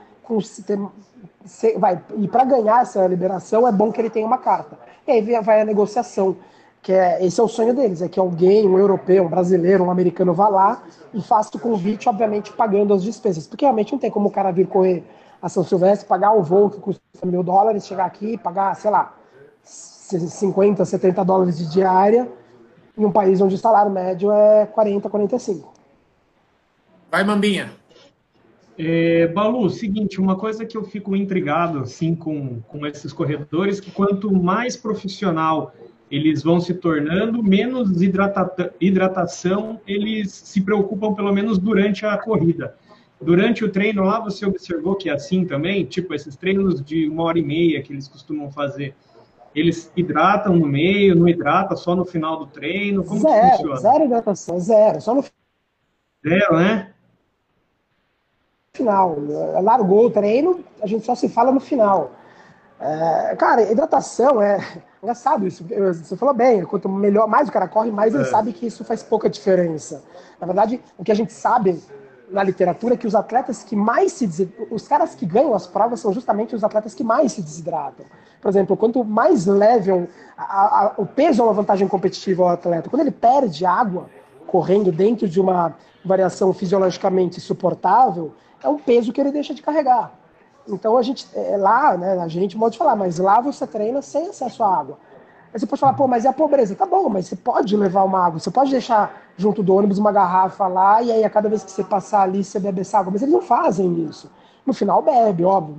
vai, 1.79 2.03
e 2.19 2.27
para 2.27 2.43
ganhar 2.43 2.83
essa 2.83 3.07
liberação 3.07 3.69
é 3.69 3.71
bom 3.71 3.93
que 3.93 4.01
ele 4.01 4.11
tenha 4.11 4.27
uma 4.27 4.39
carta. 4.39 4.77
E 5.07 5.13
aí 5.13 5.41
vai 5.41 5.61
a 5.61 5.65
negociação 5.65 6.37
que 6.83 6.93
é, 6.93 7.25
esse 7.25 7.39
é 7.39 7.43
o 7.43 7.49
sonho 7.49 7.75
deles, 7.75 8.01
é 8.01 8.09
que 8.09 8.19
alguém, 8.19 8.67
um 8.67 8.79
europeu, 8.79 9.25
um 9.25 9.29
brasileiro, 9.29 9.85
um 9.85 9.91
americano 9.91 10.33
vá 10.33 10.49
lá 10.49 10.83
e 11.13 11.21
faça 11.21 11.57
o 11.57 11.61
convite, 11.61 12.09
obviamente, 12.09 12.53
pagando 12.53 12.95
as 12.95 13.03
despesas. 13.03 13.47
Porque 13.47 13.65
realmente 13.65 13.93
não 13.93 13.99
tem 13.99 14.11
como 14.11 14.29
o 14.29 14.33
cara 14.33 14.51
vir 14.51 14.67
correr 14.67 15.05
a 15.43 15.49
São 15.49 15.63
Silvestre, 15.63 16.09
pagar 16.09 16.33
o 16.33 16.43
voo 16.43 16.71
que 16.71 16.79
custa 16.79 17.03
mil 17.25 17.43
dólares, 17.43 17.87
chegar 17.87 18.07
aqui 18.07 18.33
e 18.33 18.39
pagar, 18.39 18.75
sei 18.77 18.91
lá, 18.91 19.15
50, 19.63 20.85
70 20.85 21.25
dólares 21.25 21.59
de 21.59 21.71
diária 21.71 22.29
em 22.97 23.05
um 23.05 23.13
país 23.13 23.41
onde 23.41 23.55
o 23.55 23.59
salário 23.59 23.91
médio 23.91 24.33
é 24.33 24.67
40, 24.67 25.09
45. 25.09 25.73
Vai, 27.11 27.25
Mambinha. 27.25 27.73
É, 28.79 29.27
Balu, 29.29 29.69
seguinte, 29.69 30.21
uma 30.21 30.37
coisa 30.37 30.65
que 30.65 30.77
eu 30.77 30.85
fico 30.85 31.15
intrigado 31.15 31.81
assim 31.81 32.15
com, 32.15 32.61
com 32.63 32.87
esses 32.87 33.13
corredores, 33.13 33.79
que 33.79 33.91
quanto 33.91 34.33
mais 34.33 34.77
profissional 34.77 35.73
eles 36.11 36.43
vão 36.43 36.61
se 36.61 36.75
tornando, 36.75 37.43
menos 37.43 38.03
hidrata 38.03 38.75
hidratação 38.81 39.81
eles 39.87 40.33
se 40.33 40.61
preocupam, 40.61 41.15
pelo 41.15 41.33
menos 41.33 41.57
durante 41.59 42.05
a 42.05 42.19
corrida. 42.19 42.75
Durante 43.21 43.65
o 43.65 43.71
treino 43.71 44.03
lá, 44.03 44.19
você 44.19 44.45
observou 44.47 44.97
que 44.97 45.09
é 45.09 45.13
assim 45.13 45.45
também? 45.45 45.85
Tipo, 45.85 46.15
esses 46.15 46.37
treinos 46.37 46.83
de 46.83 47.09
uma 47.09 47.25
hora 47.25 47.39
e 47.39 47.43
meia 47.43 47.83
que 47.83 47.93
eles 47.93 48.09
costumam 48.09 48.51
fazer, 48.51 48.95
eles 49.55 49.93
hidratam 49.95 50.57
no 50.57 50.67
meio, 50.67 51.15
não 51.15 51.29
hidrata 51.29 51.77
só 51.77 51.95
no 51.95 52.05
final 52.05 52.39
do 52.39 52.47
treino? 52.47 53.05
Como 53.05 53.21
zero, 53.21 53.51
funciona? 53.51 53.77
Zero 53.77 54.05
hidratação, 54.05 54.59
zero. 54.59 55.01
Só 55.01 55.15
no 55.15 55.25
Zero, 56.27 56.57
né? 56.57 56.93
Final. 58.75 59.17
Largou 59.63 60.07
o 60.07 60.11
treino, 60.11 60.65
a 60.83 60.87
gente 60.87 61.05
só 61.05 61.15
se 61.15 61.29
fala 61.29 61.51
no 61.51 61.61
final. 61.61 62.13
É, 62.79 63.37
cara, 63.37 63.71
hidratação 63.71 64.41
é 64.41 64.59
engraçado 65.03 65.47
isso. 65.47 65.65
Você 65.95 66.17
falou 66.17 66.35
bem, 66.35 66.65
quanto 66.65 66.89
melhor, 66.89 67.27
mais 67.27 67.49
o 67.49 67.53
cara 67.53 67.69
corre, 67.69 67.91
mais 67.91 68.15
ele 68.15 68.25
é. 68.25 68.27
sabe 68.27 68.53
que 68.53 68.67
isso 68.67 68.85
faz 68.85 69.03
pouca 69.03 69.29
diferença. 69.29 70.03
Na 70.41 70.47
verdade, 70.47 70.81
o 70.99 71.05
que 71.05 71.13
a 71.13 71.15
gente 71.15 71.33
sabe 71.33 71.83
na 72.31 72.43
literatura 72.43 72.95
é 72.95 72.97
que 72.97 73.07
os 73.07 73.15
atletas 73.15 73.65
que 73.65 73.75
mais 73.75 74.13
se 74.13 74.27
desidratam, 74.27 74.67
os 74.71 74.87
caras 74.87 75.15
que 75.15 75.27
ganham 75.27 75.55
as 75.55 75.67
provas 75.67 76.01
são 76.01 76.13
justamente 76.13 76.55
os 76.55 76.63
atletas 76.63 76.95
que 76.95 77.03
mais 77.03 77.33
se 77.33 77.43
desidratam. 77.43 78.07
Por 78.41 78.49
exemplo, 78.49 78.77
quanto 78.77 79.05
mais 79.05 79.47
leve 79.47 79.93
um, 79.93 80.07
o 80.97 81.05
peso 81.05 81.43
é 81.43 81.45
uma 81.45 81.53
vantagem 81.53 81.89
competitiva 81.89 82.43
ao 82.43 82.49
atleta. 82.51 82.89
Quando 82.89 83.03
ele 83.03 83.11
perde 83.11 83.67
água 83.67 84.09
correndo 84.47 84.91
dentro 84.91 85.29
de 85.29 85.41
uma 85.41 85.75
variação 86.05 86.53
fisiologicamente 86.53 87.41
suportável, 87.41 88.33
é 88.63 88.69
um 88.69 88.79
peso 88.79 89.13
que 89.13 89.21
ele 89.21 89.33
deixa 89.33 89.53
de 89.53 89.63
carregar. 89.63 90.13
Então 90.69 90.97
a 90.97 91.03
gente, 91.03 91.27
é, 91.35 91.57
lá, 91.57 91.97
né, 91.97 92.19
a 92.19 92.29
gente 92.29 92.57
pode 92.57 92.79
falar, 92.79 92.97
mas 92.97 93.19
lá 93.19 93.41
você 93.41 93.67
treina 93.67 94.03
sem 94.03 94.29
acesso 94.29 94.63
à 94.63 94.79
água. 94.79 94.99
Aí 95.53 95.59
você 95.59 95.67
pode 95.67 95.81
falar, 95.81 95.95
pô, 95.95 96.07
mas 96.07 96.25
é 96.25 96.29
a 96.29 96.33
pobreza? 96.33 96.77
Tá 96.77 96.87
bom, 96.87 97.09
mas 97.09 97.27
você 97.27 97.35
pode 97.35 97.77
levar 97.77 98.05
uma 98.05 98.27
água, 98.27 98.39
você 98.39 98.51
pode 98.51 98.71
deixar 98.71 99.21
junto 99.37 99.63
do 99.63 99.75
ônibus 99.75 99.99
uma 99.99 100.13
garrafa 100.13 100.67
lá, 100.69 101.03
e 101.03 101.11
aí 101.11 101.25
a 101.25 101.31
cada 101.31 101.49
vez 101.49 101.65
que 101.65 101.71
você 101.71 101.83
passar 101.83 102.23
ali, 102.23 102.45
você 102.45 102.61
bebe 102.61 102.83
essa 102.83 102.99
água. 102.99 103.11
Mas 103.13 103.23
eles 103.23 103.35
não 103.35 103.43
fazem 103.43 104.05
isso. 104.05 104.31
No 104.65 104.73
final 104.73 105.03
bebe, 105.03 105.45
óbvio, 105.45 105.77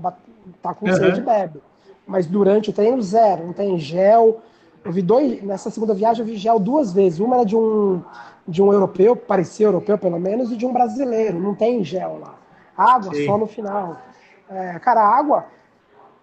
tá 0.61 0.73
com 0.73 0.87
uhum. 0.87 0.95
sede, 0.95 1.21
bebe. 1.21 1.61
Mas 2.05 2.25
durante 2.25 2.69
o 2.69 2.73
treino, 2.73 3.01
zero, 3.01 3.45
não 3.45 3.53
tem 3.53 3.77
gel. 3.79 4.41
Eu 4.83 4.91
vi 4.91 5.01
dois, 5.01 5.41
nessa 5.43 5.69
segunda 5.69 5.93
viagem 5.93 6.21
eu 6.21 6.25
vi 6.25 6.35
gel 6.35 6.59
duas 6.59 6.91
vezes. 6.91 7.19
Uma 7.19 7.35
era 7.37 7.45
de 7.45 7.55
um, 7.55 8.01
de 8.45 8.61
um 8.61 8.73
europeu, 8.73 9.15
parecia 9.15 9.67
europeu 9.67 9.97
pelo 9.97 10.19
menos, 10.19 10.51
e 10.51 10.57
de 10.57 10.65
um 10.65 10.73
brasileiro. 10.73 11.39
Não 11.39 11.55
tem 11.55 11.83
gel 11.83 12.19
lá. 12.19 12.35
Água 12.75 13.13
Sim. 13.13 13.25
só 13.25 13.37
no 13.37 13.47
final. 13.47 13.97
É, 14.51 14.77
cara, 14.79 15.01
a 15.01 15.17
água, 15.17 15.45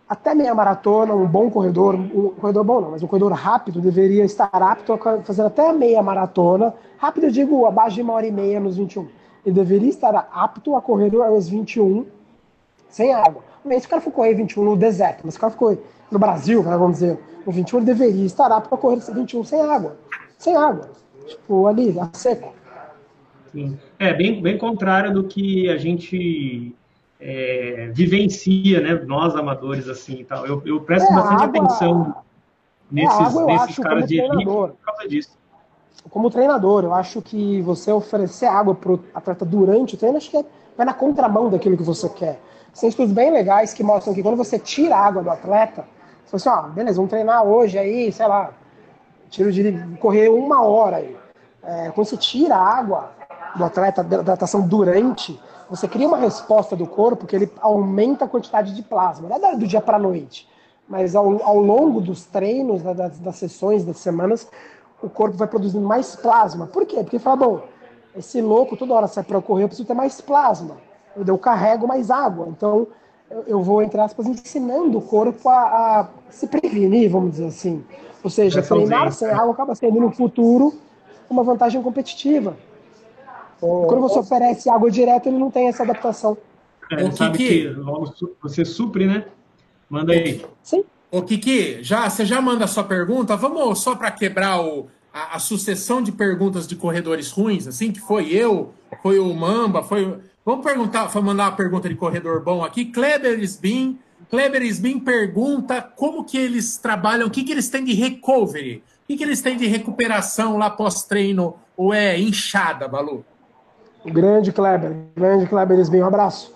até 0.07 0.35
meia 0.35 0.55
maratona, 0.55 1.15
um 1.15 1.27
bom 1.27 1.51
corredor, 1.51 1.95
um 1.95 2.31
corredor 2.31 2.63
bom 2.63 2.81
não, 2.81 2.91
mas 2.91 3.03
um 3.03 3.07
corredor 3.07 3.33
rápido 3.33 3.81
deveria 3.81 4.25
estar 4.25 4.51
apto 4.53 4.93
a 4.93 5.23
fazer 5.23 5.43
até 5.43 5.71
a 5.71 5.73
meia 5.73 6.03
maratona. 6.03 6.75
Rápido, 6.99 7.25
eu 7.25 7.31
digo 7.31 7.65
abaixo 7.65 7.97
de 7.97 8.03
uma 8.03 8.13
hora 8.13 8.27
e 8.27 8.31
meia 8.31 8.61
nos 8.61 8.77
21. 8.77 9.09
Ele 9.47 9.55
deveria 9.55 9.89
estar 9.89 10.29
apto 10.31 10.77
a 10.77 10.83
correr 10.83 11.15
aos 11.17 11.49
21 11.49 12.07
sem 12.89 13.15
água. 13.15 13.43
Se 13.81 13.87
o 13.87 13.89
cara 13.89 14.03
for 14.03 14.13
correr 14.13 14.35
21 14.35 14.65
no 14.65 14.77
deserto, 14.77 15.21
mas 15.25 15.35
se 15.35 15.39
o 15.39 15.41
cara 15.41 15.53
for 15.53 15.79
no 16.11 16.19
Brasil, 16.19 16.63
né, 16.63 16.77
vamos 16.77 16.99
dizer, 16.99 17.19
no 17.47 17.53
21 17.53 17.79
ele 17.79 17.87
deveria 17.87 18.27
estar 18.27 18.51
apto 18.53 18.75
a 18.75 18.79
correr 18.79 18.99
21 18.99 19.45
sem 19.45 19.61
água. 19.61 19.97
Sem 20.37 20.55
água. 20.55 20.91
Tipo, 21.27 21.67
ali, 21.67 21.99
a 21.99 22.09
seco. 22.13 22.55
Sim. 23.53 23.79
É, 23.99 24.13
bem, 24.13 24.41
bem 24.41 24.59
contrário 24.59 25.13
do 25.13 25.25
que 25.25 25.69
a 25.71 25.77
gente 25.77 26.75
é, 27.21 27.91
vivencia, 27.93 28.81
né? 28.81 28.95
Nós 29.07 29.35
amadores 29.35 29.89
assim, 29.89 30.25
tal. 30.25 30.47
Eu, 30.47 30.63
eu 30.65 30.81
presto 30.81 31.11
é, 31.11 31.15
bastante 31.15 31.45
água, 31.45 31.65
atenção 31.65 32.15
nesses, 32.91 33.21
água, 33.21 33.45
nesses 33.45 33.77
caras 33.79 34.07
de 34.07 34.21
elite 34.21 34.45
por 34.45 34.77
causa 34.85 35.09
disso. 35.09 35.39
Como 36.11 36.31
treinador, 36.31 36.85
eu 36.85 36.95
acho 36.95 37.21
que 37.21 37.61
você 37.63 37.93
oferecer 37.93 38.47
água 38.47 38.75
para 38.75 38.93
o 38.93 39.05
atleta 39.15 39.45
durante 39.45 39.95
o 39.95 39.99
treino, 39.99 40.17
acho 40.17 40.31
que 40.31 40.37
é, 40.37 40.45
vai 40.77 40.87
na 40.87 40.95
contramão 40.95 41.51
daquilo 41.51 41.77
que 41.77 41.83
você 41.83 42.09
quer. 42.09 42.41
Tem 42.79 42.89
estudos 42.89 43.13
bem 43.13 43.31
legais 43.31 43.75
que 43.75 43.83
mostram 43.83 44.15
que 44.15 44.23
quando 44.23 44.37
você 44.37 44.59
tira 44.59 44.95
a 44.95 45.05
água 45.05 45.23
do 45.23 45.31
atleta, 45.31 45.85
você 46.25 46.39
fala 46.39 46.61
assim, 46.61 46.69
ó, 46.69 46.73
beleza, 46.73 46.97
vamos 46.97 47.11
treinar 47.11 47.43
hoje 47.45 47.77
aí, 47.77 48.13
sei 48.13 48.27
lá, 48.27 48.53
tiro 49.29 49.53
de 49.53 49.73
correr 50.01 50.29
uma 50.29 50.63
hora 50.63 50.99
aí. 50.99 51.17
É, 51.63 51.91
quando 51.91 52.07
você 52.07 52.17
tira 52.17 52.55
a 52.55 52.79
água 52.79 53.11
do 53.57 53.65
atleta, 53.65 54.05
da 54.05 54.21
hidratação 54.21 54.67
durante, 54.67 55.39
você 55.71 55.87
cria 55.87 56.09
uma 56.09 56.17
resposta 56.17 56.75
do 56.75 56.87
corpo 56.87 57.27
que 57.27 57.37
ele 57.37 57.51
aumenta 57.61 58.25
a 58.25 58.29
quantidade 58.29 58.75
de 58.75 58.83
plasma, 58.83 59.29
não 59.29 59.49
é 59.49 59.57
do 59.57 59.67
dia 59.67 59.81
para 59.81 59.97
a 59.97 60.01
noite, 60.01 60.49
mas 60.89 61.15
ao, 61.15 61.43
ao 61.45 61.59
longo 61.59 62.01
dos 62.01 62.25
treinos, 62.25 62.83
das, 62.83 63.19
das 63.19 63.37
sessões, 63.37 63.85
das 63.85 63.99
semanas, 63.99 64.49
o 65.03 65.09
corpo 65.09 65.37
vai 65.37 65.47
produzindo 65.47 65.87
mais 65.87 66.17
plasma. 66.17 66.67
Por 66.67 66.87
quê? 66.87 66.97
Porque 66.97 67.19
fala, 67.19 67.37
bom, 67.37 67.61
esse 68.17 68.41
louco 68.41 68.77
toda 68.77 68.95
hora 68.95 69.07
sai 69.07 69.23
para 69.23 69.41
correr, 69.43 69.65
eu 69.65 69.69
preciso 69.69 69.87
ter 69.87 69.95
mais 69.95 70.21
plasma. 70.21 70.77
Eu 71.15 71.39
carrego 71.39 71.87
mais 71.87 72.11
água. 72.11 72.49
Então, 72.49 72.87
eu 73.47 73.63
vou, 73.63 73.83
entre 73.83 74.01
aspas, 74.01 74.27
ensinando 74.27 74.99
o 74.99 75.03
corpo 75.03 75.49
a, 75.49 76.01
a 76.01 76.09
se 76.31 76.47
prevenir, 76.47 77.11
vamos 77.11 77.33
dizer 77.33 77.47
assim. 77.47 77.85
Ou 78.23 78.31
seja, 78.31 78.63
treinar 78.63 79.13
sem 79.13 79.29
água 79.31 79.53
acaba 79.53 79.75
sendo 79.75 80.01
no 80.01 80.11
futuro 80.11 80.75
uma 81.29 81.43
vantagem 81.43 81.83
competitiva. 81.83 82.57
Quando 83.61 84.01
você 84.01 84.19
oferece 84.19 84.71
água 84.71 84.91
direto, 84.91 85.29
ele 85.29 85.39
não 85.39 85.51
tem 85.51 85.69
essa 85.69 85.83
adaptação. 85.83 86.37
É, 86.91 87.05
o 87.05 87.13
sabe 87.13 87.39
que, 87.39 87.69
logo 87.69 88.15
você 88.43 88.65
supre, 88.65 89.07
né? 89.07 89.25
Manda 89.91 90.13
aí. 90.13 90.45
Sim. 90.63 90.85
Ô, 91.11 91.23
Kiki, 91.23 91.83
já, 91.83 92.09
você 92.09 92.25
já 92.25 92.41
manda 92.41 92.65
a 92.65 92.69
sua 92.69 92.85
pergunta? 92.85 93.37
Vamos 93.37 93.81
só 93.81 93.95
para 93.95 94.11
quebrar 94.11 94.61
o, 94.61 94.89
a, 95.13 95.37
a, 95.37 95.39
sucessão 95.39 96.03
de 96.03 96.13
perguntas 96.13 96.67
de 96.67 96.77
corredores 96.77 97.31
ruins, 97.31 97.67
assim, 97.67 97.91
que 97.91 98.01
foi 98.01 98.31
eu, 98.31 98.73
foi 99.03 99.19
o 99.19 99.33
Mamba, 99.35 99.83
foi. 99.83 100.19
Vamos 100.45 100.65
perguntar, 100.65 101.07
vamos 101.07 101.29
mandar 101.29 101.45
uma 101.45 101.57
pergunta 101.57 101.89
de 101.89 101.95
corredor 101.95 102.43
bom 102.43 102.63
aqui. 102.63 102.87
Kleber 102.87 103.39
Sbin. 103.41 103.99
Kleber 104.31 104.63
Sbin 104.63 105.01
pergunta 105.01 105.81
como 105.81 106.25
que 106.25 106.37
eles 106.37 106.77
trabalham, 106.77 107.27
o 107.27 107.31
que, 107.31 107.43
que 107.43 107.53
eles 107.53 107.71
têm 107.71 107.85
de 107.85 107.95
recovery, 107.95 108.83
o 109.05 109.07
que, 109.07 109.17
que 109.17 109.25
eles 109.25 109.41
têm 109.41 109.57
de 109.57 109.67
recuperação 109.67 110.59
lá 110.59 110.69
pós-treino, 110.69 111.55
ou 111.77 111.95
é 111.95 112.19
inchada, 112.19 112.87
Balu? 112.87 113.25
Grande 114.05 114.53
Kleber, 114.53 114.97
grande 115.17 115.47
Kleber 115.47 115.79
Sbin, 115.81 116.03
um 116.03 116.07
abraço. 116.07 116.55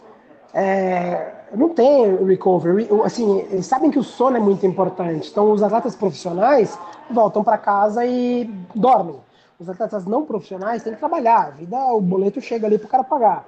É, 0.54 1.32
não 1.54 1.68
tem 1.70 2.16
recovery. 2.24 2.88
Assim, 3.04 3.40
eles 3.50 3.66
sabem 3.66 3.90
que 3.90 3.98
o 3.98 4.02
sono 4.02 4.36
é 4.36 4.40
muito 4.40 4.64
importante. 4.66 5.30
Então, 5.30 5.50
os 5.50 5.62
atletas 5.62 5.94
profissionais 5.94 6.78
voltam 7.10 7.42
para 7.42 7.58
casa 7.58 8.04
e 8.06 8.48
dormem. 8.74 9.16
Os 9.58 9.68
atletas 9.68 10.04
não 10.04 10.24
profissionais 10.24 10.82
têm 10.82 10.94
que 10.94 10.98
trabalhar. 10.98 11.46
A 11.46 11.50
vida, 11.50 11.76
o 11.92 12.00
boleto 12.00 12.40
chega 12.40 12.66
ali 12.66 12.78
para 12.78 12.86
o 12.86 12.90
cara 12.90 13.04
pagar. 13.04 13.46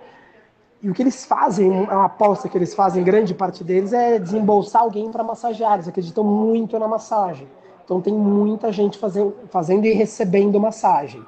E 0.82 0.90
o 0.90 0.94
que 0.94 1.02
eles 1.02 1.24
fazem, 1.24 1.86
a 1.88 2.04
aposta 2.04 2.48
que 2.48 2.58
eles 2.58 2.74
fazem, 2.74 3.02
grande 3.02 3.32
parte 3.32 3.64
deles, 3.64 3.92
é 3.92 4.18
desembolsar 4.18 4.82
alguém 4.82 5.10
para 5.10 5.24
massagear. 5.24 5.74
Eles 5.74 5.88
acreditam 5.88 6.24
muito 6.24 6.78
na 6.78 6.88
massagem. 6.88 7.48
Então, 7.84 8.00
tem 8.00 8.12
muita 8.14 8.72
gente 8.72 8.98
fazendo, 8.98 9.34
fazendo 9.50 9.86
e 9.86 9.92
recebendo 9.92 10.58
massagem. 10.60 11.22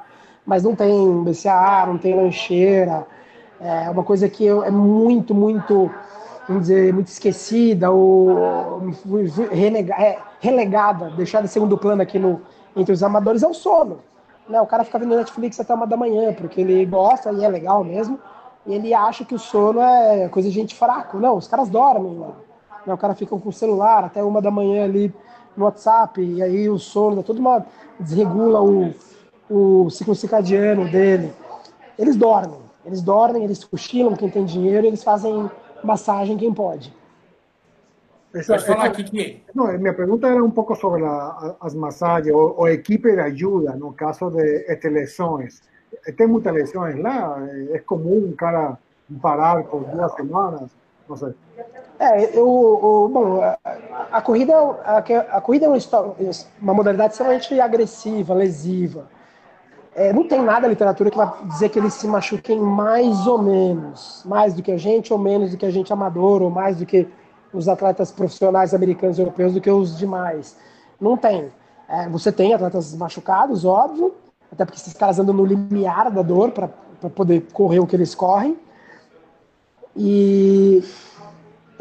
Mas 0.46 0.62
não 0.62 0.74
tem 0.74 1.24
BCA, 1.24 1.84
não 1.86 1.98
tem 1.98 2.14
lancheira. 2.14 3.06
É 3.60 3.90
uma 3.90 4.04
coisa 4.04 4.28
que 4.28 4.46
é 4.46 4.70
muito, 4.70 5.34
muito 5.34 5.90
vamos 6.46 6.62
dizer, 6.62 6.92
muito 6.92 7.08
esquecida 7.08 7.90
ou 7.90 8.82
é, 9.98 10.18
relegada, 10.40 11.10
deixada 11.10 11.46
em 11.46 11.48
segundo 11.48 11.76
plano 11.76 12.02
aqui 12.02 12.18
no, 12.18 12.40
entre 12.76 12.92
os 12.92 13.02
amadores 13.02 13.42
é 13.42 13.48
o 13.48 13.54
sono. 13.54 13.98
Né? 14.48 14.60
O 14.60 14.66
cara 14.66 14.84
fica 14.84 14.98
vendo 14.98 15.16
Netflix 15.16 15.58
até 15.58 15.74
uma 15.74 15.86
da 15.86 15.96
manhã, 15.96 16.32
porque 16.32 16.60
ele 16.60 16.84
gosta 16.86 17.32
e 17.32 17.44
é 17.44 17.48
legal 17.48 17.82
mesmo, 17.82 18.18
e 18.64 18.74
ele 18.74 18.94
acha 18.94 19.24
que 19.24 19.34
o 19.34 19.38
sono 19.38 19.80
é 19.80 20.28
coisa 20.28 20.48
de 20.48 20.54
gente 20.54 20.74
fraco. 20.74 21.18
Não, 21.18 21.36
os 21.36 21.48
caras 21.48 21.68
dormem. 21.68 22.12
Né? 22.86 22.94
O 22.94 22.98
cara 22.98 23.14
fica 23.14 23.36
com 23.36 23.48
o 23.48 23.52
celular 23.52 24.04
até 24.04 24.22
uma 24.22 24.40
da 24.40 24.50
manhã 24.50 24.84
ali 24.84 25.12
no 25.56 25.64
WhatsApp, 25.64 26.20
e 26.20 26.42
aí 26.42 26.68
o 26.68 26.78
sono 26.78 27.22
toda 27.22 27.40
uma. 27.40 27.66
desregula 27.98 28.60
o, 28.60 28.94
o 29.48 29.88
ciclo 29.90 30.14
circadiano 30.14 30.88
dele. 30.88 31.32
Eles 31.98 32.16
dormem, 32.16 32.60
eles 32.84 33.00
dormem, 33.00 33.44
eles 33.44 33.64
cochilam, 33.64 34.14
quem 34.16 34.28
tem 34.28 34.44
dinheiro, 34.44 34.86
eles 34.86 35.02
fazem 35.02 35.50
massagem 35.82 36.36
quem 36.36 36.52
pode. 36.52 36.92
Esa, 38.34 38.58
falar 38.58 38.86
aqui 38.86 39.04
que... 39.04 39.42
Não, 39.54 39.66
minha 39.78 39.94
pergunta 39.94 40.26
era 40.26 40.44
um 40.44 40.50
pouco 40.50 40.74
sobre 40.76 41.02
a, 41.04 41.54
as 41.60 41.74
massagens, 41.74 42.34
o, 42.34 42.54
o, 42.58 42.68
equipe 42.68 43.10
de 43.12 43.20
ajuda 43.20 43.74
no 43.76 43.92
caso 43.92 44.30
de 44.30 44.66
este, 44.68 44.88
lesões. 44.90 45.62
Tem 46.16 46.26
muitas 46.26 46.52
lesões 46.52 46.98
lá? 47.00 47.38
É 47.72 47.78
comum 47.78 48.28
um 48.28 48.32
cara 48.32 48.76
parar 49.22 49.64
por 49.64 49.84
duas 49.84 50.12
semanas? 50.14 50.70
Não 51.08 51.16
sei. 51.16 51.34
É, 51.98 52.38
eu, 52.38 53.10
bom, 53.10 53.40
a, 53.42 53.58
a 54.12 54.20
corrida, 54.20 54.54
a, 54.54 54.98
a, 54.98 55.40
corrida 55.40 55.64
é 55.64 55.68
uma, 55.68 55.78
uma 56.60 56.74
modalidade 56.74 57.12
extremamente 57.12 57.58
agressiva, 57.58 58.34
lesiva. 58.34 59.06
É, 59.96 60.12
não 60.12 60.28
tem 60.28 60.42
nada 60.42 60.60
na 60.60 60.68
literatura 60.68 61.10
que 61.10 61.16
vai 61.16 61.32
dizer 61.44 61.70
que 61.70 61.78
eles 61.78 61.94
se 61.94 62.06
machuquem 62.06 62.60
mais 62.60 63.26
ou 63.26 63.40
menos, 63.40 64.22
mais 64.26 64.52
do 64.52 64.62
que 64.62 64.70
a 64.70 64.76
gente, 64.76 65.10
ou 65.10 65.18
menos 65.18 65.52
do 65.52 65.56
que 65.56 65.64
a 65.64 65.70
gente 65.70 65.90
amador, 65.90 66.42
ou 66.42 66.50
mais 66.50 66.76
do 66.76 66.84
que 66.84 67.08
os 67.50 67.66
atletas 67.66 68.12
profissionais 68.12 68.74
americanos 68.74 69.16
e 69.16 69.22
europeus 69.22 69.54
do 69.54 69.60
que 69.60 69.70
os 69.70 69.96
demais. 69.96 70.54
Não 71.00 71.16
tem. 71.16 71.50
É, 71.88 72.10
você 72.10 72.30
tem 72.30 72.52
atletas 72.52 72.94
machucados, 72.94 73.64
óbvio, 73.64 74.14
até 74.52 74.66
porque 74.66 74.78
esses 74.78 74.92
caras 74.92 75.18
andam 75.18 75.34
no 75.34 75.46
limiar 75.46 76.10
da 76.10 76.20
dor 76.20 76.50
para 76.50 76.68
poder 77.08 77.46
correr 77.54 77.78
o 77.78 77.86
que 77.86 77.96
eles 77.96 78.14
correm. 78.14 78.54
E 79.96 80.84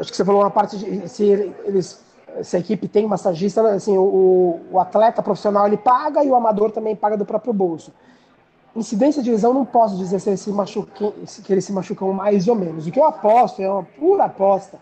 acho 0.00 0.10
que 0.10 0.16
você 0.16 0.24
falou 0.24 0.40
uma 0.40 0.50
parte 0.50 0.78
de 0.78 1.06
se 1.06 1.22
eles 1.66 2.02
se 2.42 2.56
a 2.56 2.60
equipe 2.60 2.88
tem 2.88 3.06
massagista, 3.06 3.62
assim, 3.70 3.96
o, 3.96 4.60
o, 4.70 4.78
atleta 4.78 5.22
profissional 5.22 5.66
ele 5.66 5.76
paga 5.76 6.24
e 6.24 6.28
o 6.28 6.34
amador 6.34 6.70
também 6.70 6.94
paga 6.94 7.16
do 7.16 7.24
próprio 7.24 7.52
bolso. 7.52 7.92
Incidência 8.74 9.22
de 9.22 9.30
lesão, 9.30 9.54
não 9.54 9.64
posso 9.64 9.96
dizer 9.96 10.20
se 10.20 10.28
eles 10.28 10.40
se, 10.40 11.42
que 11.42 11.60
se 11.60 11.72
machucam 11.72 12.12
mais 12.12 12.46
ou 12.46 12.54
menos. 12.54 12.86
O 12.86 12.90
que 12.90 13.00
eu 13.00 13.04
aposto, 13.04 13.62
é 13.62 13.70
uma 13.70 13.82
pura 13.82 14.24
aposta, 14.24 14.78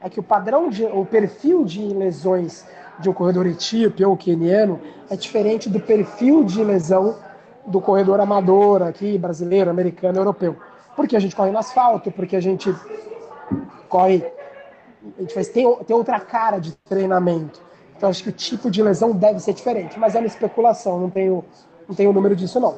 é 0.00 0.10
que 0.10 0.18
o 0.18 0.22
padrão, 0.22 0.68
de, 0.68 0.84
o 0.84 1.04
perfil 1.06 1.64
de 1.64 1.80
lesões 1.80 2.66
de 2.98 3.08
um 3.08 3.12
corredor 3.12 3.46
etíope 3.46 4.04
ou 4.04 4.16
queniano 4.16 4.80
é 5.08 5.16
diferente 5.16 5.68
do 5.68 5.78
perfil 5.78 6.44
de 6.44 6.62
lesão 6.64 7.16
do 7.66 7.80
corredor 7.80 8.20
amador 8.20 8.82
aqui, 8.82 9.18
brasileiro, 9.18 9.70
americano, 9.70 10.18
europeu. 10.18 10.56
Porque 10.94 11.16
a 11.16 11.20
gente 11.20 11.36
corre 11.36 11.50
no 11.50 11.58
asfalto, 11.58 12.10
porque 12.10 12.36
a 12.36 12.40
gente 12.40 12.74
corre 13.88 14.24
a 15.18 15.20
gente 15.22 15.34
faz, 15.34 15.48
tem, 15.48 15.74
tem 15.84 15.96
outra 15.96 16.20
cara 16.20 16.58
de 16.58 16.74
treinamento. 16.88 17.60
Então 17.96 18.10
acho 18.10 18.22
que 18.22 18.28
o 18.28 18.32
tipo 18.32 18.70
de 18.70 18.82
lesão 18.82 19.12
deve 19.12 19.40
ser 19.40 19.54
diferente, 19.54 19.98
mas 19.98 20.14
é 20.14 20.18
uma 20.18 20.26
especulação, 20.26 21.00
não 21.00 21.10
tenho, 21.10 21.44
não 21.88 21.94
tenho 21.94 22.10
o 22.10 22.12
número 22.12 22.36
disso 22.36 22.60
não. 22.60 22.76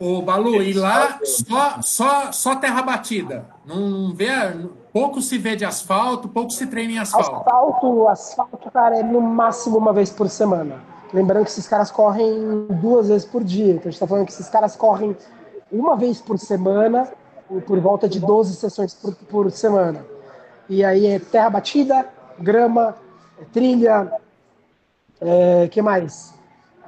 O 0.00 0.22
Balu, 0.22 0.62
e 0.62 0.72
lá 0.72 1.20
só, 1.22 1.80
só, 1.80 2.32
só 2.32 2.56
terra 2.56 2.82
batida. 2.82 3.46
Não 3.64 4.12
vê, 4.12 4.28
pouco 4.92 5.22
se 5.22 5.38
vê 5.38 5.54
de 5.54 5.64
asfalto, 5.64 6.28
pouco 6.28 6.50
se 6.50 6.66
treina 6.66 6.94
em 6.94 6.98
asfalto. 6.98 7.36
Asfalto, 7.36 8.08
asfalto, 8.08 8.70
cara, 8.70 8.98
é 8.98 9.02
no 9.02 9.20
máximo 9.20 9.78
uma 9.78 9.92
vez 9.92 10.10
por 10.10 10.28
semana. 10.28 10.82
Lembrando 11.12 11.44
que 11.44 11.50
esses 11.50 11.68
caras 11.68 11.92
correm 11.92 12.66
duas 12.70 13.08
vezes 13.08 13.24
por 13.24 13.44
dia. 13.44 13.72
Então 13.72 13.82
a 13.82 13.84
gente 13.84 13.94
está 13.94 14.06
falando 14.06 14.26
que 14.26 14.32
esses 14.32 14.48
caras 14.48 14.74
correm 14.74 15.16
uma 15.70 15.96
vez 15.96 16.20
por 16.20 16.38
semana, 16.38 17.08
por 17.66 17.78
volta 17.78 18.08
de 18.08 18.18
12 18.18 18.56
sessões 18.56 18.94
por, 18.94 19.14
por 19.14 19.50
semana. 19.52 20.04
E 20.68 20.84
aí 20.84 21.06
é 21.06 21.18
terra 21.18 21.50
batida, 21.50 22.08
grama, 22.38 22.96
é 23.40 23.44
trilha, 23.52 24.10
é, 25.20 25.68
que 25.68 25.82
mais? 25.82 26.34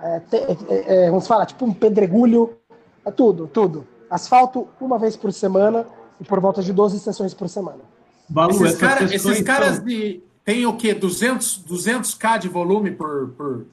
É, 0.02 0.20
te, 0.20 0.36
é, 0.36 1.04
é 1.04 1.10
vamos 1.10 1.26
falar, 1.26 1.46
tipo 1.46 1.64
um 1.64 1.72
pedregulho, 1.72 2.56
é 3.04 3.10
tudo, 3.10 3.46
tudo. 3.46 3.86
Asfalto 4.10 4.68
uma 4.80 4.98
vez 4.98 5.16
por 5.16 5.32
semana 5.32 5.86
e 6.20 6.24
por 6.24 6.40
volta 6.40 6.62
de 6.62 6.72
12 6.72 6.98
sessões 7.00 7.34
por 7.34 7.48
semana. 7.48 7.80
Balu, 8.28 8.50
esses, 8.50 8.78
cara, 8.78 9.04
esses 9.04 9.40
caras 9.42 9.78
de, 9.80 10.22
têm 10.44 10.66
o 10.66 10.76
quê? 10.76 10.94
200, 10.94 11.64
200k 11.68 12.38
de 12.38 12.48
volume 12.48 12.90
por, 12.90 13.28
por, 13.30 13.66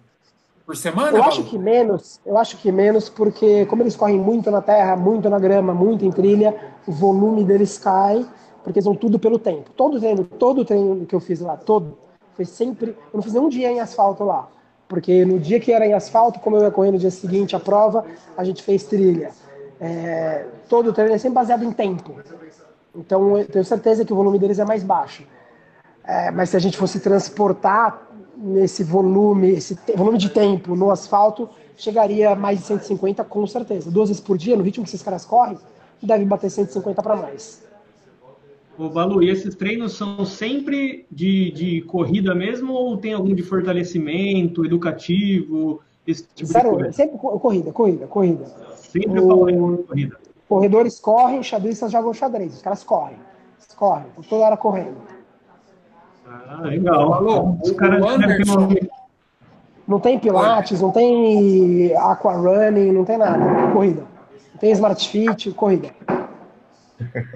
por 0.66 0.76
semana? 0.76 1.10
Eu 1.10 1.22
Balu? 1.22 1.28
acho 1.28 1.44
que 1.44 1.58
menos, 1.58 2.20
eu 2.26 2.38
acho 2.38 2.58
que 2.58 2.72
menos, 2.72 3.10
porque 3.10 3.66
como 3.66 3.82
eles 3.82 3.96
correm 3.96 4.20
muito 4.20 4.52
na 4.52 4.62
terra, 4.62 4.96
muito 4.96 5.30
na 5.30 5.40
grama, 5.40 5.74
muito 5.74 6.06
em 6.06 6.12
trilha, 6.12 6.56
o 6.86 6.92
volume 6.92 7.44
deles 7.44 7.78
cai 7.78 8.26
porque 8.64 8.80
eles 8.80 8.86
vão 8.86 8.96
tudo 8.96 9.20
pelo 9.20 9.38
tempo. 9.38 9.70
Todo 9.76 10.00
treino, 10.00 10.24
todo 10.24 10.64
treino 10.64 11.06
que 11.06 11.14
eu 11.14 11.20
fiz 11.20 11.42
lá, 11.42 11.58
todo, 11.58 11.98
foi 12.36 12.46
sempre. 12.46 12.92
Eu 12.92 13.16
não 13.18 13.22
fiz 13.22 13.34
nenhum 13.34 13.50
dia 13.50 13.72
em 13.72 13.80
asfalto 13.80 14.24
lá. 14.24 14.48
Porque 14.88 15.26
no 15.26 15.40
dia 15.40 15.60
que 15.60 15.72
era 15.72 15.86
em 15.86 15.94
asfalto, 15.94 16.40
como 16.40 16.56
eu 16.56 16.64
ia 16.64 16.72
correr 16.72 16.92
no 16.92 16.98
dia 16.98 17.12
seguinte 17.12 17.56
a 17.56 17.60
prova, 17.60 18.06
a 18.38 18.44
gente 18.44 18.64
fez 18.64 18.84
trilha. 18.84 19.32
É, 19.80 20.46
todo 20.70 20.94
treino 20.94 21.14
é 21.14 21.18
sempre 21.18 21.36
baseado 21.36 21.64
em 21.64 21.72
tempo. 21.72 22.16
Então 22.96 23.38
eu 23.38 23.46
tenho 23.46 23.66
certeza 23.66 24.06
que 24.06 24.14
o 24.14 24.16
volume 24.16 24.40
deles 24.40 24.60
é 24.60 24.66
mais 24.66 24.84
baixo. 24.84 25.24
É, 26.04 26.32
mas 26.32 26.50
se 26.50 26.58
a 26.58 26.60
gente 26.60 26.78
fosse 26.78 27.00
transportar 27.00 28.08
nesse 28.38 28.84
volume, 28.84 29.52
esse 29.52 29.78
volume 29.96 30.18
de 30.18 30.30
tempo 30.30 30.76
no 30.76 30.92
asfalto, 30.92 31.50
chegaria 31.76 32.32
a 32.32 32.36
mais 32.36 32.60
de 32.60 32.66
150 32.66 33.24
com 33.24 33.48
certeza. 33.48 33.90
Duas 33.90 34.10
vezes 34.10 34.22
por 34.22 34.38
dia, 34.38 34.56
no 34.56 34.64
ritmo 34.64 34.84
que 34.84 34.90
esses 34.90 35.02
caras 35.02 35.26
correm, 35.26 35.58
deve 36.02 36.26
bater 36.26 36.50
150 36.50 37.02
para 37.02 37.16
mais. 37.16 37.64
Ô, 38.78 38.90
Balu, 38.90 39.22
e 39.22 39.30
esses 39.30 39.56
treinos 39.56 39.94
são 39.94 40.26
sempre 40.26 41.06
de, 41.12 41.52
de 41.52 41.82
corrida 41.82 42.34
mesmo 42.34 42.74
ou 42.74 42.98
tem 42.98 43.14
algum 43.14 43.36
de 43.36 43.44
fortalecimento, 43.44 44.66
educativo, 44.66 45.82
esse 46.08 46.28
tipo 46.34 46.52
Sério, 46.52 46.72
de 46.72 46.78
coisa? 46.78 46.92
Sempre 46.92 47.18
corrida, 47.18 47.72
corrida, 47.72 48.08
corrida. 48.08 48.46
Sempre 48.76 49.20
o... 49.20 49.78
corrida. 49.78 50.18
Corredores 50.50 51.00
correm, 51.00 51.44
xadristas 51.44 51.92
jogam 51.92 52.14
xadrez. 52.14 52.56
Os 52.56 52.62
caras 52.62 52.84
correm. 52.84 53.18
Eles 53.58 53.76
correm, 53.76 54.06
toda 54.28 54.44
hora 54.44 54.58
correndo. 54.58 54.98
Ah, 56.26 56.62
legal. 56.64 57.10
Balu, 57.10 57.60
os 57.62 57.72
caras 57.72 58.02
Não 59.88 60.00
tem 60.00 60.18
pilates, 60.18 60.82
não 60.82 60.92
tem 60.92 61.96
aqua 61.96 62.34
running, 62.34 62.92
não 62.92 63.06
tem 63.06 63.18
nada. 63.20 63.72
Corrida. 63.72 64.04
Não 64.52 64.60
tem 64.60 64.72
smart 64.72 65.08
fit, 65.08 65.52
corrida. 65.52 65.90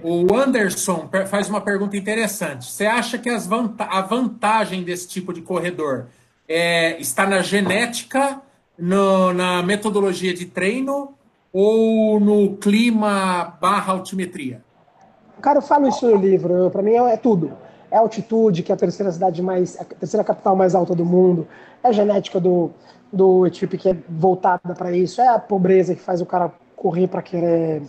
O 0.04 0.36
Anderson 0.36 1.10
faz 1.28 1.50
uma 1.50 1.62
pergunta 1.62 1.98
interessante. 1.98 2.66
Você 2.66 2.86
acha 2.86 3.18
que 3.18 3.36
vanta 3.38 3.84
a 3.86 4.02
vantagem 4.02 4.84
desse 4.84 5.08
tipo 5.08 5.34
de 5.34 5.42
corredor 5.42 6.08
é, 6.48 7.00
está 7.00 7.28
na 7.28 7.42
genética, 7.42 8.42
no, 8.78 9.34
na 9.34 9.62
metodologia 9.64 10.34
de 10.34 10.46
treino 10.46 11.14
ou 11.52 12.20
no 12.20 12.56
clima 12.58 13.58
barra 13.60 13.94
altimetria? 13.94 14.62
Cara, 15.42 15.60
eu 15.60 15.62
falo 15.62 15.88
isso 15.88 16.10
no 16.10 16.16
livro. 16.16 16.70
Para 16.72 16.82
mim 16.82 16.92
é, 16.92 17.14
é 17.14 17.18
tudo. 17.18 17.52
É 17.90 17.98
altitude, 17.98 18.64
que 18.64 18.72
é 18.72 18.76
a 18.76 18.78
terceira 18.78 19.12
cidade 19.12 19.42
mais, 19.42 19.80
a 19.80 19.86
terceira 19.86 20.24
capital 20.24 20.56
mais 20.56 20.76
alta 20.76 20.94
do 20.94 21.06
mundo. 21.06 21.48
É 21.84 21.90
a 21.90 21.92
genética 21.92 22.40
do, 22.40 22.72
do 23.12 23.46
Etíope 23.46 23.78
que 23.78 23.90
é 23.90 23.98
voltada 24.10 24.76
para 24.76 24.92
isso. 24.92 25.22
É 25.22 25.28
a 25.28 25.40
pobreza 25.40 25.96
que 25.96 26.02
faz 26.02 26.22
o 26.22 26.26
cara 26.26 26.52
correr 26.76 27.08
para 27.08 27.22
querer 27.22 27.82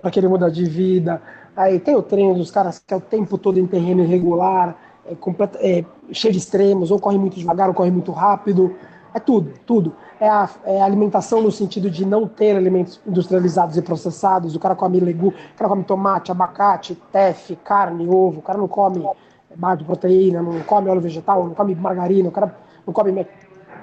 para 0.00 0.10
querer 0.10 0.28
mudar 0.28 0.50
de 0.50 0.64
vida. 0.64 1.20
Aí 1.56 1.80
tem 1.80 1.96
o 1.96 2.02
treino 2.02 2.34
dos 2.34 2.50
caras 2.50 2.78
que 2.78 2.94
é 2.94 2.96
o 2.96 3.00
tempo 3.00 3.36
todo 3.36 3.58
em 3.58 3.66
terreno 3.66 4.02
irregular, 4.02 4.76
é, 5.04 5.14
completo, 5.14 5.58
é 5.60 5.84
cheio 6.12 6.32
de 6.32 6.38
extremos, 6.38 6.90
ou 6.90 6.98
corre 6.98 7.18
muito 7.18 7.36
devagar, 7.36 7.68
ou 7.68 7.74
corre 7.74 7.90
muito 7.90 8.12
rápido. 8.12 8.76
É 9.12 9.18
tudo, 9.18 9.52
tudo. 9.66 9.94
É 10.20 10.28
a, 10.28 10.48
é 10.64 10.80
a, 10.80 10.84
alimentação 10.84 11.42
no 11.42 11.50
sentido 11.50 11.90
de 11.90 12.04
não 12.04 12.28
ter 12.28 12.56
alimentos 12.56 13.00
industrializados 13.06 13.76
e 13.76 13.82
processados. 13.82 14.54
O 14.54 14.60
cara 14.60 14.74
come 14.74 15.00
legume, 15.00 15.34
o 15.54 15.58
cara 15.58 15.68
come 15.68 15.84
tomate, 15.84 16.30
abacate, 16.30 16.94
tefe, 17.10 17.56
carne, 17.56 18.06
ovo. 18.06 18.40
O 18.40 18.42
cara 18.42 18.58
não 18.58 18.68
come 18.68 19.04
barra 19.56 19.76
de 19.76 19.84
proteína, 19.84 20.42
não 20.42 20.60
come 20.60 20.88
óleo 20.88 21.00
vegetal, 21.00 21.44
não 21.44 21.54
come 21.54 21.74
margarina, 21.74 22.28
o 22.28 22.32
cara 22.32 22.54
não 22.86 22.92
come 22.92 23.26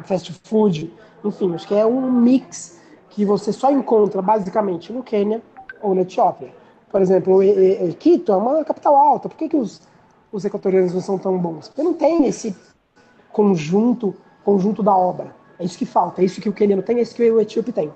fast 0.04 0.32
food. 0.44 0.94
Enfim, 1.24 1.56
acho 1.56 1.68
que 1.68 1.74
é 1.74 1.86
um 1.86 2.12
mix 2.12 2.80
que 3.10 3.26
você 3.26 3.52
só 3.52 3.72
encontra 3.72 4.22
basicamente 4.22 4.94
no 4.94 5.02
Quênia 5.02 5.42
ou 5.86 5.96
na 5.96 6.02
Etiópia. 6.02 6.50
Por 6.92 7.02
exemplo, 7.02 7.40
Quito 8.00 8.32
é 8.32 8.36
uma 8.36 8.64
capital 8.64 8.96
alta. 8.96 9.30
Por 9.30 9.38
que, 9.38 9.50
que 9.50 9.58
os, 9.58 9.82
os 10.32 10.46
equatorianos 10.46 10.94
não 10.94 11.02
são 11.02 11.18
tão 11.18 11.38
bons? 11.38 11.68
Porque 11.68 11.84
não 11.84 11.94
tem 11.94 12.26
esse 12.26 12.56
conjunto 13.32 14.16
conjunto 14.46 14.84
da 14.84 14.96
obra. 14.96 15.36
É 15.60 15.66
isso 15.66 15.78
que 15.78 15.86
falta, 15.86 16.22
é 16.22 16.26
isso 16.26 16.40
que 16.40 16.48
o 16.48 16.54
queniano 16.54 16.84
tem, 16.84 17.00
é 17.00 17.02
isso 17.02 17.16
que 17.16 17.30
o 17.30 17.42
etíope 17.42 17.72
tem. 17.72 17.92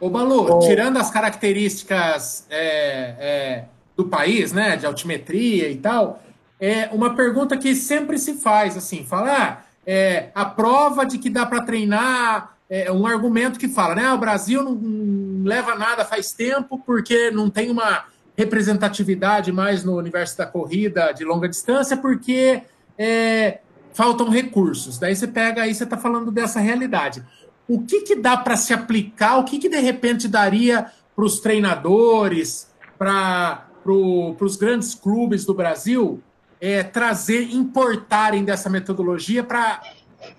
Ô, 0.00 0.08
Balu, 0.08 0.58
tirando 0.60 0.96
as 0.96 1.10
características 1.10 2.46
é, 2.50 3.14
é, 3.18 3.64
do 3.96 4.06
país, 4.06 4.52
né, 4.52 4.76
de 4.76 4.86
altimetria 4.86 5.68
e 5.68 5.76
tal, 5.76 6.20
é 6.58 6.88
uma 6.92 7.14
pergunta 7.14 7.56
que 7.56 7.74
sempre 7.74 8.18
se 8.18 8.34
faz, 8.34 8.76
assim, 8.76 9.04
falar 9.04 9.66
ah, 9.66 9.72
é, 9.86 10.30
a 10.34 10.44
prova 10.44 11.04
de 11.04 11.18
que 11.18 11.28
dá 11.28 11.44
para 11.44 11.62
treinar, 11.62 12.56
é 12.72 12.90
um 12.90 13.06
argumento 13.06 13.58
que 13.58 13.68
fala, 13.68 13.94
né, 13.94 14.06
ah, 14.06 14.14
o 14.14 14.18
Brasil 14.18 14.62
não, 14.62 14.72
não 14.74 15.44
leva 15.44 15.74
nada 15.74 16.06
faz 16.06 16.32
tempo 16.32 16.82
porque 16.86 17.30
não 17.30 17.50
tem 17.50 17.70
uma 17.70 18.06
representatividade 18.34 19.52
mais 19.52 19.84
no 19.84 19.96
universo 19.96 20.38
da 20.38 20.46
corrida 20.46 21.12
de 21.12 21.22
longa 21.22 21.46
distância, 21.46 21.98
porque 21.98 22.62
é, 22.96 23.58
faltam 23.92 24.30
recursos. 24.30 24.98
Daí 24.98 25.14
você 25.14 25.26
pega 25.26 25.62
aí, 25.62 25.74
você 25.74 25.84
está 25.84 25.98
falando 25.98 26.30
dessa 26.30 26.60
realidade. 26.60 27.22
O 27.68 27.82
que, 27.82 28.00
que 28.00 28.16
dá 28.16 28.38
para 28.38 28.56
se 28.56 28.72
aplicar? 28.72 29.36
O 29.36 29.44
que, 29.44 29.58
que 29.58 29.68
de 29.68 29.78
repente 29.78 30.26
daria 30.26 30.86
para 31.14 31.24
os 31.26 31.40
treinadores, 31.40 32.70
para 32.96 33.66
pro, 33.84 34.34
os 34.40 34.56
grandes 34.56 34.94
clubes 34.94 35.44
do 35.44 35.52
Brasil 35.52 36.22
é, 36.58 36.82
trazer, 36.82 37.52
importarem 37.52 38.44
dessa 38.44 38.70
metodologia 38.70 39.44
para 39.44 39.82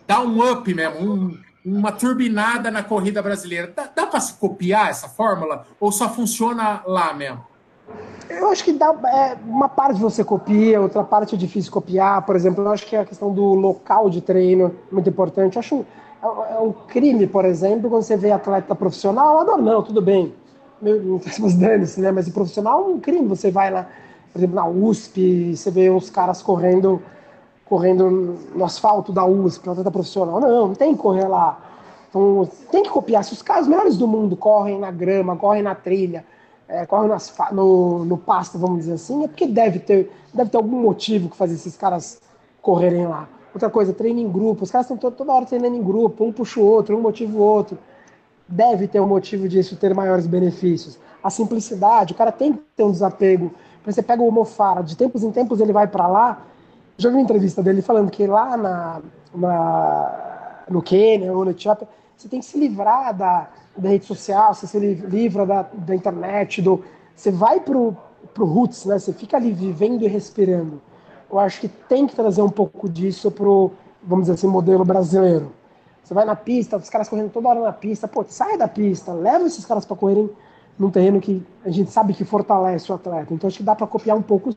dar 0.07 0.21
um 0.21 0.51
up 0.51 0.73
mesmo, 0.73 1.13
um, 1.13 1.37
uma 1.65 1.91
turbinada 1.91 2.69
na 2.69 2.83
corrida 2.83 3.21
brasileira. 3.21 3.71
Dá, 3.75 3.89
dá 3.95 4.05
para 4.05 4.19
se 4.19 4.33
copiar 4.33 4.89
essa 4.89 5.07
fórmula 5.07 5.65
ou 5.79 5.91
só 5.91 6.09
funciona 6.09 6.81
lá 6.85 7.13
mesmo? 7.13 7.43
Eu 8.29 8.49
acho 8.49 8.63
que 8.63 8.73
dá, 8.73 8.93
é, 9.05 9.37
uma 9.45 9.69
parte 9.69 9.99
você 9.99 10.23
copia, 10.23 10.81
outra 10.81 11.03
parte 11.03 11.35
é 11.35 11.37
difícil 11.37 11.71
copiar. 11.71 12.25
Por 12.25 12.35
exemplo, 12.35 12.63
eu 12.63 12.71
acho 12.71 12.85
que 12.85 12.95
a 12.95 13.05
questão 13.05 13.33
do 13.33 13.53
local 13.53 14.09
de 14.09 14.21
treino 14.21 14.73
é 14.91 14.93
muito 14.93 15.09
importante. 15.09 15.55
Eu 15.55 15.59
acho 15.59 15.85
é, 16.23 16.53
é 16.55 16.59
um 16.59 16.71
crime, 16.71 17.27
por 17.27 17.45
exemplo, 17.45 17.89
quando 17.89 18.03
você 18.03 18.15
vê 18.15 18.31
atleta 18.31 18.73
profissional, 18.73 19.41
adoro, 19.41 19.61
não, 19.61 19.83
tudo 19.83 20.01
bem. 20.01 20.33
Não 20.81 21.19
faz 21.19 21.55
dane-se, 21.55 22.01
né? 22.01 22.11
Mas 22.11 22.27
profissional 22.29 22.81
é 22.81 22.93
um 22.93 22.99
crime. 22.99 23.27
Você 23.27 23.51
vai 23.51 23.69
lá, 23.69 23.87
por 24.31 24.39
exemplo, 24.39 24.55
na 24.55 24.67
USP, 24.67 25.55
você 25.55 25.69
vê 25.69 25.89
uns 25.89 26.09
caras 26.09 26.41
correndo 26.41 27.01
correndo 27.65 28.37
no 28.53 28.65
asfalto 28.65 29.11
da 29.11 29.25
USP, 29.25 29.67
um 29.67 29.71
atleta 29.71 29.91
profissional. 29.91 30.39
Não, 30.39 30.67
não 30.67 30.75
tem 30.75 30.95
que 30.95 31.01
correr 31.01 31.27
lá. 31.27 31.59
Então, 32.09 32.47
tem 32.71 32.83
que 32.83 32.89
copiar. 32.89 33.23
Se 33.23 33.33
os 33.33 33.41
caras 33.41 33.67
melhores 33.67 33.97
do 33.97 34.07
mundo 34.07 34.35
correm 34.35 34.79
na 34.79 34.91
grama, 34.91 35.35
correm 35.35 35.63
na 35.63 35.73
trilha, 35.73 36.25
é, 36.67 36.85
corre 36.85 37.07
no, 37.51 38.05
no 38.05 38.17
pasto, 38.17 38.57
vamos 38.57 38.79
dizer 38.79 38.93
assim, 38.93 39.23
é 39.23 39.27
porque 39.27 39.47
deve 39.47 39.79
ter, 39.79 40.11
deve 40.33 40.49
ter 40.49 40.57
algum 40.57 40.81
motivo 40.81 41.29
que 41.29 41.35
faz 41.35 41.51
esses 41.51 41.75
caras 41.75 42.21
correrem 42.61 43.07
lá. 43.07 43.27
Outra 43.53 43.69
coisa, 43.69 43.93
treino 43.93 44.19
em 44.19 44.31
grupo. 44.31 44.63
Os 44.63 44.71
caras 44.71 44.89
estão 44.89 45.11
toda 45.11 45.31
hora 45.31 45.45
treinando 45.45 45.75
em 45.75 45.83
grupo, 45.83 46.23
um 46.23 46.31
puxa 46.31 46.59
o 46.59 46.65
outro, 46.65 46.97
um 46.97 47.01
motiva 47.01 47.37
o 47.37 47.41
outro. 47.41 47.77
Deve 48.47 48.87
ter 48.87 48.99
um 48.99 49.07
motivo 49.07 49.47
disso 49.47 49.75
ter 49.75 49.93
maiores 49.93 50.25
benefícios. 50.25 50.97
A 51.23 51.29
simplicidade, 51.29 52.13
o 52.13 52.15
cara 52.15 52.31
tem 52.31 52.53
que 52.53 52.59
ter 52.75 52.83
um 52.83 52.91
desapego. 52.91 53.51
Você 53.85 54.01
pega 54.01 54.23
o 54.23 54.31
Mofara, 54.31 54.81
de 54.81 54.95
tempos 54.95 55.23
em 55.23 55.31
tempos 55.31 55.59
ele 55.59 55.73
vai 55.73 55.87
para 55.87 56.07
lá. 56.07 56.41
Já 56.97 57.09
vi 57.09 57.15
uma 57.15 57.21
entrevista 57.21 57.61
dele 57.63 57.81
falando 57.81 58.11
que 58.11 58.25
lá 58.27 58.55
na, 58.55 59.01
na, 59.33 60.63
no 60.69 60.81
Quênia 60.81 61.33
ou 61.33 61.43
no 61.43 61.51
Etiópia, 61.51 61.87
você 62.15 62.27
tem 62.27 62.39
que 62.39 62.45
se 62.45 62.57
livrar 62.57 63.15
da, 63.15 63.49
da 63.75 63.89
rede 63.89 64.05
social, 64.05 64.53
você 64.53 64.67
se 64.67 64.79
livra 64.79 65.45
da, 65.45 65.63
da 65.73 65.95
internet, 65.95 66.61
do, 66.61 66.83
você 67.15 67.31
vai 67.31 67.59
pro, 67.59 67.95
pro 68.33 68.45
roots, 68.45 68.85
né? 68.85 68.99
Você 68.99 69.13
fica 69.13 69.37
ali 69.37 69.51
vivendo 69.51 70.03
e 70.03 70.07
respirando. 70.07 70.81
Eu 71.31 71.39
acho 71.39 71.59
que 71.59 71.67
tem 71.67 72.05
que 72.05 72.15
trazer 72.15 72.41
um 72.41 72.49
pouco 72.49 72.87
disso 72.87 73.31
pro, 73.31 73.71
vamos 74.03 74.25
dizer 74.25 74.33
assim, 74.35 74.47
modelo 74.47 74.85
brasileiro. 74.85 75.51
Você 76.03 76.13
vai 76.13 76.25
na 76.25 76.35
pista, 76.35 76.77
os 76.77 76.89
caras 76.89 77.09
correndo 77.09 77.31
toda 77.31 77.49
hora 77.49 77.61
na 77.61 77.71
pista, 77.71 78.07
pô, 78.07 78.25
sai 78.27 78.57
da 78.57 78.67
pista, 78.67 79.13
leva 79.13 79.45
esses 79.45 79.65
caras 79.65 79.85
para 79.85 79.95
correrem 79.95 80.29
num 80.77 80.91
terreno 80.91 81.21
que 81.21 81.45
a 81.63 81.69
gente 81.69 81.91
sabe 81.91 82.13
que 82.13 82.25
fortalece 82.25 82.91
o 82.91 82.95
atleta. 82.95 83.33
Então 83.33 83.47
acho 83.47 83.57
que 83.57 83.63
dá 83.63 83.75
para 83.75 83.87
copiar 83.87 84.17
um 84.17 84.21
pouco. 84.21 84.55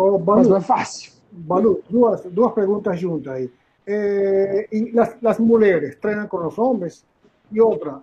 Oh, 0.00 0.18
Banu, 0.18 0.38
Mas 0.38 0.48
não 0.48 0.56
é 0.56 0.60
fácil. 0.60 1.12
Banu, 1.30 1.80
duas, 1.88 2.22
duas 2.22 2.52
perguntas 2.52 2.98
juntas 2.98 3.32
aí. 3.34 3.50
Eh, 3.86 4.68
las, 4.92 5.16
las 5.20 5.38
mulheres 5.38 5.96
treinam 6.00 6.28
com 6.28 6.46
os 6.46 6.58
homens 6.58 7.04
e 7.50 7.60
outra, 7.60 8.02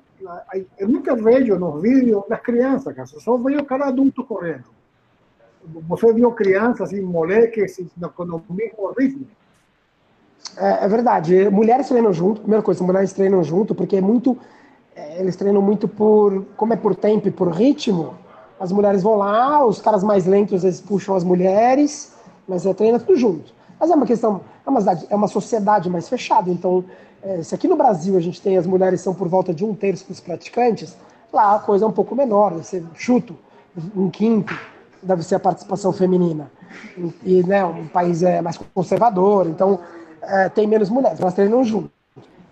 eu 0.77 0.87
nunca 0.89 1.15
vejo 1.15 1.57
nos 1.57 1.81
vídeos 1.81 2.23
das 2.27 2.41
crianças, 2.41 2.93
cara. 2.93 3.07
só 3.07 3.37
vejo 3.37 3.63
cara 3.65 3.87
adulto 3.87 4.23
correndo. 4.23 4.65
Você 5.87 6.13
viu 6.13 6.31
crianças, 6.31 6.89
assim, 6.89 7.01
moleques, 7.01 7.79
com 8.15 8.23
o 8.23 8.43
mesmo 8.49 8.91
ritmo? 8.97 9.27
É, 10.57 10.85
é, 10.85 10.87
verdade. 10.87 11.49
Mulheres 11.49 11.87
treinam 11.87 12.13
junto, 12.13 12.41
primeira 12.41 12.63
coisa, 12.63 12.83
mulheres 12.83 13.13
treinam 13.13 13.43
junto, 13.43 13.75
porque 13.75 13.97
é 13.97 14.01
muito. 14.01 14.37
É, 14.95 15.19
eles 15.19 15.35
treinam 15.35 15.61
muito 15.61 15.87
por. 15.87 16.45
Como 16.55 16.73
é 16.73 16.77
por 16.77 16.95
tempo 16.95 17.27
e 17.27 17.31
por 17.31 17.49
ritmo, 17.49 18.15
as 18.59 18.71
mulheres 18.71 19.03
vão 19.03 19.15
lá, 19.15 19.65
os 19.65 19.81
caras 19.81 20.03
mais 20.03 20.25
lentos 20.25 20.63
eles 20.63 20.81
puxam 20.81 21.15
as 21.15 21.23
mulheres, 21.23 22.13
mas 22.47 22.65
é, 22.65 22.73
treina 22.73 22.99
tudo 22.99 23.15
junto. 23.15 23.53
Mas 23.79 23.91
é 23.91 23.95
uma 23.95 24.05
questão. 24.05 24.41
É 24.65 24.69
uma, 24.69 24.79
é 25.09 25.15
uma 25.15 25.27
sociedade 25.27 25.89
mais 25.89 26.09
fechada, 26.09 26.49
então 26.49 26.83
é, 27.21 27.41
se 27.41 27.55
aqui 27.55 27.67
no 27.67 27.75
Brasil 27.75 28.17
a 28.17 28.19
gente 28.19 28.41
tem 28.41 28.57
as 28.57 28.67
mulheres 28.67 29.01
são 29.01 29.13
por 29.13 29.27
volta 29.27 29.53
de 29.53 29.63
um 29.63 29.73
terço 29.73 30.05
dos 30.07 30.19
praticantes, 30.19 30.95
lá 31.31 31.55
a 31.55 31.59
coisa 31.59 31.85
é 31.85 31.87
um 31.87 31.91
pouco 31.91 32.15
menor, 32.15 32.51
deve 32.51 32.65
ser 32.65 32.83
chuto, 32.93 33.35
um 33.95 34.09
quinto 34.09 34.57
deve 35.01 35.23
ser 35.23 35.35
a 35.35 35.39
participação 35.39 35.93
feminina. 35.93 36.51
E, 37.23 37.43
né, 37.43 37.63
um 37.63 37.87
país 37.87 38.23
é 38.23 38.41
mais 38.41 38.57
conservador, 38.73 39.47
então 39.47 39.79
é, 40.21 40.49
tem 40.49 40.67
menos 40.67 40.89
mulheres, 40.89 41.19
elas 41.19 41.33
treinam 41.33 41.63
junto. 41.63 41.91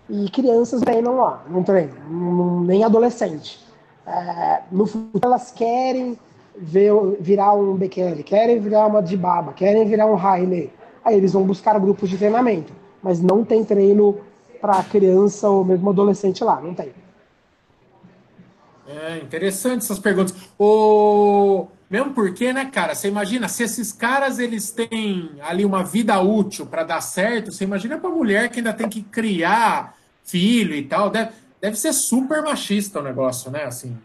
E 0.08 0.30
crianças 0.30 0.80
treinam 0.80 1.16
lá, 1.16 1.44
não 1.50 1.62
treinam, 1.62 2.60
nem 2.62 2.84
adolescente. 2.84 3.65
É, 4.06 4.62
no 4.70 4.86
futuro 4.86 5.20
elas 5.24 5.50
querem 5.50 6.16
ver, 6.56 6.92
virar 7.20 7.54
um 7.54 7.74
Bekele, 7.74 8.22
querem 8.22 8.60
virar 8.60 8.86
uma 8.86 9.02
Dibaba, 9.02 9.52
querem 9.52 9.86
virar 9.86 10.06
um 10.06 10.16
Haile. 10.16 10.72
Aí 11.04 11.16
eles 11.16 11.32
vão 11.32 11.44
buscar 11.44 11.78
grupos 11.78 12.08
de 12.08 12.16
treinamento, 12.16 12.72
mas 13.02 13.20
não 13.20 13.44
tem 13.44 13.64
treino 13.64 14.18
para 14.60 14.82
criança 14.84 15.48
ou 15.48 15.64
mesmo 15.64 15.90
adolescente 15.90 16.42
lá, 16.42 16.60
não 16.60 16.74
tem. 16.74 16.92
É 18.88 19.18
interessante 19.18 19.82
essas 19.82 19.98
perguntas. 19.98 20.34
O... 20.58 21.66
Mesmo 21.88 22.12
porque, 22.12 22.52
né, 22.52 22.64
cara, 22.64 22.94
você 22.94 23.06
imagina, 23.06 23.46
se 23.48 23.62
esses 23.62 23.92
caras 23.92 24.40
eles 24.40 24.70
têm 24.70 25.30
ali 25.40 25.64
uma 25.64 25.84
vida 25.84 26.20
útil 26.20 26.66
para 26.66 26.82
dar 26.82 27.00
certo, 27.00 27.52
você 27.52 27.62
imagina 27.62 27.96
para 27.96 28.10
mulher 28.10 28.48
que 28.48 28.58
ainda 28.58 28.72
tem 28.72 28.88
que 28.88 29.02
criar 29.02 29.94
filho 30.24 30.74
e 30.74 30.82
tal, 30.82 31.08
deve, 31.08 31.30
deve 31.66 31.76
ser 31.76 31.92
super 31.92 32.42
machista 32.42 33.00
o 33.00 33.02
negócio, 33.02 33.50
né? 33.50 33.64
Assim, 33.64 33.96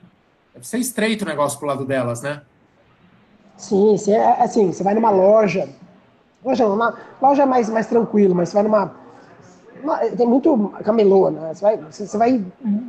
deve 0.52 0.68
ser 0.68 0.80
estreito 0.80 1.24
o 1.24 1.28
negócio 1.28 1.60
pro 1.60 1.68
lado 1.68 1.86
delas, 1.86 2.24
né? 2.24 2.42
Sim, 3.56 3.96
sim 3.98 4.14
é, 4.14 4.42
assim, 4.42 4.74
você 4.74 4.84
vai 4.84 4.96
numa 4.96 5.12
loja, 5.12 5.70
loja, 6.44 6.66
uma 6.66 6.98
loja 7.22 7.46
mais, 7.46 7.70
mais 7.70 7.86
tranquilo, 7.86 8.34
mas 8.34 8.50
você 8.50 8.56
vai 8.56 8.64
numa 8.64 9.00
tem 10.16 10.28
muito 10.28 10.70
camelô, 10.84 11.30
né? 11.30 11.54
Você 11.54 11.62
vai, 11.62 11.78
você 11.78 12.18
vai 12.18 12.46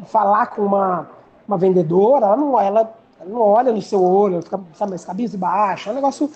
falar 0.07 0.47
com 0.47 0.62
uma, 0.62 1.09
uma 1.47 1.59
vendedora, 1.59 2.27
ela, 2.27 2.37
não, 2.37 2.61
ela, 2.61 2.95
não 3.27 3.41
olha 3.41 3.73
no 3.73 3.81
seu 3.81 4.03
olho, 4.03 4.43
fica 4.43 4.59
sabe, 4.75 4.91
mais 4.91 5.05
cabeça 5.05 5.37
baixa. 5.39 5.89
É 5.89 5.93
um 5.93 5.97
negócio. 5.97 6.31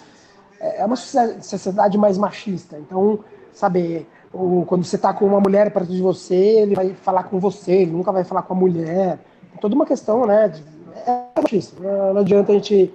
É, 0.59 0.81
é 0.81 0.85
uma 0.87 0.97
sociedade 0.97 1.99
mais 1.99 2.17
machista. 2.17 2.79
Então, 2.79 3.19
sabe, 3.53 4.07
o, 4.37 4.65
quando 4.67 4.85
você 4.85 4.99
tá 4.99 5.13
com 5.13 5.25
uma 5.25 5.41
mulher 5.41 5.71
perto 5.73 5.91
de 5.91 6.01
você, 6.01 6.35
ele 6.35 6.75
vai 6.75 6.95
falar 6.95 7.25
com 7.25 7.39
você, 7.39 7.73
ele 7.73 7.93
nunca 7.93 8.13
vai 8.13 8.25
falar 8.25 8.43
com 8.43 8.55
a 8.55 8.57
mulher. 8.57 9.19
É 9.55 9.59
toda 9.59 9.75
uma 9.75 9.87
questão, 9.87 10.27
né? 10.27 10.49
De, 10.49 10.63
é 11.07 11.41
machista. 11.41 11.81
Não 11.83 12.21
adianta 12.21 12.53
a 12.53 12.55
gente 12.55 12.93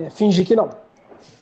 é, 0.00 0.10
fingir 0.10 0.46
que 0.46 0.56
não. 0.56 0.70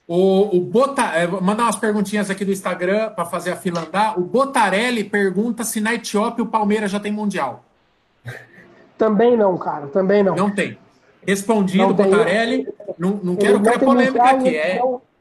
O, 0.06 0.56
o 0.56 0.60
Bota, 0.60 1.02
é, 1.02 1.26
mandar 1.26 1.64
umas 1.64 1.76
perguntinhas 1.76 2.28
aqui 2.28 2.44
do 2.44 2.52
Instagram 2.52 3.10
para 3.10 3.24
fazer 3.24 3.52
a 3.52 3.56
fila 3.56 3.80
andar. 3.80 4.18
O 4.18 4.22
Botarelli 4.22 5.04
pergunta 5.04 5.64
se 5.64 5.80
na 5.80 5.94
Etiópia 5.94 6.44
o 6.44 6.48
Palmeiras 6.48 6.90
já 6.90 7.00
tem 7.00 7.10
Mundial. 7.10 7.64
Também 8.98 9.36
não, 9.36 9.56
cara, 9.56 9.86
também 9.86 10.22
não. 10.22 10.36
Não 10.36 10.50
tem. 10.50 10.78
Respondido, 11.26 11.84
não 11.84 11.92
Botarelli. 11.94 12.68
Não, 12.98 13.18
não 13.22 13.36
quero 13.36 13.60
criar 13.60 13.78
polêmica 13.78 14.24
aqui. 14.24 14.56
É, 14.56 14.80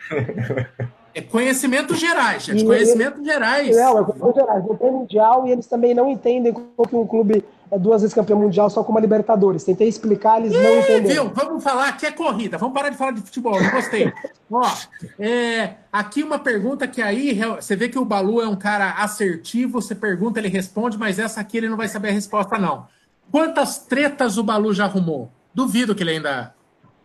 é 1.16 1.22
conhecimento 1.22 1.95
gerais, 1.95 2.43
gente. 2.43 2.66
Conhecimento 2.66 3.24
gerais. 3.24 3.76
Não, 3.76 3.99
é 3.99 4.03
conhecimento 4.03 4.36
gerais. 4.36 4.66
Não 4.66 4.76
tem 4.76 4.91
mundial 4.91 5.47
e 5.47 5.51
eles 5.51 5.68
também 5.68 5.93
não 5.93 6.09
entendem 6.09 6.53
que 6.53 6.95
um 6.95 7.05
clube 7.05 7.43
é 7.72 7.80
duas 7.80 8.01
vezes 8.01 8.14
campeão 8.14 8.39
mundial 8.39 8.70
só 8.70 8.84
com 8.84 8.91
uma 8.91 8.99
Libertadores. 8.99 9.64
Tentei 9.64 9.88
explicar, 9.88 10.39
eles 10.39 10.53
não 10.53 10.80
entenderam. 10.80 11.26
Viu? 11.26 11.34
Vamos 11.34 11.64
falar 11.64 11.95
que 11.97 12.05
é 12.05 12.11
corrida. 12.11 12.57
Vamos 12.57 12.74
parar 12.74 12.89
de 12.89 12.97
falar 12.97 13.11
de 13.11 13.22
futebol. 13.22 13.59
Não 13.59 13.72
gostei. 13.72 14.14
Ó, 14.51 14.72
é, 15.20 15.76
aqui 15.91 16.22
uma 16.24 16.38
pergunta 16.38 16.88
que 16.88 17.01
aí 17.01 17.39
você 17.55 17.76
vê 17.76 17.89
que 17.89 17.97
o 17.97 18.05
Balu 18.05 18.41
é 18.41 18.47
um 18.47 18.55
cara 18.55 18.91
assertivo. 18.91 19.82
Você 19.82 19.95
pergunta, 19.95 20.39
ele 20.39 20.49
responde, 20.49 20.97
mas 20.97 21.18
essa 21.18 21.41
aqui 21.41 21.57
ele 21.57 21.70
não 21.70 21.78
vai 21.78 21.88
saber 21.88 22.09
a 22.09 22.14
resposta, 22.14 22.57
não. 22.57 22.86
Quantas 23.32 23.80
tretas 23.80 24.38
o 24.38 24.43
Balu 24.43 24.74
já 24.74 24.86
arrumou? 24.86 25.32
Duvido 25.53 25.95
que 25.95 26.03
ele 26.03 26.11
ainda 26.11 26.53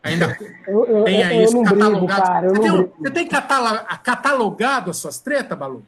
ainda 0.08 0.36
eu, 0.66 0.84
eu, 0.86 1.04
tem 1.04 1.22
aí 1.22 1.44
eu, 1.44 1.50
eu 1.50 1.52
não 1.52 1.62
brigo, 1.62 2.06
cara. 2.06 2.46
Eu 2.46 2.54
você, 2.54 2.60
tem, 2.60 2.92
você 2.98 3.10
tem 3.10 3.28
catalogado 3.28 4.90
as 4.90 4.96
suas 4.96 5.18
tretas, 5.18 5.56
Balu? 5.56 5.82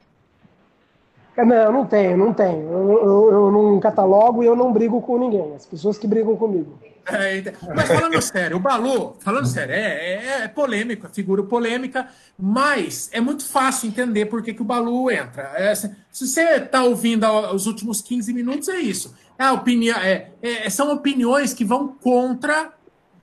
Não, 1.36 1.72
não 1.72 1.86
tenho, 1.86 2.16
não 2.16 2.32
tenho. 2.32 2.70
Eu, 2.70 2.90
eu, 2.90 3.32
eu, 3.32 3.52
não 3.52 3.80
catalogo 3.80 4.42
e 4.42 4.46
eu 4.46 4.56
não 4.56 4.72
brigo 4.72 5.00
com 5.00 5.18
ninguém. 5.18 5.54
As 5.54 5.66
pessoas 5.66 5.98
que 5.98 6.06
brigam 6.06 6.36
comigo. 6.36 6.78
É, 7.06 7.42
mas 7.74 7.88
falando 7.88 8.20
sério, 8.22 8.56
o 8.56 8.60
Balu, 8.60 9.16
falando 9.20 9.46
sério, 9.46 9.74
é, 9.74 9.78
é, 9.78 10.42
é, 10.42 10.48
polêmico, 10.48 11.06
é 11.06 11.10
figura 11.10 11.42
polêmica, 11.42 12.08
mas 12.38 13.08
é 13.12 13.20
muito 13.20 13.44
fácil 13.44 13.88
entender 13.88 14.26
por 14.26 14.42
que, 14.42 14.54
que 14.54 14.62
o 14.62 14.64
Balu 14.64 15.10
entra. 15.10 15.52
É, 15.56 15.74
se, 15.74 15.90
se, 16.10 16.28
você 16.28 16.42
está 16.56 16.84
ouvindo 16.84 17.26
os 17.52 17.66
últimos 17.66 18.00
15 18.00 18.32
minutos, 18.32 18.68
é 18.68 18.78
isso. 18.78 19.14
É 19.38 19.50
opinião, 19.50 19.98
é, 19.98 20.30
é, 20.42 20.68
são 20.68 20.92
opiniões 20.92 21.54
que 21.54 21.64
vão 21.64 21.88
contra 21.88 22.70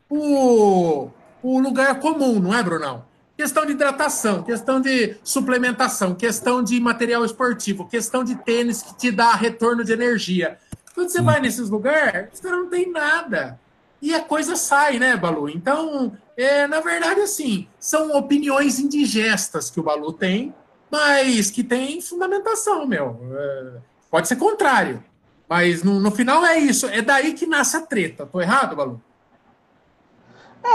o, 0.10 1.10
o 1.44 1.60
lugar 1.60 2.00
comum, 2.00 2.40
não 2.40 2.54
é, 2.54 2.64
Brunão? 2.64 3.06
Questão 3.36 3.66
de 3.66 3.74
hidratação, 3.74 4.42
questão 4.42 4.82
de 4.82 5.16
suplementação, 5.24 6.16
questão 6.16 6.64
de 6.64 6.80
material 6.80 7.24
esportivo, 7.24 7.88
questão 7.88 8.24
de 8.24 8.36
tênis 8.36 8.82
que 8.82 8.98
te 8.98 9.12
dá 9.12 9.34
retorno 9.34 9.84
de 9.84 9.94
energia. 9.94 10.58
Quando 10.96 11.10
você 11.10 11.22
vai 11.22 11.40
nesses 11.40 11.70
lugares, 11.70 12.30
você 12.34 12.50
não 12.50 12.68
tem 12.68 12.92
nada. 12.92 13.60
E 14.02 14.14
a 14.14 14.24
coisa 14.24 14.56
sai, 14.56 14.98
né, 14.98 15.16
Balu? 15.16 15.50
Então, 15.50 16.18
é, 16.36 16.66
na 16.66 16.80
verdade, 16.80 17.22
assim, 17.22 17.68
são 17.80 18.16
opiniões 18.16 18.80
indigestas 18.80 19.70
que 19.70 19.80
o 19.80 19.84
Balu 19.84 20.14
tem, 20.14 20.54
mas 20.90 21.52
que 21.52 21.64
tem 21.64 22.02
fundamentação, 22.02 22.88
meu. 22.88 23.20
É, 23.32 23.74
pode 24.10 24.28
ser 24.28 24.38
contrário. 24.38 25.04
Mas 25.48 25.84
no, 25.84 26.00
no 26.00 26.12
final 26.12 26.46
é 26.46 26.58
isso. 26.58 26.88
É 26.88 27.02
daí 27.02 27.34
que 27.34 27.46
nasce 27.46 27.78
a 27.78 27.82
treta. 27.82 28.26
Tô 28.26 28.42
errado, 28.42 28.76
Balu? 28.76 29.02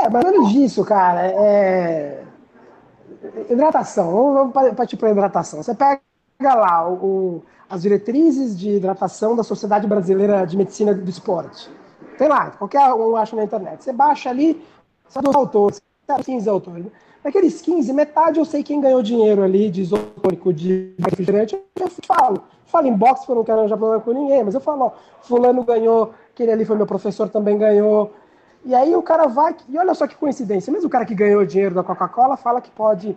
É, 0.01 0.09
mas 0.09 0.25
menos 0.25 0.51
disso, 0.51 0.85
cara. 0.85 1.27
É 1.27 2.25
hidratação, 3.49 4.35
vamos 4.35 4.75
partir 4.75 4.97
para 4.97 5.11
hidratação. 5.11 5.63
Você 5.63 5.75
pega 5.75 6.01
lá 6.55 6.89
o, 6.91 7.43
as 7.69 7.83
diretrizes 7.83 8.59
de 8.59 8.77
hidratação 8.77 9.37
da 9.37 9.43
Sociedade 9.43 9.87
Brasileira 9.87 10.45
de 10.47 10.57
Medicina 10.57 10.95
do 10.95 11.09
Esporte. 11.09 11.71
Tem 12.19 12.29
lá, 12.29 12.51
qualquer 12.51 12.93
um 12.93 13.17
acha 13.17 13.37
na 13.37 13.45
internet. 13.45 13.85
Você 13.85 13.93
baixa 13.93 14.31
ali, 14.31 14.63
sabe 15.09 15.29
os 15.29 15.35
autores, 15.35 15.81
15 16.25 16.49
autores. 16.49 16.87
Daqueles 17.23 17.61
15, 17.63 17.93
metade 17.93 18.39
eu 18.41 18.45
sei 18.45 18.65
quem 18.65 18.81
ganhou 18.81 19.01
dinheiro 19.01 19.43
ali 19.43 19.71
de 19.71 19.83
isotônico, 19.83 20.53
de 20.53 20.93
refrigerante, 20.99 21.57
eu 21.79 21.89
falo. 22.05 22.43
Falo 22.67 22.89
em 22.89 22.97
boxe, 22.97 23.21
porque 23.21 23.33
eu 23.33 23.37
não 23.37 23.45
quero 23.45 23.69
já 23.69 23.77
problema 23.77 24.03
com 24.03 24.13
ninguém, 24.13 24.43
mas 24.43 24.55
eu 24.55 24.61
falo, 24.61 24.87
ó, 24.87 24.93
fulano 25.21 25.63
ganhou, 25.63 26.13
aquele 26.33 26.51
ali 26.51 26.65
foi 26.65 26.75
meu 26.75 26.87
professor, 26.87 27.29
também 27.29 27.57
ganhou, 27.57 28.13
e 28.65 28.75
aí 28.75 28.95
o 28.95 29.03
cara 29.03 29.27
vai, 29.27 29.57
e 29.69 29.79
olha 29.79 29.95
só 29.95 30.07
que 30.07 30.17
coincidência, 30.17 30.73
mesmo 30.73 30.87
o 30.87 30.91
cara 30.91 31.05
que 31.05 31.15
ganhou 31.15 31.45
dinheiro 31.45 31.75
da 31.75 31.83
Coca-Cola 31.83 32.37
fala 32.37 32.61
que 32.61 32.71
pode, 32.71 33.17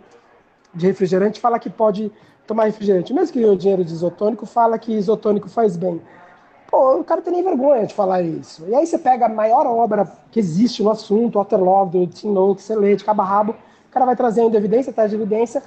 de 0.74 0.86
refrigerante, 0.86 1.40
fala 1.40 1.58
que 1.58 1.70
pode 1.70 2.10
tomar 2.46 2.64
refrigerante. 2.64 3.12
Mesmo 3.12 3.32
que 3.32 3.40
ganhou 3.40 3.56
dinheiro 3.56 3.84
de 3.84 3.92
isotônico, 3.92 4.46
fala 4.46 4.78
que 4.78 4.92
isotônico 4.92 5.48
faz 5.48 5.76
bem. 5.76 6.00
Pô, 6.68 6.98
o 6.98 7.04
cara 7.04 7.22
tem 7.22 7.32
nem 7.32 7.44
vergonha 7.44 7.86
de 7.86 7.94
falar 7.94 8.22
isso. 8.22 8.64
E 8.66 8.74
aí 8.74 8.86
você 8.86 8.98
pega 8.98 9.26
a 9.26 9.28
maior 9.28 9.66
obra 9.66 10.10
que 10.32 10.40
existe 10.40 10.82
no 10.82 10.90
assunto, 10.90 11.38
Waterloo, 11.38 11.86
do 11.86 12.06
Tim 12.08 12.32
Noakes, 12.32 12.64
você 12.64 12.74
lê 12.74 12.96
de 12.96 13.04
cabo 13.04 13.22
a 13.22 13.24
rabo, 13.24 13.52
o 13.52 13.90
cara 13.90 14.04
vai 14.04 14.16
trazendo 14.16 14.56
evidência 14.56 14.90
atrás 14.90 15.10
de 15.10 15.16
evidência 15.16 15.62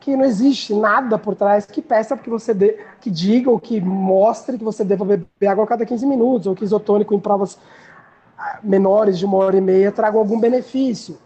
que 0.00 0.16
não 0.16 0.24
existe 0.24 0.72
nada 0.72 1.18
por 1.18 1.34
trás 1.34 1.66
que 1.66 1.82
peça 1.82 2.16
que 2.16 2.30
você 2.30 2.54
dê, 2.54 2.78
que 3.00 3.10
diga 3.10 3.50
ou 3.50 3.58
que 3.58 3.80
mostre 3.80 4.56
que 4.56 4.64
você 4.64 4.84
deva 4.84 5.04
beber 5.04 5.46
água 5.48 5.64
a 5.64 5.66
cada 5.66 5.84
15 5.84 6.06
minutos, 6.06 6.46
ou 6.46 6.54
que 6.54 6.64
isotônico 6.64 7.14
em 7.14 7.20
provas 7.20 7.58
menores 8.62 9.18
de 9.18 9.24
uma 9.24 9.38
hora 9.38 9.56
e 9.56 9.60
meia 9.60 9.92
tragam 9.92 10.20
algum 10.20 10.38
benefício. 10.38 11.18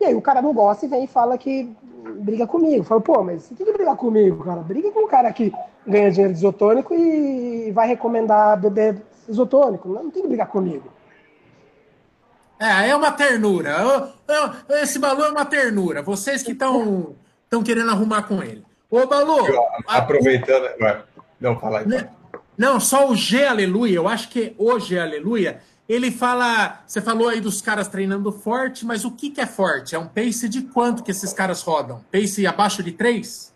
E 0.00 0.04
aí 0.04 0.14
o 0.14 0.22
cara 0.22 0.42
não 0.42 0.52
gosta 0.52 0.84
e 0.84 0.88
vem 0.88 1.04
e 1.04 1.08
fala 1.08 1.38
que 1.38 1.74
briga 2.20 2.46
comigo. 2.46 2.84
Fala, 2.84 3.00
pô, 3.00 3.22
mas 3.22 3.42
você 3.42 3.54
tem 3.54 3.66
que 3.66 3.72
brigar 3.72 3.96
comigo, 3.96 4.44
cara. 4.44 4.60
Briga 4.60 4.90
com 4.90 5.04
o 5.04 5.08
cara 5.08 5.32
que 5.32 5.52
ganha 5.86 6.10
dinheiro 6.10 6.32
de 6.32 6.38
isotônico 6.38 6.94
e 6.94 7.70
vai 7.72 7.88
recomendar 7.88 8.60
beber 8.60 9.02
isotônico. 9.28 9.88
Não 9.88 10.10
tem 10.10 10.22
que 10.22 10.28
brigar 10.28 10.48
comigo. 10.48 10.92
É, 12.58 12.90
é 12.90 12.96
uma 12.96 13.12
ternura. 13.12 14.12
Esse 14.82 14.98
Balu 14.98 15.24
é 15.24 15.30
uma 15.30 15.44
ternura. 15.44 16.02
Vocês 16.02 16.42
que 16.42 16.52
estão 16.52 17.14
estão 17.44 17.62
querendo 17.62 17.90
arrumar 17.90 18.22
com 18.22 18.42
ele. 18.42 18.64
Ô, 18.90 19.06
Balu. 19.06 19.46
Aproveitando. 19.86 20.66
A... 20.82 21.02
Não, 21.40 21.58
fala 21.58 21.80
aí. 21.80 21.86
Não, 22.56 22.80
só 22.80 23.08
o 23.08 23.14
G 23.14 23.44
Aleluia. 23.44 23.96
Eu 23.96 24.08
acho 24.08 24.28
que 24.30 24.54
o 24.58 24.78
G 24.78 24.98
Aleluia 24.98 25.60
ele 25.88 26.10
fala, 26.10 26.80
você 26.86 27.00
falou 27.00 27.28
aí 27.28 27.40
dos 27.40 27.62
caras 27.62 27.86
treinando 27.86 28.32
forte, 28.32 28.84
mas 28.84 29.04
o 29.04 29.10
que, 29.10 29.30
que 29.30 29.40
é 29.40 29.46
forte? 29.46 29.94
É 29.94 29.98
um 29.98 30.06
pace 30.06 30.48
de 30.48 30.62
quanto 30.62 31.02
que 31.04 31.12
esses 31.12 31.32
caras 31.32 31.62
rodam? 31.62 32.00
Pace 32.10 32.44
abaixo 32.46 32.82
de 32.82 32.90
3? 32.90 33.54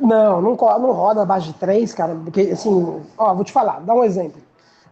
Não, 0.00 0.40
não, 0.40 0.56
não 0.56 0.92
roda 0.92 1.22
abaixo 1.22 1.48
de 1.48 1.54
3, 1.54 1.92
cara, 1.92 2.14
porque 2.14 2.40
assim, 2.52 3.02
ó, 3.18 3.34
vou 3.34 3.44
te 3.44 3.52
falar, 3.52 3.80
dá 3.80 3.94
um 3.94 4.04
exemplo. 4.04 4.40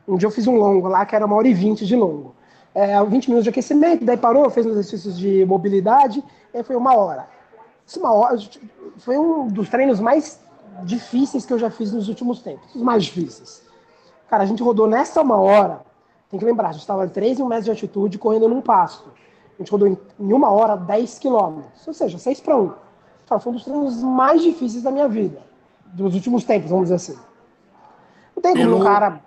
Um 0.07 0.17
dia 0.17 0.27
eu 0.27 0.33
fiz 0.33 0.49
um 0.49 0.57
longo 0.57 0.89
lá, 0.89 1.07
que 1.07 1.15
era 1.15 1.25
uma 1.25 1.37
hora 1.37 1.47
e 1.47 1.55
vinte 1.55 1.87
de 1.87 1.95
longo. 1.95 2.35
É, 2.75 3.03
20 3.03 3.29
minutos 3.29 3.45
de 3.45 3.51
aquecimento, 3.51 4.05
daí 4.05 4.17
parou, 4.17 4.49
fez 4.51 4.67
uns 4.67 4.73
exercícios 4.73 5.17
de 5.17 5.45
mobilidade, 5.45 6.23
e 6.53 6.59
aí 6.59 6.65
foi 6.65 6.75
uma 6.75 6.95
hora. 6.95 7.29
Isso 7.87 8.01
uma 8.01 8.13
hora 8.13 8.39
foi 8.99 9.17
um 9.17 9.49
dos 9.49 9.69
treinos 9.69 10.01
mais 10.01 10.41
difíceis 10.85 11.47
que 11.47 11.53
eu 11.53 11.59
já 11.59 11.71
fiz 11.71 11.93
nos 11.93 12.09
últimos 12.09 12.41
tempos, 12.41 12.75
os 12.75 12.83
mais 12.83 13.05
difíceis. 13.05 13.70
Cara, 14.31 14.45
a 14.45 14.47
gente 14.47 14.63
rodou 14.63 14.87
nessa 14.87 15.21
uma 15.21 15.37
hora. 15.37 15.81
Tem 16.31 16.39
que 16.39 16.47
lembrar, 16.47 16.69
a 16.69 16.73
gente 16.73 16.83
estava 16.83 17.03
a 17.03 17.09
3 17.09 17.39
mil 17.39 17.49
metros 17.49 17.65
de 17.65 17.73
altitude 17.73 18.17
correndo 18.17 18.49
num 18.49 18.63
pasto. 18.63 19.11
A 19.57 19.59
gente 19.59 19.73
rodou 19.73 19.89
em, 19.89 19.99
em 20.21 20.33
uma 20.33 20.49
hora 20.51 20.77
10 20.77 21.19
quilômetros. 21.19 21.85
Ou 21.89 21.93
seja, 21.93 22.17
6 22.17 22.41
para 22.41 22.57
1. 22.57 22.73
Foi 23.27 23.53
um 23.53 23.57
dos 23.57 23.65
treinos 23.65 24.03
mais 24.05 24.41
difíceis 24.41 24.85
da 24.85 24.93
minha 24.93 25.09
vida. 25.09 25.43
Dos 25.87 26.15
últimos 26.15 26.45
tempos, 26.45 26.71
vamos 26.71 26.85
dizer 26.85 26.95
assim. 26.95 27.19
Não 28.37 28.41
tem 28.41 28.55
como 28.55 28.77
um 28.77 28.85
cara. 28.85 29.21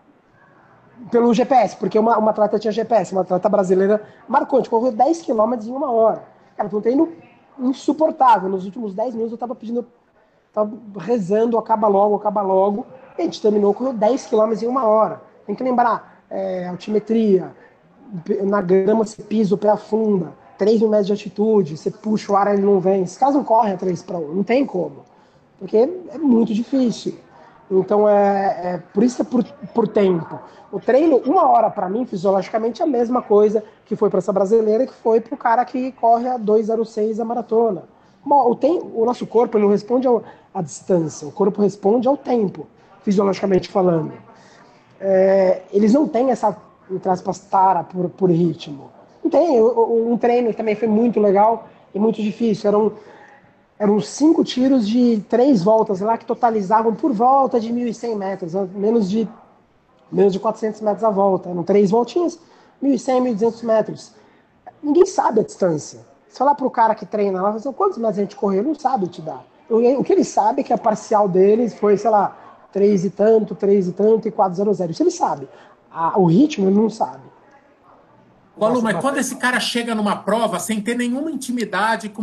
Pelo 1.12 1.34
GPS, 1.34 1.76
porque 1.76 2.00
uma, 2.00 2.18
uma 2.18 2.32
atleta 2.32 2.58
tinha 2.58 2.72
GPS, 2.72 3.12
uma 3.12 3.22
atleta 3.22 3.50
brasileira 3.50 4.02
marcou, 4.28 4.58
a 4.58 4.62
gente 4.62 4.70
correu 4.70 4.92
10 4.92 5.22
quilômetros 5.24 5.68
em 5.68 5.74
uma 5.74 5.92
hora. 5.92 6.24
Cara, 6.56 6.70
foi 6.70 6.80
um 6.80 6.82
treino 6.82 7.12
insuportável. 7.60 8.48
Nos 8.48 8.64
últimos 8.64 8.94
10 8.94 9.16
minutos 9.16 9.34
eu 9.34 9.38
tava 9.38 9.54
pedindo, 9.54 9.86
tava 10.54 10.72
rezando, 11.00 11.58
acaba 11.58 11.88
logo, 11.88 12.16
acaba 12.16 12.42
logo. 12.42 12.86
A 13.18 13.22
gente 13.22 13.42
terminou 13.42 13.74
com 13.74 13.94
10 13.94 14.28
km 14.28 14.54
em 14.62 14.68
uma 14.68 14.86
hora. 14.86 15.22
Tem 15.46 15.56
que 15.56 15.64
lembrar, 15.64 16.24
é, 16.30 16.68
altimetria, 16.68 17.52
na 18.44 18.62
grama 18.62 19.06
você 19.06 19.22
pisa, 19.22 19.56
o 19.56 19.58
pé 19.58 19.70
afunda, 19.70 20.34
3 20.58 20.82
mil 20.82 20.90
metros 20.90 21.08
de 21.08 21.14
altitude, 21.14 21.78
você 21.78 21.92
puxa 21.92 22.32
o 22.32 22.36
ar, 22.36 22.54
ele 22.54 22.64
não 22.64 22.80
vem. 22.80 23.04
Esse 23.04 23.20
caso 23.20 23.38
não 23.38 23.44
corre 23.44 23.74
a 23.74 23.78
3 23.78 24.02
para 24.04 24.18
1, 24.18 24.34
não 24.34 24.44
tem 24.44 24.66
como. 24.66 25.04
Porque 25.60 25.78
é 25.78 26.18
muito 26.18 26.54
difícil. 26.54 27.16
Então 27.70 28.08
é, 28.08 28.74
é 28.76 28.84
por 28.94 29.04
isso 29.04 29.16
que 29.16 29.22
é 29.22 29.26
por, 29.26 29.44
por 29.74 29.88
tempo. 29.88 30.40
O 30.72 30.80
treino, 30.80 31.18
uma 31.18 31.48
hora 31.48 31.70
para 31.70 31.88
mim, 31.88 32.06
fisiologicamente, 32.06 32.82
é 32.82 32.86
a 32.86 32.88
mesma 32.88 33.22
coisa 33.22 33.64
que 33.86 33.96
foi 33.96 34.10
para 34.10 34.20
essa 34.20 34.34
brasileira 34.34 34.88
que 34.88 34.94
foi 34.94 35.22
para 35.22 35.34
o 35.34 35.38
cara 35.38 35.64
que 35.66 35.92
corre 35.94 36.28
a 36.28 36.38
2,06 36.38 37.20
a 37.20 37.26
maratona. 37.26 37.84
Bom, 38.26 38.50
o, 38.50 38.56
tem, 38.56 38.80
o 38.94 39.06
nosso 39.06 39.28
corpo 39.28 39.60
não 39.60 39.70
responde 39.70 40.08
à 40.54 40.62
distância, 40.62 41.28
o 41.28 41.32
corpo 41.32 41.62
responde 41.62 42.08
ao 42.08 42.16
tempo 42.16 42.68
fisiologicamente 43.04 43.70
falando. 43.70 44.14
É, 45.00 45.62
eles 45.72 45.94
não 45.94 46.08
têm 46.08 46.32
essa 46.32 46.58
entre 46.90 47.10
aspas, 47.10 47.40
tara 47.40 47.84
por, 47.84 48.10
por 48.10 48.30
ritmo. 48.30 48.92
Não 49.24 49.30
tem. 49.32 49.62
Um 49.62 50.18
treino 50.18 50.50
que 50.50 50.58
também 50.58 50.76
foi 50.76 50.88
muito 50.88 51.20
legal 51.20 51.68
e 51.94 52.00
muito 52.00 52.22
difícil. 52.22 52.68
Eram, 52.68 52.94
eram 53.80 54.00
cinco 54.02 54.44
tiros 54.44 54.88
de 54.88 55.24
três 55.30 55.64
voltas 55.64 56.02
lá 56.02 56.18
que 56.18 56.26
totalizavam 56.26 56.94
por 56.94 57.12
volta 57.14 57.60
de 57.60 57.72
1.100 57.72 58.16
metros, 58.16 58.54
menos 58.74 59.10
de, 59.10 59.28
menos 60.12 60.34
de 60.34 60.40
400 60.40 60.82
metros 60.82 61.04
a 61.04 61.10
volta. 61.10 61.50
Eram 61.50 61.64
três 61.64 61.90
voltinhas, 61.90 62.40
1.100, 62.82 63.36
1.200 63.38 63.64
metros. 63.64 64.14
Ninguém 64.82 65.06
sabe 65.06 65.40
a 65.40 65.44
distância. 65.44 66.00
Se 66.28 66.38
falar 66.38 66.56
para 66.56 66.68
o 66.68 66.72
cara 66.72 66.96
que 66.96 67.06
treina 67.06 67.42
lá, 67.42 67.50
assim, 67.52 67.72
quantos 67.72 67.98
metros 67.98 68.18
a 68.18 68.22
gente 68.22 68.36
correu, 68.36 68.64
não 68.64 68.76
sabe 68.76 69.08
te 69.08 69.22
dar. 69.22 69.46
O 69.70 70.04
que 70.04 70.12
ele 70.12 70.26
sabe 70.26 70.62
é 70.62 70.64
que 70.64 70.74
a 70.74 70.78
parcial 70.78 71.28
deles 71.30 71.74
foi, 71.74 71.96
sei 71.96 72.10
lá, 72.10 72.36
3 72.74 73.06
e 73.06 73.10
tanto, 73.12 73.56
3 73.56 73.88
e 73.88 73.92
tanto 73.94 74.28
e 74.28 74.32
400. 74.32 74.90
Isso 74.90 75.04
ele 75.04 75.12
sabe. 75.12 75.48
o 76.16 76.26
ritmo 76.26 76.68
ele 76.68 76.76
não 76.76 76.90
sabe. 76.90 77.22
Paulo, 78.60 78.82
mas 78.82 79.00
quando 79.00 79.18
esse 79.18 79.36
cara 79.36 79.60
chega 79.60 79.96
numa 79.96 80.16
prova 80.16 80.60
sem 80.60 80.82
ter 80.82 80.96
nenhuma 80.96 81.32
intimidade 81.32 82.10
com 82.10 82.22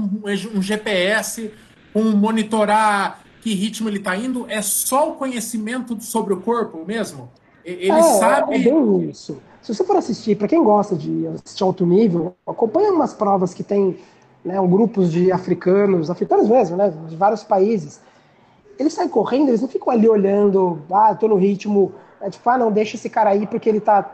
um 0.55 0.63
GPS, 0.63 1.53
com 1.93 2.03
monitorar 2.03 3.21
que 3.43 3.55
ritmo 3.55 3.89
ele 3.89 3.99
está 3.99 4.17
indo, 4.17 4.47
é 4.49 4.61
só 4.61 5.11
o 5.11 5.15
conhecimento 5.15 6.01
sobre 6.01 6.35
o 6.35 6.41
corpo 6.41 6.85
mesmo? 6.87 7.31
Ele 7.65 7.91
é, 7.91 8.03
sabe. 8.03 8.55
É 8.57 8.59
bem 8.59 9.09
isso. 9.09 9.41
Se 9.63 9.75
você 9.75 9.85
for 9.85 9.97
assistir, 9.97 10.37
para 10.37 10.49
quem 10.49 10.63
gosta 10.63 10.97
de 10.97 11.27
assistir 11.27 11.63
alto 11.63 11.85
nível, 11.85 12.35
acompanha 12.47 12.93
umas 12.93 13.13
provas 13.13 13.53
que 13.53 13.63
tem 13.63 13.99
né, 14.45 14.61
um 14.61 14.69
grupos 14.69 15.11
de 15.11 15.31
africanos, 15.31 16.11
africanos 16.11 16.49
mesmo, 16.49 16.77
né, 16.77 16.93
de 17.09 17.17
vários 17.17 17.43
países. 17.43 18.01
Eles 18.81 18.95
saem 18.95 19.11
correndo, 19.11 19.51
eles 19.51 19.61
não 19.61 19.69
ficam 19.69 19.93
ali 19.93 20.09
olhando, 20.09 20.81
ah, 20.91 21.15
tô 21.15 21.29
no 21.29 21.37
ritmo, 21.37 21.93
é 22.19 22.31
tipo, 22.31 22.49
ah, 22.49 22.57
não, 22.57 22.73
deixa 22.73 22.97
esse 22.97 23.11
cara 23.11 23.29
aí 23.29 23.47
porque 23.47 23.69
ele 23.69 23.79
tá 23.79 24.11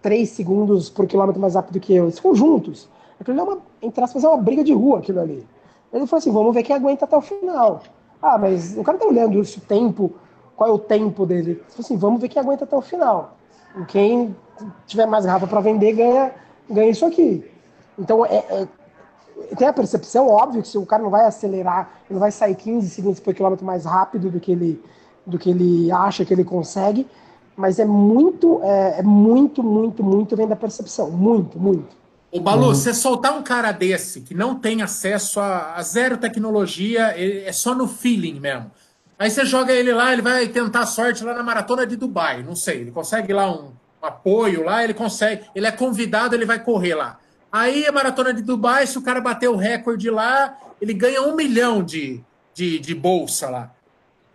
3 0.00 0.28
segundos 0.28 0.88
por 0.88 1.04
quilômetro 1.04 1.40
mais 1.40 1.56
rápido 1.56 1.80
que 1.80 1.92
eu. 1.92 2.04
Eles 2.04 2.14
ficam 2.14 2.32
juntos. 2.32 2.88
Aquilo 3.18 3.40
é 3.40 3.42
uma, 3.42 3.58
entre 3.82 4.04
aspas, 4.04 4.22
é 4.22 4.28
uma 4.28 4.36
briga 4.36 4.62
de 4.62 4.72
rua, 4.72 5.00
aquilo 5.00 5.18
ali. 5.18 5.44
Ele 5.92 6.06
falou 6.06 6.20
assim, 6.20 6.30
vamos 6.30 6.54
ver 6.54 6.62
quem 6.62 6.76
aguenta 6.76 7.06
até 7.06 7.16
o 7.16 7.20
final. 7.20 7.82
Ah, 8.22 8.38
mas 8.38 8.78
o 8.78 8.84
cara 8.84 8.98
tá 8.98 9.04
olhando 9.04 9.40
esse 9.40 9.60
tempo, 9.60 10.12
qual 10.54 10.70
é 10.70 10.72
o 10.72 10.78
tempo 10.78 11.26
dele? 11.26 11.50
Ele 11.50 11.64
falou 11.66 11.80
assim, 11.80 11.96
vamos 11.96 12.20
ver 12.20 12.28
quem 12.28 12.40
aguenta 12.40 12.62
até 12.62 12.76
o 12.76 12.80
final. 12.80 13.36
Quem 13.88 14.36
tiver 14.86 15.06
mais 15.06 15.26
garrafa 15.26 15.48
para 15.48 15.60
vender 15.60 15.92
ganha, 15.94 16.32
ganha 16.70 16.90
isso 16.90 17.04
aqui. 17.04 17.44
Então, 17.98 18.24
é, 18.24 18.36
é, 18.48 18.68
tem 19.56 19.68
a 19.68 19.72
percepção, 19.72 20.28
óbvio, 20.28 20.62
que 20.62 20.68
se 20.68 20.78
o 20.78 20.86
cara 20.86 21.02
não 21.02 21.10
vai 21.10 21.26
acelerar, 21.26 21.90
ele 22.08 22.14
não 22.14 22.20
vai 22.20 22.30
sair 22.30 22.54
15 22.54 22.88
segundos 22.88 23.20
por 23.20 23.34
quilômetro 23.34 23.64
mais 23.64 23.84
rápido 23.84 24.30
do 24.30 24.40
que 24.40 24.52
ele, 24.52 24.82
do 25.26 25.38
que 25.38 25.50
ele 25.50 25.90
acha 25.90 26.24
que 26.24 26.32
ele 26.32 26.44
consegue, 26.44 27.06
mas 27.56 27.78
é 27.78 27.84
muito, 27.84 28.60
é, 28.62 29.00
é 29.00 29.02
muito, 29.02 29.62
muito, 29.62 30.02
muito 30.02 30.36
vem 30.36 30.48
da 30.48 30.56
percepção. 30.56 31.10
Muito, 31.10 31.58
muito. 31.58 32.02
O 32.30 32.40
Balu, 32.40 32.68
uhum. 32.68 32.74
você 32.74 32.94
soltar 32.94 33.36
um 33.36 33.42
cara 33.42 33.72
desse 33.72 34.22
que 34.22 34.34
não 34.34 34.54
tem 34.54 34.80
acesso 34.80 35.38
a, 35.38 35.74
a 35.76 35.82
zero 35.82 36.16
tecnologia, 36.16 37.14
é 37.16 37.52
só 37.52 37.74
no 37.74 37.86
feeling 37.86 38.40
mesmo. 38.40 38.70
Aí 39.18 39.30
você 39.30 39.44
joga 39.44 39.72
ele 39.72 39.92
lá, 39.92 40.12
ele 40.12 40.22
vai 40.22 40.48
tentar 40.48 40.86
sorte 40.86 41.22
lá 41.22 41.34
na 41.34 41.42
maratona 41.42 41.86
de 41.86 41.94
Dubai. 41.94 42.42
Não 42.42 42.56
sei, 42.56 42.80
ele 42.80 42.90
consegue 42.90 43.32
lá 43.32 43.52
um, 43.52 43.66
um 44.02 44.06
apoio 44.06 44.64
lá, 44.64 44.82
ele 44.82 44.94
consegue, 44.94 45.44
ele 45.54 45.66
é 45.66 45.70
convidado, 45.70 46.34
ele 46.34 46.46
vai 46.46 46.58
correr 46.58 46.94
lá. 46.94 47.18
Aí 47.52 47.86
a 47.86 47.92
maratona 47.92 48.32
de 48.32 48.40
Dubai, 48.40 48.86
se 48.86 48.96
o 48.96 49.02
cara 49.02 49.20
bater 49.20 49.48
o 49.48 49.56
recorde 49.56 50.08
lá, 50.08 50.58
ele 50.80 50.94
ganha 50.94 51.20
um 51.20 51.36
milhão 51.36 51.84
de, 51.84 52.18
de, 52.54 52.78
de 52.78 52.94
bolsa 52.94 53.50
lá. 53.50 53.70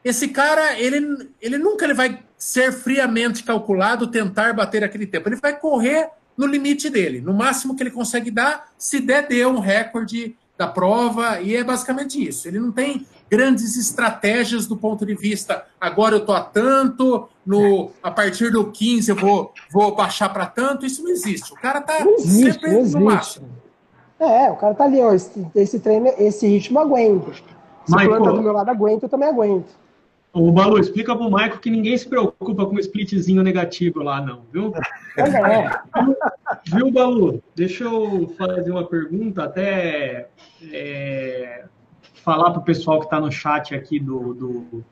Esse 0.05 0.28
cara, 0.28 0.80
ele, 0.80 1.28
ele 1.41 1.57
nunca 1.57 1.84
ele 1.84 1.95
vai 1.95 2.24
ser 2.38 2.72
friamente 2.72 3.43
calculado, 3.43 4.05
tentar 4.05 4.53
bater 4.53 4.84
aquele 4.84 5.07
tempo. 5.07 5.28
Ele 5.28 5.36
vai 5.36 5.59
correr 5.59 6.11
no 6.38 6.45
limite 6.45 6.89
dele, 6.91 7.20
no 7.20 7.34
máximo 7.34 7.76
que 7.76 7.82
ele 7.82 7.89
consegue 7.89 8.30
dar, 8.30 8.72
se 8.78 8.99
der, 8.99 9.28
deu 9.28 9.49
um 9.49 9.59
recorde 9.59 10.38
da 10.58 10.68
prova, 10.68 11.39
e 11.41 11.55
é 11.55 11.64
basicamente 11.64 12.26
isso. 12.26 12.47
Ele 12.47 12.60
não 12.60 12.72
tem 12.72 13.05
grandes 13.30 13.78
estratégias 13.78 14.66
do 14.66 14.76
ponto 14.76 15.05
de 15.05 15.14
vista 15.14 15.66
agora 15.80 16.16
eu 16.16 16.26
tô 16.26 16.32
a 16.32 16.41
tanto, 16.41 17.28
no 17.45 17.91
a 18.01 18.10
partir 18.10 18.51
do 18.51 18.72
15 18.72 19.12
eu 19.12 19.16
vou, 19.16 19.53
vou 19.72 19.95
baixar 19.95 20.30
para 20.30 20.45
tanto, 20.45 20.86
isso 20.86 21.03
não 21.03 21.12
existe. 21.12 21.51
O 21.53 21.55
cara 21.55 21.82
tá 21.82 21.99
existe, 22.01 22.53
sempre 22.53 22.72
não 22.72 22.80
existe. 22.80 22.97
no 22.97 23.05
máximo. 23.05 23.47
É, 24.20 24.49
o 24.49 24.55
cara 24.55 24.74
tá 24.74 24.86
ali, 24.86 24.99
ó, 24.99 25.14
esse, 25.14 25.45
esse 25.53 25.80
treino, 25.80 26.08
esse 26.18 26.47
ritmo 26.47 26.80
aguenta. 26.80 27.32
Se 27.86 27.93
o 27.93 28.10
planta 28.10 28.32
do 28.32 28.41
meu 28.41 28.51
lado 28.51 28.70
aguenta, 28.70 29.05
eu 29.05 29.10
também 29.10 29.30
aguento. 29.30 29.68
O 30.34 30.51
Balu, 30.51 30.80
explica 30.80 31.16
pro 31.16 31.32
Michael 31.32 31.58
que 31.58 31.70
ninguém 31.70 31.97
se 31.97 32.08
preocupa 32.08 32.66
com 32.66 32.76
o 32.76 32.80
splitzinho 32.80 33.41
negativo 33.41 34.03
lá, 34.03 34.22
não, 34.22 34.41
viu? 34.51 34.72
É. 35.18 35.24
viu, 36.70 36.91
Balu? 36.91 37.41
Deixa 37.55 37.84
eu 37.84 38.34
fazer 38.38 38.72
uma 38.72 38.86
pergunta, 38.86 39.43
até 39.43 40.30
é, 40.72 41.65
falar 42.24 42.51
para 42.51 42.59
o 42.59 42.63
pessoal 42.63 42.99
que 42.99 43.05
está 43.05 43.20
no 43.20 43.32
chat 43.32 43.74
aqui 43.74 43.99
do, 43.99 44.34
do, 44.34 44.86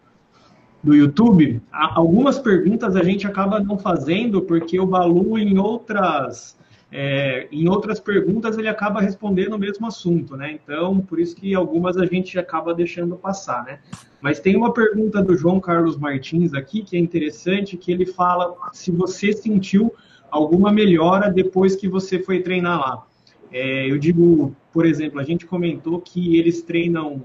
do 0.84 0.96
YouTube. 0.96 1.62
Algumas 1.72 2.40
perguntas 2.40 2.96
a 2.96 3.04
gente 3.04 3.28
acaba 3.28 3.60
não 3.60 3.78
fazendo, 3.78 4.42
porque 4.42 4.80
o 4.80 4.86
Balu, 4.86 5.38
em 5.38 5.58
outras 5.58 6.58
é, 6.92 7.48
em 7.52 7.68
outras 7.68 8.00
perguntas 8.00 8.58
ele 8.58 8.70
acaba 8.70 9.02
respondendo 9.02 9.54
o 9.54 9.60
mesmo 9.60 9.86
assunto, 9.86 10.38
né? 10.38 10.52
Então, 10.54 11.02
por 11.02 11.20
isso 11.20 11.36
que 11.36 11.54
algumas 11.54 11.98
a 11.98 12.06
gente 12.06 12.40
acaba 12.40 12.74
deixando 12.74 13.18
passar, 13.18 13.66
né? 13.66 13.80
Mas 14.22 14.40
tem 14.40 14.56
uma 14.56 14.74
pergunta 14.74 15.22
do 15.22 15.36
João 15.36 15.60
Carlos 15.60 15.98
Martins 15.98 16.54
aqui 16.54 16.84
que 16.84 16.96
é 16.96 17.00
interessante, 17.00 17.76
que 17.76 17.92
ele 17.92 18.06
fala 18.06 18.56
se 18.72 18.92
você 18.92 19.34
sentiu 19.34 19.94
alguma 20.36 20.72
melhora 20.72 21.32
depois 21.32 21.76
que 21.76 21.88
você 21.88 22.20
foi 22.20 22.42
treinar 22.42 22.80
lá. 22.80 23.06
É, 23.52 23.90
eu 23.90 23.98
digo, 23.98 24.56
por 24.72 24.86
exemplo, 24.86 25.20
a 25.20 25.24
gente 25.24 25.46
comentou 25.46 26.00
que 26.00 26.38
eles 26.38 26.62
treinam, 26.62 27.24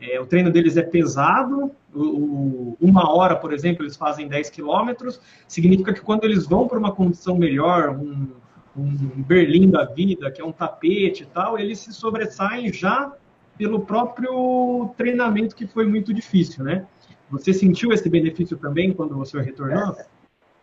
é, 0.00 0.20
o 0.20 0.26
treino 0.26 0.50
deles 0.50 0.76
é 0.76 0.82
pesado, 0.82 1.70
o, 1.94 2.00
o, 2.00 2.76
uma 2.80 3.12
hora, 3.12 3.36
por 3.36 3.52
exemplo, 3.52 3.84
eles 3.84 3.96
fazem 3.96 4.28
10 4.28 4.50
quilômetros, 4.50 5.20
significa 5.46 5.92
que 5.92 6.00
quando 6.00 6.24
eles 6.24 6.46
vão 6.46 6.66
para 6.66 6.78
uma 6.78 6.92
condição 6.92 7.36
melhor, 7.36 7.90
um 7.90 8.28
um 8.76 9.22
Berlim 9.22 9.70
da 9.70 9.84
vida, 9.84 10.30
que 10.30 10.40
é 10.40 10.44
um 10.44 10.52
tapete 10.52 11.22
e 11.22 11.26
tal, 11.26 11.58
eles 11.58 11.78
se 11.78 11.92
sobressaem 11.92 12.72
já 12.72 13.12
pelo 13.56 13.80
próprio 13.80 14.90
treinamento 14.96 15.56
que 15.56 15.66
foi 15.66 15.86
muito 15.86 16.12
difícil, 16.12 16.62
né? 16.62 16.86
Você 17.30 17.52
sentiu 17.52 17.92
esse 17.92 18.08
benefício 18.08 18.56
também 18.56 18.92
quando 18.92 19.16
você 19.16 19.40
retornou? 19.40 19.96
É, 19.98 20.06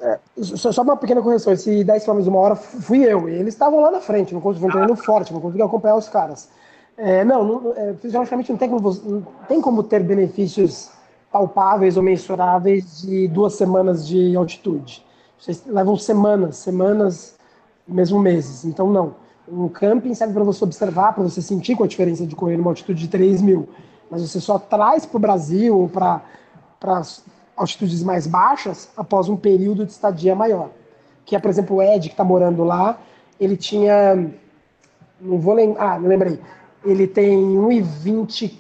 é, 0.03 0.19
só 0.43 0.81
uma 0.81 0.97
pequena 0.97 1.21
correção, 1.21 1.53
esse 1.53 1.81
10 1.81 2.05
km 2.05 2.19
uma 2.27 2.39
hora 2.39 2.55
fui 2.55 3.05
eu, 3.05 3.29
e 3.29 3.35
eles 3.35 3.53
estavam 3.53 3.79
lá 3.79 3.89
na 3.89 4.01
frente, 4.01 4.33
não 4.33 4.41
conseguiam 4.41 4.69
ah. 4.69 4.73
treinando 4.73 4.95
forte, 4.97 5.31
não 5.31 5.39
conseguiam 5.39 5.65
acompanhar 5.65 5.95
os 5.95 6.09
caras. 6.09 6.49
É, 6.97 7.23
não, 7.23 7.43
não 7.43 7.73
é, 7.73 7.93
fisiologicamente 7.93 8.51
não 8.51 8.59
tem, 8.59 8.69
como, 8.69 8.93
não 9.05 9.21
tem 9.47 9.61
como 9.61 9.81
ter 9.81 10.03
benefícios 10.03 10.91
palpáveis 11.31 11.95
ou 11.95 12.03
mensuráveis 12.03 13.01
de 13.01 13.29
duas 13.29 13.53
semanas 13.53 14.05
de 14.05 14.35
altitude. 14.35 15.05
Vocês 15.39 15.63
levam 15.65 15.95
semanas, 15.95 16.57
semanas 16.57 17.35
mesmo 17.87 18.19
meses. 18.19 18.65
Então, 18.65 18.89
não. 18.89 19.15
Um 19.47 19.67
camping 19.67 20.13
serve 20.13 20.33
para 20.33 20.43
você 20.43 20.63
observar, 20.63 21.13
para 21.13 21.23
você 21.23 21.41
sentir 21.41 21.75
com 21.75 21.83
a 21.83 21.87
diferença 21.87 22.25
de 22.25 22.35
correr 22.35 22.57
numa 22.57 22.71
altitude 22.71 22.99
de 23.01 23.07
3 23.07 23.41
mil. 23.41 23.69
Mas 24.09 24.21
você 24.21 24.39
só 24.39 24.59
traz 24.59 25.05
para 25.05 25.17
o 25.17 25.19
Brasil 25.19 25.77
ou 25.77 25.89
para 25.89 26.21
altitudes 27.55 28.03
mais 28.03 28.27
baixas 28.27 28.89
após 28.95 29.29
um 29.29 29.35
período 29.35 29.85
de 29.85 29.91
estadia 29.91 30.35
maior. 30.35 30.69
Que 31.25 31.35
é, 31.35 31.39
por 31.39 31.49
exemplo, 31.49 31.77
o 31.77 31.81
Ed, 31.81 32.09
que 32.09 32.13
está 32.13 32.23
morando 32.23 32.63
lá, 32.63 32.99
ele 33.39 33.55
tinha. 33.55 34.15
Não 35.19 35.39
vou 35.39 35.53
lembrar. 35.53 35.93
Ah, 35.93 35.99
me 35.99 36.07
lembrei. 36.07 36.39
Ele 36.83 37.07
tem 37.07 37.37
1,20. 37.55 38.53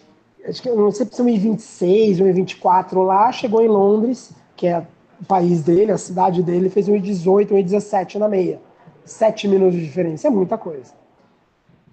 Acho 0.47 0.61
que 0.61 0.69
não 0.69 0.91
sei 0.91 1.05
se 1.09 1.21
é 1.21 1.25
1,26, 1.25 2.17
1,24 2.17 3.05
lá. 3.05 3.31
Chegou 3.31 3.61
em 3.61 3.67
Londres, 3.67 4.31
que 4.55 4.67
é 4.67 4.85
o 5.21 5.25
país 5.25 5.63
dele, 5.63 5.91
a 5.91 5.97
cidade 5.97 6.43
dele, 6.43 6.69
fez 6.69 6.87
1,18, 6.87 7.49
1,17 7.49 8.15
na 8.15 8.27
meia 8.27 8.59
sete 9.05 9.47
minutos 9.47 9.75
de 9.75 9.85
diferença. 9.85 10.27
É 10.27 10.31
muita 10.31 10.57
coisa. 10.57 10.93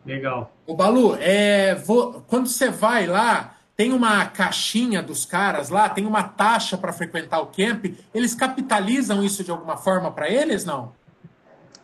Legal. 0.05 0.51
O 0.67 0.75
Balu, 0.75 1.17
é, 1.17 1.75
vou, 1.75 2.23
quando 2.27 2.47
você 2.47 2.71
vai 2.71 3.07
lá, 3.07 3.57
tem 3.81 3.95
uma 3.95 4.27
caixinha 4.27 5.03
dos 5.03 5.25
caras 5.25 5.71
lá, 5.71 5.89
tem 5.89 6.05
uma 6.05 6.23
taxa 6.23 6.77
para 6.77 6.93
frequentar 6.93 7.41
o 7.41 7.47
camp. 7.47 7.87
Eles 8.13 8.35
capitalizam 8.35 9.25
isso 9.25 9.43
de 9.43 9.51
alguma 9.51 9.79
forma 9.79 10.11
para 10.11 10.29
eles, 10.29 10.67
não? 10.67 10.93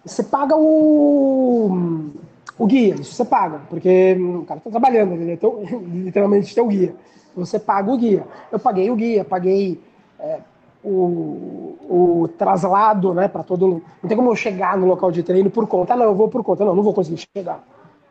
Você 0.04 0.22
paga 0.22 0.54
o, 0.54 2.10
o 2.58 2.66
guia, 2.66 2.96
isso 2.96 3.14
você 3.14 3.24
paga, 3.24 3.62
porque 3.70 4.14
o 4.14 4.44
cara 4.44 4.58
está 4.58 4.70
trabalhando, 4.70 5.14
ele 5.14 5.32
é 5.32 5.36
teu, 5.38 5.64
literalmente 5.90 6.54
teu 6.54 6.66
guia. 6.66 6.94
Você 7.34 7.58
paga 7.58 7.90
o 7.90 7.96
guia. 7.96 8.26
Eu 8.52 8.58
paguei 8.58 8.90
o 8.90 8.94
guia, 8.94 9.24
paguei 9.24 9.80
é, 10.20 10.40
o, 10.84 11.78
o 11.88 12.28
traslado, 12.36 13.14
né, 13.14 13.26
para 13.26 13.42
todo. 13.42 13.82
Não 14.02 14.06
tem 14.06 14.18
como 14.18 14.30
eu 14.30 14.36
chegar 14.36 14.76
no 14.76 14.86
local 14.86 15.10
de 15.10 15.22
treino 15.22 15.48
por 15.50 15.66
conta. 15.66 15.96
Não, 15.96 16.04
eu 16.04 16.14
vou 16.14 16.28
por 16.28 16.44
conta. 16.44 16.62
Não, 16.62 16.76
não 16.76 16.82
vou 16.82 16.92
conseguir 16.92 17.26
chegar. 17.34 17.64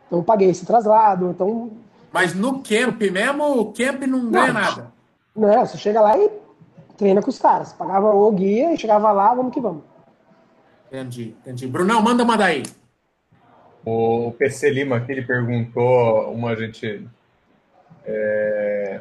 Então 0.08 0.18
eu 0.18 0.24
paguei 0.24 0.50
esse 0.50 0.66
traslado. 0.66 1.30
Então. 1.30 1.70
Mas 2.12 2.34
no 2.34 2.62
camp 2.62 3.00
mesmo, 3.02 3.60
o 3.60 3.72
camp 3.72 4.02
não 4.02 4.30
ganha 4.30 4.52
não, 4.52 4.60
nada. 4.60 4.92
Não, 5.34 5.66
você 5.66 5.76
chega 5.76 6.00
lá 6.00 6.16
e 6.16 6.30
treina 6.96 7.22
com 7.22 7.30
os 7.30 7.38
caras. 7.38 7.72
Pagava 7.72 8.14
o 8.14 8.32
guia 8.32 8.72
e 8.72 8.78
chegava 8.78 9.12
lá, 9.12 9.34
vamos 9.34 9.52
que 9.52 9.60
vamos. 9.60 9.82
Entendi, 10.88 11.34
entendi. 11.40 11.66
Brunão, 11.66 12.00
manda 12.00 12.22
uma 12.22 12.36
daí. 12.36 12.62
O 13.84 14.32
PC 14.32 14.70
Lima 14.70 14.96
aqui, 14.96 15.12
ele 15.12 15.22
perguntou, 15.22 16.32
uma 16.32 16.56
gente... 16.56 17.06
É, 18.04 19.00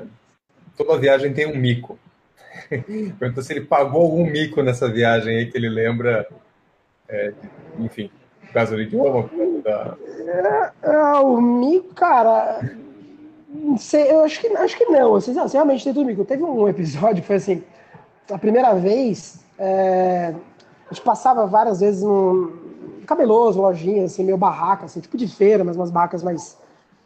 toda 0.75 0.97
viagem 0.97 1.33
tem 1.33 1.47
um 1.47 1.57
mico. 1.57 1.97
Perguntou 3.19 3.43
se 3.43 3.53
ele 3.53 3.61
pagou 3.61 4.01
algum 4.01 4.25
mico 4.25 4.61
nessa 4.61 4.89
viagem 4.89 5.37
aí 5.37 5.51
que 5.51 5.57
ele 5.57 5.69
lembra, 5.69 6.27
é, 7.07 7.33
enfim, 7.79 8.09
causa 8.53 8.75
do 8.75 8.81
idioma. 8.81 9.29
Da... 9.63 9.97
É, 10.27 10.89
é, 10.89 10.97
o 11.19 11.41
mico, 11.41 11.93
cara, 11.93 12.61
sei, 13.77 14.11
eu 14.11 14.23
acho 14.23 14.39
que, 14.39 14.47
acho 14.47 14.77
que 14.77 14.85
não. 14.85 15.19
Não, 15.19 15.47
realmente 15.47 15.83
tem 15.83 15.93
tudo 15.93 16.05
mico. 16.05 16.25
Teve 16.25 16.43
um 16.43 16.67
episódio 16.67 17.21
que 17.21 17.27
foi 17.27 17.35
assim, 17.37 17.63
a 18.31 18.37
primeira 18.37 18.73
vez, 18.73 19.39
é, 19.57 20.33
a 20.89 20.93
gente 20.93 21.03
passava 21.03 21.45
várias 21.45 21.79
vezes 21.79 22.03
num 22.03 23.03
cabeloso, 23.05 23.61
lojinha, 23.61 24.05
assim, 24.05 24.23
meio 24.23 24.37
barraca, 24.37 24.85
assim, 24.85 24.99
tipo 24.99 25.17
de 25.17 25.27
feira, 25.27 25.63
mas 25.63 25.75
umas 25.75 25.91
barracas 25.91 26.23
mais 26.23 26.57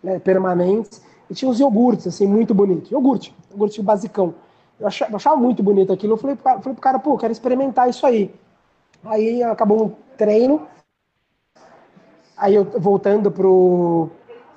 né, 0.02 0.20
permanentes. 0.20 1.02
E 1.30 1.34
tinha 1.34 1.50
uns 1.50 1.60
iogurtes, 1.60 2.08
assim, 2.08 2.26
muito 2.26 2.54
bonitos. 2.54 2.90
Iogurte, 2.90 3.36
iogurte 3.52 3.82
basicão. 3.82 4.34
Eu 4.80 4.88
achava, 4.88 5.12
eu 5.12 5.16
achava, 5.18 5.36
muito 5.36 5.62
bonito 5.62 5.92
aquilo. 5.92 6.14
Eu 6.14 6.18
falei, 6.18 6.36
falei 6.38 6.62
pro 6.62 6.76
cara, 6.76 6.98
pô, 7.00 7.18
quero 7.18 7.32
experimentar 7.32 7.90
isso 7.90 8.06
aí. 8.06 8.34
Aí 9.04 9.44
acabou 9.44 9.86
um 9.86 9.92
treino. 10.18 10.68
Aí 12.38 12.56
eu 12.56 12.64
voltando 12.64 13.30
pro, 13.30 14.10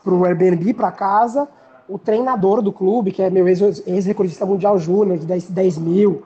pro 0.05 0.25
Airbnb, 0.25 0.73
para 0.75 0.93
casa, 0.93 1.49
o 1.93 1.99
treinador 1.99 2.63
do 2.63 2.73
clube, 2.73 3.13
que 3.13 3.23
é 3.23 3.29
meu 3.29 3.47
ex-recordista 3.47 4.47
mundial 4.47 4.79
júnior, 4.79 5.19
de 5.19 5.27
10, 5.27 5.51
10 5.51 5.79
mil, 5.79 6.23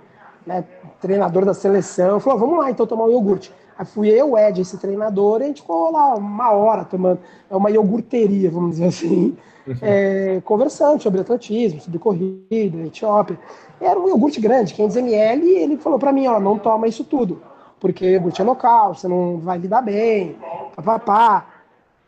né, 0.46 0.64
treinador 1.00 1.44
da 1.44 1.52
seleção, 1.52 2.20
falou, 2.20 2.38
vamos 2.38 2.58
lá 2.58 2.70
então 2.70 2.86
tomar 2.86 3.04
um 3.06 3.10
iogurte. 3.10 3.52
Aí 3.78 3.84
fui 3.84 4.08
eu, 4.08 4.32
o 4.32 4.38
Ed, 4.38 4.60
esse 4.60 4.78
treinador, 4.78 5.40
e 5.40 5.44
a 5.44 5.46
gente 5.48 5.62
ficou 5.62 5.90
lá 5.90 6.14
uma 6.14 6.52
hora 6.52 6.84
tomando, 6.84 7.18
é 7.50 7.56
uma 7.56 7.70
iogurteria, 7.70 8.50
vamos 8.50 8.72
dizer 8.72 8.86
assim, 8.86 9.36
uhum. 9.66 9.74
é, 9.82 10.40
conversando 10.44 11.02
sobre 11.02 11.20
atletismo, 11.20 11.80
sobre 11.80 11.98
corrida, 11.98 12.86
Etiópia. 12.86 13.38
Era 13.80 13.98
um 13.98 14.08
iogurte 14.08 14.40
grande, 14.40 14.72
500ml, 14.74 15.42
e 15.42 15.56
ele 15.56 15.76
falou 15.76 15.98
para 15.98 16.12
mim, 16.12 16.28
ó, 16.28 16.38
não 16.38 16.58
toma 16.58 16.86
isso 16.86 17.02
tudo, 17.02 17.42
porque 17.80 18.12
iogurte 18.12 18.40
é 18.40 18.44
local, 18.44 18.94
você 18.94 19.08
não 19.08 19.38
vai 19.38 19.58
lidar 19.58 19.82
bem, 19.82 20.36
papapá. 20.76 21.55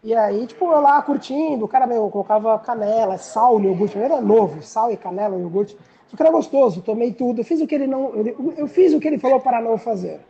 E 0.03 0.15
aí, 0.15 0.47
tipo, 0.47 0.65
eu 0.65 0.81
lá 0.81 1.03
curtindo, 1.03 1.65
o 1.65 1.69
cara, 1.69 1.87
meu, 1.87 2.09
colocava 2.09 2.59
canela, 2.61 3.19
sal 3.19 3.59
no 3.59 3.69
iogurte, 3.69 3.99
era 3.99 4.21
novo, 4.21 4.63
sal 4.63 4.93
e 4.93 4.97
canela 4.97 5.37
no 5.37 5.43
iogurte. 5.43 5.77
Só 6.09 6.17
que 6.17 6.23
era 6.23 6.31
gostoso, 6.31 6.81
tomei 6.81 7.13
tudo, 7.13 7.41
eu 7.41 7.45
fiz 7.45 7.61
o 7.61 7.67
que 7.67 7.75
ele 7.75 7.87
não, 7.87 8.15
eu, 8.15 8.55
eu 8.57 8.67
fiz 8.67 8.95
o 8.95 9.01
que 9.01 9.09
ele 9.09 9.19
falou 9.19 9.41
para 9.41 9.61
não 9.61 9.77
fazer. 9.77 10.21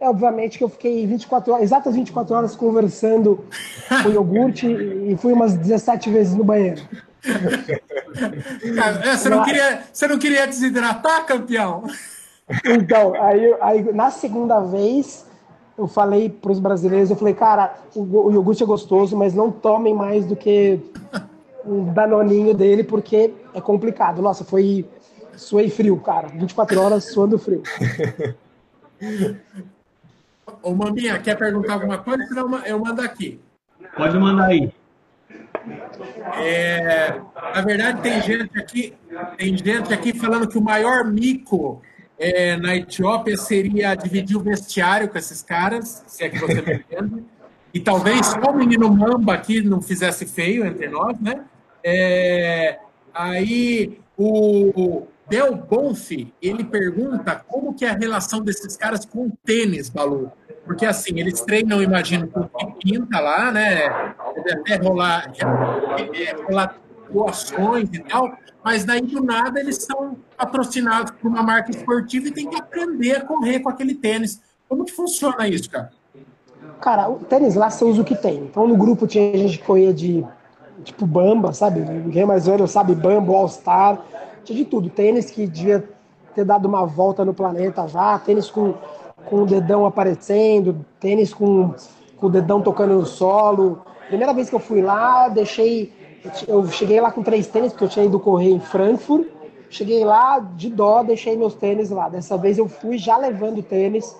É 0.00 0.08
obviamente 0.08 0.58
que 0.58 0.64
eu 0.64 0.68
fiquei 0.68 1.06
24 1.06 1.52
horas, 1.52 1.64
exatas 1.64 1.94
24 1.94 2.34
horas 2.34 2.56
conversando 2.56 3.44
com 4.02 4.08
o 4.08 4.12
iogurte 4.12 4.66
e 4.66 5.16
fui 5.16 5.32
umas 5.32 5.54
17 5.54 6.10
vezes 6.10 6.34
no 6.34 6.42
banheiro. 6.42 6.82
É, 9.06 9.16
você, 9.16 9.28
não 9.28 9.44
queria, 9.44 9.82
você 9.92 10.08
não 10.08 10.18
queria 10.18 10.46
desidratar, 10.46 11.24
campeão? 11.24 11.84
Então, 12.66 13.14
aí, 13.22 13.56
aí 13.60 13.92
na 13.92 14.10
segunda 14.10 14.60
vez 14.60 15.24
eu 15.76 15.86
falei 15.86 16.28
para 16.28 16.52
os 16.52 16.60
brasileiros, 16.60 17.10
eu 17.10 17.16
falei, 17.16 17.34
cara, 17.34 17.74
o, 17.94 18.02
o 18.02 18.32
iogurte 18.32 18.62
é 18.62 18.66
gostoso, 18.66 19.16
mas 19.16 19.34
não 19.34 19.50
tomem 19.50 19.94
mais 19.94 20.24
do 20.24 20.36
que 20.36 20.80
um 21.64 21.92
danoninho 21.92 22.54
dele, 22.54 22.84
porque 22.84 23.32
é 23.52 23.60
complicado. 23.60 24.22
Nossa, 24.22 24.44
foi 24.44 24.86
suei 25.36 25.68
frio, 25.68 25.96
cara. 25.98 26.28
24 26.28 26.80
horas 26.80 27.04
suando 27.04 27.38
frio. 27.38 27.62
Ô, 30.62 30.72
Maminha, 30.74 31.18
quer 31.18 31.36
perguntar 31.36 31.74
alguma 31.74 31.98
coisa? 31.98 32.24
Senão 32.26 32.64
eu 32.64 32.78
mando 32.78 33.02
aqui. 33.02 33.40
Pode 33.96 34.18
mandar 34.18 34.46
aí. 34.46 34.72
É, 36.36 37.20
na 37.54 37.62
verdade, 37.62 38.02
tem 38.02 38.20
gente 38.20 38.58
aqui, 38.58 38.94
tem 39.36 39.56
gente 39.56 39.92
aqui 39.92 40.18
falando 40.18 40.48
que 40.48 40.58
o 40.58 40.62
maior 40.62 41.04
mico 41.04 41.80
é, 42.18 42.56
na 42.56 42.76
Etiópia 42.76 43.36
seria 43.36 43.94
dividir 43.94 44.36
o 44.36 44.40
vestiário 44.40 45.08
com 45.08 45.18
esses 45.18 45.42
caras, 45.42 46.04
se 46.06 46.24
é 46.24 46.28
que 46.28 46.38
você 46.38 46.62
me 46.62 46.74
entende. 46.74 47.24
E 47.72 47.80
talvez 47.80 48.26
só 48.26 48.50
o 48.50 48.56
menino 48.56 48.88
Mamba 48.88 49.34
aqui 49.34 49.60
não 49.60 49.82
fizesse 49.82 50.26
feio 50.26 50.64
entre 50.64 50.88
nós, 50.88 51.18
né? 51.20 51.44
É, 51.82 52.78
aí 53.12 53.98
o 54.16 55.06
Del 55.28 55.56
Bonfi, 55.56 56.32
ele 56.40 56.64
pergunta 56.64 57.42
como 57.48 57.74
que 57.74 57.84
é 57.84 57.90
a 57.90 57.94
relação 57.94 58.40
desses 58.40 58.76
caras 58.76 59.04
com 59.04 59.26
o 59.26 59.38
tênis, 59.44 59.88
Balu. 59.88 60.30
Porque 60.64 60.86
assim, 60.86 61.18
eles 61.18 61.40
treinam, 61.40 61.82
imagino, 61.82 62.28
com 62.28 62.72
pinta 62.72 63.18
lá, 63.20 63.50
né? 63.50 63.86
Até 64.52 64.76
rolar, 64.76 65.32
rolar 66.46 66.76
doações 67.10 67.88
e 67.92 67.98
tal, 68.00 68.36
mas 68.62 68.84
daí 68.84 69.02
do 69.02 69.22
nada 69.22 69.60
eles 69.60 69.76
são 69.76 70.16
patrocinados 70.36 71.12
por 71.12 71.28
uma 71.28 71.42
marca 71.42 71.70
esportiva 71.70 72.28
e 72.28 72.30
tem 72.30 72.48
que 72.48 72.56
aprender 72.56 73.16
a 73.16 73.20
correr 73.24 73.60
com 73.60 73.68
aquele 73.68 73.94
tênis. 73.94 74.40
Como 74.68 74.84
que 74.84 74.92
funciona 74.92 75.48
isso, 75.48 75.70
cara? 75.70 75.90
Cara, 76.80 77.08
o 77.08 77.16
tênis 77.16 77.54
lá 77.54 77.70
você 77.70 77.84
usa 77.84 78.02
o 78.02 78.04
que 78.04 78.14
tem. 78.14 78.38
Então 78.38 78.66
no 78.66 78.76
grupo 78.76 79.06
tinha 79.06 79.36
gente 79.36 79.58
que 79.58 79.64
corria 79.64 79.92
de 79.92 80.24
tipo 80.82 81.06
Bamba, 81.06 81.52
sabe? 81.52 81.80
Ninguém 81.80 82.26
mais 82.26 82.46
velho 82.46 82.66
sabe 82.66 82.94
Bamba, 82.94 83.32
All 83.32 83.48
Star, 83.48 84.04
tinha 84.44 84.58
de 84.58 84.64
tudo. 84.64 84.90
Tênis 84.90 85.30
que 85.30 85.46
devia 85.46 85.88
ter 86.34 86.44
dado 86.44 86.66
uma 86.66 86.84
volta 86.84 87.24
no 87.24 87.32
planeta 87.32 87.86
já, 87.86 88.18
tênis 88.18 88.50
com, 88.50 88.74
com 89.26 89.42
o 89.42 89.46
dedão 89.46 89.86
aparecendo, 89.86 90.84
tênis 90.98 91.32
com, 91.32 91.74
com 92.16 92.26
o 92.26 92.30
dedão 92.30 92.60
tocando 92.60 92.94
no 92.94 93.06
solo. 93.06 93.82
Primeira 94.08 94.34
vez 94.34 94.50
que 94.50 94.54
eu 94.54 94.60
fui 94.60 94.82
lá, 94.82 95.28
deixei 95.28 95.92
eu 96.48 96.66
cheguei 96.68 97.00
lá 97.00 97.10
com 97.10 97.22
três 97.22 97.46
tênis, 97.46 97.72
porque 97.72 97.84
eu 97.84 97.88
tinha 97.88 98.06
ido 98.06 98.18
correr 98.18 98.50
em 98.50 98.60
Frankfurt. 98.60 99.26
Cheguei 99.74 100.04
lá 100.04 100.38
de 100.38 100.70
dó, 100.70 101.02
deixei 101.02 101.36
meus 101.36 101.52
tênis 101.52 101.90
lá. 101.90 102.08
Dessa 102.08 102.38
vez 102.38 102.58
eu 102.58 102.68
fui 102.68 102.96
já 102.96 103.16
levando 103.16 103.60
tênis 103.60 104.14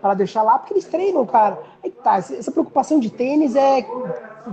para 0.00 0.14
deixar 0.14 0.44
lá, 0.44 0.56
porque 0.56 0.72
eles 0.72 0.84
treinam, 0.84 1.26
cara. 1.26 1.58
Aí 1.82 1.90
tá, 1.90 2.18
essa 2.18 2.52
preocupação 2.52 3.00
de 3.00 3.10
tênis 3.10 3.56
é, 3.56 3.84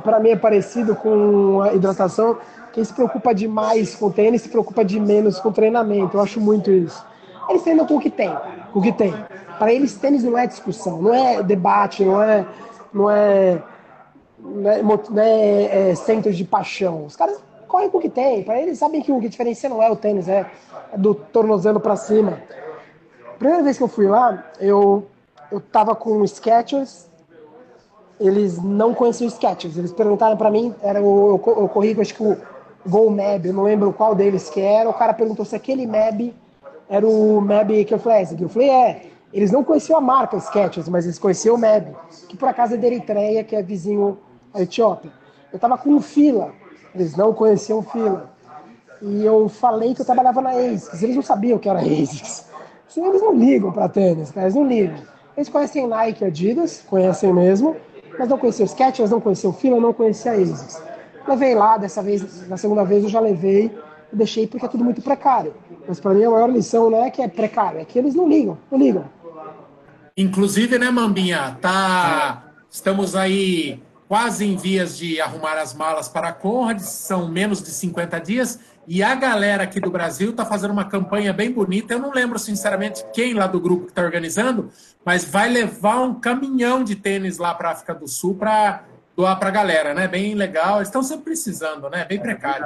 para 0.03 0.19
mim, 0.19 0.31
é 0.31 0.35
parecido 0.35 0.95
com 0.95 1.61
a 1.61 1.75
hidratação. 1.75 2.39
Quem 2.73 2.83
se 2.83 2.91
preocupa 2.91 3.35
demais 3.35 3.93
com 3.93 4.09
tênis 4.09 4.41
se 4.41 4.49
preocupa 4.49 4.83
de 4.83 4.99
menos 4.99 5.39
com 5.39 5.51
treinamento. 5.51 6.17
Eu 6.17 6.21
acho 6.21 6.41
muito 6.41 6.71
isso. 6.71 7.05
Eles 7.47 7.61
treinam 7.61 7.85
com 7.85 7.97
o 7.97 7.99
que 7.99 8.09
tem, 8.09 8.35
com 8.73 8.79
o 8.79 8.81
que 8.81 8.91
tem. 8.91 9.13
Para 9.59 9.71
eles, 9.71 9.93
tênis 9.93 10.23
não 10.23 10.35
é 10.35 10.47
discussão, 10.47 10.99
não 10.99 11.13
é 11.13 11.43
debate, 11.43 12.03
não 12.03 12.19
é, 12.19 12.47
não 12.91 13.11
é 13.11 13.61
né, 14.39 14.81
né, 15.11 15.91
é, 15.91 15.95
centros 15.95 16.35
de 16.35 16.43
paixão. 16.43 17.05
Os 17.05 17.15
caras 17.15 17.39
correm 17.67 17.89
com 17.89 17.97
o 17.97 18.01
que 18.01 18.09
tem. 18.09 18.43
Para 18.43 18.61
eles 18.61 18.79
sabem 18.79 19.01
que 19.01 19.11
o 19.11 19.19
que 19.19 19.29
diferencia 19.29 19.69
não 19.69 19.81
é 19.81 19.91
o 19.91 19.95
tênis, 19.95 20.27
é, 20.27 20.49
do 20.95 21.13
tornozelo 21.13 21.79
para 21.79 21.95
cima. 21.95 22.41
Primeira 23.37 23.63
vez 23.63 23.77
que 23.77 23.83
eu 23.83 23.87
fui 23.87 24.07
lá, 24.07 24.43
eu 24.59 25.05
eu 25.51 25.59
tava 25.59 25.95
com 25.95 26.25
Skechers. 26.25 27.07
Eles 28.19 28.61
não 28.61 28.93
conheciam 28.93 29.29
Skechers. 29.29 29.77
Eles 29.77 29.91
perguntaram 29.91 30.35
para 30.35 30.49
mim, 30.49 30.73
era 30.81 31.01
o, 31.01 31.39
eu, 31.45 31.53
eu 31.61 31.69
corri 31.69 31.95
acho 31.99 32.13
que 32.13 32.23
o 32.23 32.37
Gol 32.85 33.09
Mab, 33.09 33.45
eu 33.45 33.53
não 33.53 33.63
lembro 33.63 33.93
qual 33.93 34.15
deles 34.15 34.49
que 34.49 34.59
era. 34.59 34.89
O 34.89 34.93
cara 34.93 35.13
perguntou 35.13 35.45
se 35.45 35.55
aquele 35.55 35.85
Mab 35.85 36.33
era 36.89 37.05
o 37.05 37.41
Mab 37.41 37.85
que 37.85 37.93
eu 37.93 37.99
falei, 37.99 38.23
é, 38.23 38.27
eu 38.39 38.49
falei, 38.49 38.69
é. 38.69 39.01
Eles 39.33 39.51
não 39.51 39.63
conheciam 39.63 39.97
a 39.97 40.01
marca 40.01 40.39
Skechers, 40.39 40.87
mas 40.87 41.03
eles 41.05 41.19
conheciam 41.19 41.55
o 41.55 41.57
Mab, 41.57 41.93
que 42.29 42.37
por 42.37 42.47
acaso 42.47 42.75
é 42.75 42.77
da 42.77 42.87
Eritreia, 42.87 43.43
que 43.43 43.55
é 43.55 43.61
vizinho 43.61 44.17
a 44.53 44.61
Etiópia. 44.61 45.11
Eu 45.51 45.57
estava 45.57 45.77
com 45.77 45.99
fila, 45.99 46.53
eles 46.97 47.15
não 47.15 47.33
conheciam 47.33 47.81
fila. 47.81 48.29
E 49.01 49.23
eu 49.23 49.47
falei 49.47 49.93
que 49.93 50.01
eu 50.01 50.05
trabalhava 50.05 50.41
na 50.41 50.51
ASICS, 50.51 51.03
eles 51.03 51.15
não 51.15 51.23
sabiam 51.23 51.59
que 51.59 51.69
era 51.69 51.79
ASICS. 51.79 52.47
Eles 52.95 53.21
não 53.21 53.35
ligam 53.35 53.71
para 53.71 53.87
tênis, 53.87 54.31
cara, 54.31 54.47
eles 54.47 54.55
não 54.55 54.67
ligam. 54.67 54.97
Eles 55.35 55.49
conhecem 55.49 55.87
Nike 55.87 56.23
e 56.23 56.27
Adidas, 56.27 56.83
conhecem 56.87 57.31
mesmo, 57.31 57.75
mas 58.17 58.27
não 58.27 58.39
conheciam 58.39 58.65
Skechers, 58.65 59.11
não 59.11 59.21
conheciam 59.21 59.53
fila, 59.53 59.79
não 59.79 59.93
conheciam 59.93 60.33
a 60.33 60.37
ASICS. 60.37 60.81
Levei 61.27 61.53
lá, 61.53 61.77
dessa 61.77 62.01
vez, 62.01 62.47
na 62.47 62.57
segunda 62.57 62.83
vez 62.83 63.03
eu 63.03 63.09
já 63.09 63.19
levei, 63.19 63.71
e 64.11 64.15
deixei 64.15 64.47
porque 64.47 64.65
é 64.65 64.69
tudo 64.69 64.83
muito 64.83 65.01
precário. 65.01 65.53
Mas 65.87 65.99
para 65.99 66.13
mim 66.13 66.23
a 66.23 66.31
maior 66.31 66.49
lição 66.49 66.89
não 66.89 67.03
é 67.03 67.11
que 67.11 67.21
é 67.21 67.27
precário, 67.27 67.79
é 67.79 67.85
que 67.85 67.99
eles 67.99 68.15
não 68.15 68.27
ligam, 68.27 68.57
não 68.71 68.79
ligam. 68.79 69.05
Inclusive, 70.15 70.79
né, 70.79 70.89
Mambinha, 70.89 71.57
tá... 71.61 72.43
Estamos 72.69 73.15
aí 73.15 73.79
quase 74.07 74.45
em 74.45 74.55
vias 74.55 74.97
de 74.97 75.19
arrumar 75.19 75.57
as 75.57 75.73
malas 75.73 76.07
para 76.07 76.29
a 76.29 76.33
Conrad, 76.33 76.79
são 76.79 77.27
menos 77.27 77.61
de 77.61 77.69
50 77.69 78.19
dias, 78.19 78.59
e 78.87 79.03
a 79.03 79.13
galera 79.15 79.63
aqui 79.63 79.81
do 79.81 79.91
Brasil 79.91 80.29
está 80.29 80.45
fazendo 80.45 80.71
uma 80.71 80.85
campanha 80.85 81.33
bem 81.33 81.51
bonita. 81.51 81.93
Eu 81.93 81.99
não 81.99 82.11
lembro, 82.11 82.39
sinceramente, 82.39 83.05
quem 83.13 83.33
lá 83.33 83.45
do 83.45 83.59
grupo 83.59 83.83
que 83.83 83.91
está 83.91 84.01
organizando, 84.01 84.69
mas 85.03 85.25
vai 85.25 85.49
levar 85.49 86.01
um 86.03 86.13
caminhão 86.13 86.85
de 86.85 86.95
tênis 86.95 87.37
lá 87.37 87.53
para 87.53 87.67
a 87.67 87.71
África 87.73 87.93
do 87.93 88.07
Sul 88.07 88.35
para 88.35 88.85
doar 89.13 89.37
para 89.37 89.49
a 89.49 89.51
galera, 89.51 89.93
né? 89.93 90.07
Bem 90.07 90.35
legal. 90.35 90.77
Eles 90.77 90.87
estão 90.87 91.03
sempre 91.03 91.25
precisando, 91.25 91.89
né? 91.89 92.05
Bem 92.05 92.17
precário. 92.17 92.65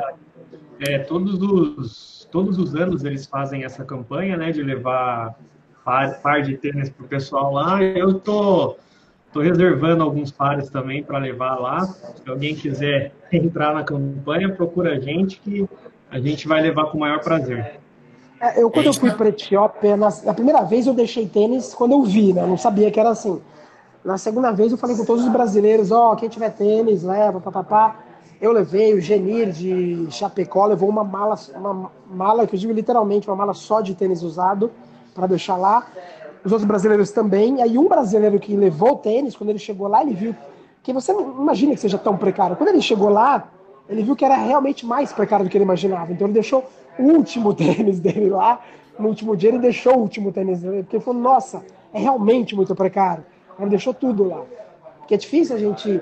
É, 0.80 1.00
todos 1.00 1.42
os, 1.42 2.28
todos 2.32 2.60
os 2.60 2.76
anos 2.76 3.04
eles 3.04 3.26
fazem 3.26 3.64
essa 3.64 3.84
campanha, 3.84 4.38
né? 4.38 4.52
De 4.52 4.62
levar 4.62 5.36
par, 5.84 6.20
par 6.22 6.44
de 6.44 6.56
tênis 6.56 6.92
para 6.92 7.04
o 7.04 7.08
pessoal 7.08 7.52
lá. 7.52 7.82
Eu 7.82 8.20
tô 8.20 8.76
Estou 9.32 9.42
reservando 9.42 10.04
alguns 10.04 10.30
pares 10.30 10.70
também 10.70 11.02
para 11.02 11.18
levar 11.18 11.56
lá. 11.56 11.86
Se 11.86 12.30
alguém 12.30 12.54
quiser 12.54 13.14
entrar 13.32 13.74
na 13.74 13.82
campanha, 13.82 14.54
procura 14.54 14.98
a 14.98 15.00
gente 15.00 15.40
que 15.40 15.66
a 16.12 16.20
gente 16.20 16.50
vai 16.50 16.62
levar 16.62 16.88
com 16.88 16.98
o 16.98 17.00
maior 17.00 17.22
prazer. 17.22 17.80
É, 18.42 18.62
eu, 18.62 18.70
quando 18.70 18.88
eu 18.88 18.94
fui 18.94 19.10
para 19.10 19.30
Etiópia, 19.30 19.96
na, 19.96 20.10
na, 20.26 20.34
primeira 20.34 20.64
vez 20.64 20.86
eu 20.86 20.94
deixei 20.94 21.30
tênis 21.30 21.74
quando 21.74 21.94
eu 21.94 22.04
vi, 22.04 22.34
né? 22.34 22.42
Eu 22.42 22.48
não 22.48 22.58
sabia 22.58 22.92
que 22.92 23.00
era 23.00 23.12
assim. 23.12 23.42
Na 24.04 24.18
segunda 24.18 24.52
vez 24.52 24.74
eu 24.74 24.78
falei 24.78 24.98
com 24.98 25.06
todos 25.06 25.24
os 25.24 25.32
brasileiros, 25.32 25.94
ó, 25.94 26.12
oh, 26.12 26.16
quem 26.18 26.28
tiver 26.28 26.50
tênis, 26.50 27.02
leva, 27.02 27.40
papapá. 27.40 28.02
Eu 28.42 28.52
levei, 28.52 28.94
o 28.94 29.00
Genir 29.00 29.50
de 29.54 30.08
Chapecó 30.12 30.66
levou 30.66 30.90
uma 30.90 31.06
mala, 31.06 31.40
uma 31.56 31.92
mala, 32.06 32.46
que 32.46 32.56
eu 32.56 32.60
digo 32.60 32.74
literalmente, 32.74 33.30
uma 33.30 33.36
mala 33.38 33.54
só 33.54 33.80
de 33.80 33.96
tênis 33.96 34.24
usado 34.24 34.72
para 35.16 35.26
deixar 35.28 35.56
lá 35.56 35.88
os 36.44 36.52
outros 36.52 36.68
brasileiros 36.68 37.12
também. 37.12 37.62
Aí 37.62 37.78
um 37.78 37.88
brasileiro 37.88 38.40
que 38.40 38.56
levou 38.56 38.94
o 38.94 38.98
tênis, 38.98 39.36
quando 39.36 39.50
ele 39.50 39.60
chegou 39.60 39.88
lá, 39.88 40.02
ele 40.02 40.14
viu 40.14 40.36
que 40.84 40.92
você 40.92 41.14
não 41.14 41.42
imagina 41.42 41.74
que 41.74 41.80
seja 41.80 41.98
tão 41.98 42.18
precário. 42.18 42.56
Quando 42.56 42.70
ele 42.70 42.82
chegou 42.82 43.10
lá, 43.10 43.50
ele 43.88 44.04
viu 44.04 44.16
que 44.16 44.26
era 44.26 44.36
realmente 44.36 44.86
mais 44.86 45.14
precário 45.14 45.46
do 45.46 45.50
que 45.50 45.58
ele 45.58 45.64
imaginava. 45.64 46.12
Então 46.12 46.28
ele 46.28 46.34
deixou 46.34 46.68
o 46.98 47.04
último 47.04 47.54
tênis 47.56 48.00
dele 48.00 48.30
lá. 48.30 48.62
No 48.98 49.10
último 49.10 49.36
dia 49.36 49.50
ele 49.50 49.60
deixou 49.60 49.96
o 49.96 50.00
último 50.00 50.32
tênis 50.32 50.62
dele, 50.62 50.84
porque 50.84 50.98
ele 50.98 51.04
falou, 51.04 51.22
nossa, 51.22 51.64
é 51.94 52.00
realmente 52.00 52.56
muito 52.56 52.76
precário. 52.76 53.24
Ele 53.60 53.70
deixou 53.70 53.94
tudo 53.94 54.24
lá. 54.24 54.44
Porque 55.00 55.14
é 55.14 55.18
difícil 55.18 55.56
a 55.56 55.60
gente 55.60 56.02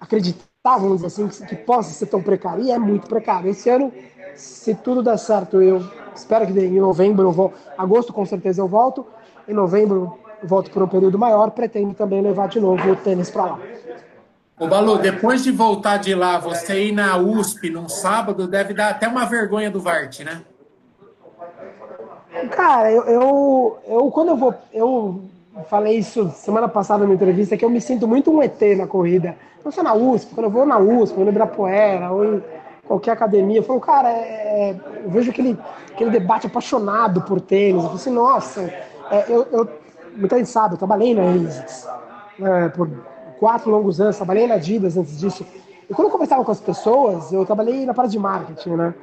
acreditar, 0.00 0.44
vamos 0.64 1.02
dizer 1.02 1.06
assim, 1.06 1.46
que, 1.46 1.56
possa 1.56 1.90
ser 1.90 2.06
tão 2.06 2.22
precário. 2.22 2.64
E 2.64 2.70
é 2.70 2.78
muito 2.78 3.08
precário. 3.08 3.50
Esse 3.50 3.68
ano, 3.70 3.92
se 4.34 4.74
tudo 4.74 5.02
der 5.02 5.18
certo, 5.18 5.60
eu 5.60 5.82
espero 6.14 6.46
que 6.46 6.52
em 6.52 6.80
novembro 6.80 7.28
eu 7.28 7.32
vou, 7.32 7.52
agosto 7.76 8.12
com 8.12 8.24
certeza 8.24 8.60
eu 8.60 8.68
volto. 8.68 9.06
Em 9.46 9.52
novembro, 9.52 10.18
volto 10.42 10.70
por 10.70 10.82
um 10.82 10.88
período 10.88 11.18
maior, 11.18 11.50
pretendo 11.50 11.94
também 11.94 12.22
levar 12.22 12.48
de 12.48 12.60
novo 12.60 12.90
o 12.90 12.96
tênis 12.96 13.30
para 13.30 13.44
lá. 13.44 13.58
Ô 14.58 14.68
Balu, 14.68 14.98
depois 14.98 15.42
de 15.42 15.50
voltar 15.50 15.96
de 15.96 16.14
lá, 16.14 16.38
você 16.38 16.86
ir 16.86 16.92
na 16.92 17.16
USP 17.16 17.70
num 17.70 17.88
sábado, 17.88 18.46
deve 18.46 18.72
dar 18.72 18.90
até 18.90 19.08
uma 19.08 19.24
vergonha 19.26 19.70
do 19.70 19.80
Vart, 19.80 20.20
né? 20.20 20.42
Cara, 22.50 22.90
eu, 22.90 23.02
eu, 23.04 23.78
eu, 23.86 24.10
quando 24.10 24.28
eu 24.28 24.36
vou. 24.36 24.54
Eu 24.72 25.22
falei 25.68 25.98
isso 25.98 26.30
semana 26.30 26.68
passada 26.68 27.06
na 27.06 27.14
entrevista, 27.14 27.56
que 27.56 27.64
eu 27.64 27.70
me 27.70 27.80
sinto 27.80 28.06
muito 28.06 28.30
um 28.30 28.42
ET 28.42 28.60
na 28.76 28.86
corrida. 28.86 29.36
Não 29.64 29.72
só 29.72 29.82
na 29.82 29.94
USP, 29.94 30.34
quando 30.34 30.46
eu 30.46 30.50
vou 30.50 30.66
na 30.66 30.78
USP, 30.78 31.18
ou 31.18 31.24
no 31.24 31.30
Ibirapuera, 31.30 32.10
ou 32.10 32.36
em 32.36 32.42
qualquer 32.86 33.12
academia, 33.12 33.58
eu 33.58 33.62
falo, 33.62 33.80
cara, 33.80 34.10
é, 34.10 34.70
é, 34.70 34.80
eu 35.04 35.10
vejo 35.10 35.30
aquele, 35.30 35.58
aquele 35.90 36.10
debate 36.10 36.46
apaixonado 36.46 37.22
por 37.22 37.40
tênis. 37.40 37.76
Eu 37.76 37.88
falo 37.88 37.94
assim, 37.94 38.10
nossa, 38.10 38.72
é, 39.10 39.24
eu, 39.28 39.46
eu, 39.52 39.68
muita 40.16 40.36
gente 40.38 40.48
sabe, 40.48 40.74
eu 40.74 40.78
trabalhei 40.78 41.14
na 41.14 41.22
ASICS 41.22 41.88
é, 42.40 42.68
por 42.68 42.88
quatro 43.38 43.70
longos 43.70 44.00
anos, 44.00 44.16
trabalhei 44.16 44.46
na 44.46 44.54
Adidas 44.54 44.96
antes 44.96 45.18
disso. 45.18 45.46
E 45.88 45.92
quando 45.92 46.08
eu 46.08 46.12
conversava 46.12 46.44
com 46.44 46.50
as 46.50 46.60
pessoas, 46.60 47.32
eu 47.32 47.44
trabalhei 47.44 47.84
na 47.84 47.92
parte 47.92 48.12
de 48.12 48.18
marketing, 48.18 48.70
né? 48.70 48.94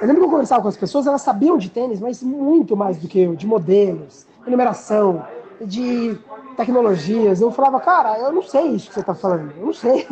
Eu 0.00 0.06
lembro 0.06 0.22
que 0.22 0.26
eu 0.26 0.30
conversava 0.30 0.62
com 0.62 0.68
as 0.68 0.76
pessoas, 0.76 1.06
elas 1.06 1.22
sabiam 1.22 1.56
de 1.56 1.70
tênis, 1.70 2.00
mas 2.00 2.22
muito 2.22 2.76
mais 2.76 2.98
do 2.98 3.08
que 3.08 3.20
eu, 3.20 3.34
de 3.34 3.46
modelos, 3.46 4.26
de 4.44 4.50
numeração, 4.50 5.24
de 5.60 6.18
tecnologias. 6.56 7.40
Eu 7.40 7.50
falava, 7.50 7.80
cara, 7.80 8.18
eu 8.18 8.32
não 8.32 8.42
sei 8.42 8.68
isso 8.70 8.88
que 8.88 8.94
você 8.94 9.00
está 9.00 9.14
falando, 9.14 9.52
eu 9.56 9.66
não 9.66 9.72
sei. 9.72 10.06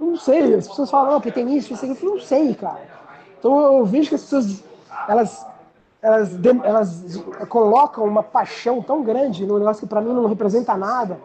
Eu 0.00 0.06
não 0.06 0.16
sei. 0.16 0.54
As 0.54 0.66
pessoas 0.66 0.90
falam, 0.90 1.12
não, 1.12 1.20
porque 1.20 1.32
tem 1.32 1.56
isso, 1.56 1.72
isso, 1.72 1.84
aqui. 1.84 2.04
Eu 2.04 2.10
não 2.10 2.20
sei, 2.20 2.54
cara. 2.54 2.80
Então 3.38 3.78
eu 3.78 3.84
vejo 3.84 4.08
que 4.08 4.14
as 4.14 4.22
pessoas, 4.22 4.64
elas 5.08 5.46
elas, 6.02 6.36
elas 6.64 7.24
colocam 7.48 8.04
uma 8.04 8.24
paixão 8.24 8.82
tão 8.82 9.04
grande 9.04 9.46
no 9.46 9.58
negócio 9.58 9.82
que 9.82 9.88
para 9.88 10.00
mim 10.00 10.12
não 10.12 10.26
representa 10.26 10.76
nada, 10.76 11.18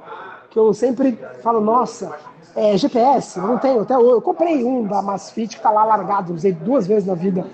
que 0.51 0.59
eu 0.59 0.71
sempre 0.71 1.17
falo, 1.41 1.59
nossa, 1.59 2.15
é, 2.55 2.78
GPS, 2.78 3.39
não 3.39 3.57
tenho, 3.57 3.82
até 3.82 3.95
eu, 3.95 4.07
eu 4.07 4.21
comprei 4.21 4.63
um 4.63 4.86
da 4.86 5.01
Masfit 5.01 5.55
que 5.55 5.59
está 5.59 5.71
lá 5.71 5.84
largado, 5.84 6.34
usei 6.34 6.51
duas 6.51 6.86
vezes 6.86 7.07
na 7.07 7.15
vida. 7.15 7.45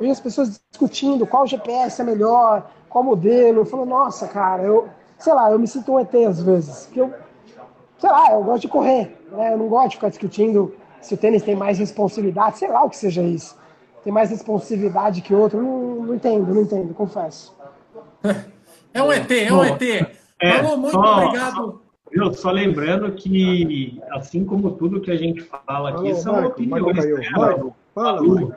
Vi 0.00 0.10
as 0.10 0.18
pessoas 0.18 0.60
discutindo 0.70 1.24
qual 1.26 1.46
GPS 1.46 2.02
é 2.02 2.04
melhor, 2.04 2.68
qual 2.88 3.04
modelo, 3.04 3.60
eu 3.60 3.66
falo, 3.66 3.86
nossa, 3.86 4.26
cara, 4.26 4.64
eu, 4.64 4.88
sei 5.16 5.32
lá, 5.32 5.52
eu 5.52 5.58
me 5.58 5.68
sinto 5.68 5.92
um 5.92 6.00
ET 6.00 6.12
às 6.28 6.42
vezes, 6.42 6.86
porque 6.86 7.00
eu, 7.00 7.14
sei 7.98 8.10
lá, 8.10 8.32
eu 8.32 8.42
gosto 8.42 8.62
de 8.62 8.68
correr, 8.68 9.16
né? 9.30 9.52
eu 9.52 9.58
não 9.58 9.68
gosto 9.68 9.90
de 9.90 9.96
ficar 9.96 10.08
discutindo 10.08 10.74
se 11.00 11.14
o 11.14 11.16
tênis 11.16 11.42
tem 11.42 11.54
mais 11.54 11.78
responsabilidade, 11.78 12.58
sei 12.58 12.68
lá 12.68 12.82
o 12.82 12.90
que 12.90 12.96
seja 12.96 13.22
isso 13.22 13.62
tem 14.04 14.12
mais 14.12 14.30
responsividade 14.30 15.22
que 15.22 15.34
outro. 15.34 15.60
Não, 15.60 16.04
não 16.04 16.14
entendo, 16.14 16.54
não 16.54 16.62
entendo, 16.62 16.94
confesso. 16.94 17.56
É 18.92 19.02
um 19.02 19.10
ET, 19.10 19.30
é 19.30 19.52
um 19.52 19.64
ET. 19.64 19.82
É, 20.40 20.62
Falou, 20.62 20.76
muito 20.76 20.92
só, 20.92 21.16
obrigado. 21.16 21.80
Eu 22.12 22.32
só 22.32 22.50
lembrando 22.50 23.10
que, 23.12 24.00
assim 24.12 24.44
como 24.44 24.70
tudo 24.72 25.00
que 25.00 25.10
a 25.10 25.16
gente 25.16 25.40
fala 25.40 25.90
aqui, 25.90 26.10
Alô, 26.10 26.14
são 26.14 26.32
Marco, 26.34 26.48
opiniões. 26.50 27.30
Marco, 27.32 27.66
né? 27.66 27.72
Balu, 27.94 28.54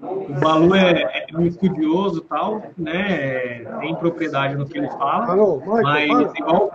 o 0.00 0.34
Balu 0.40 0.74
é, 0.74 1.26
é, 1.30 1.36
um 1.36 1.46
estudioso 1.46 2.20
tal, 2.20 2.62
né? 2.76 3.64
Tem 3.80 3.94
propriedade 3.96 4.54
no 4.54 4.66
que 4.66 4.78
ele 4.78 4.88
fala, 4.90 5.32
Alô, 5.32 5.60
mas 5.64 6.32
igual, 6.36 6.72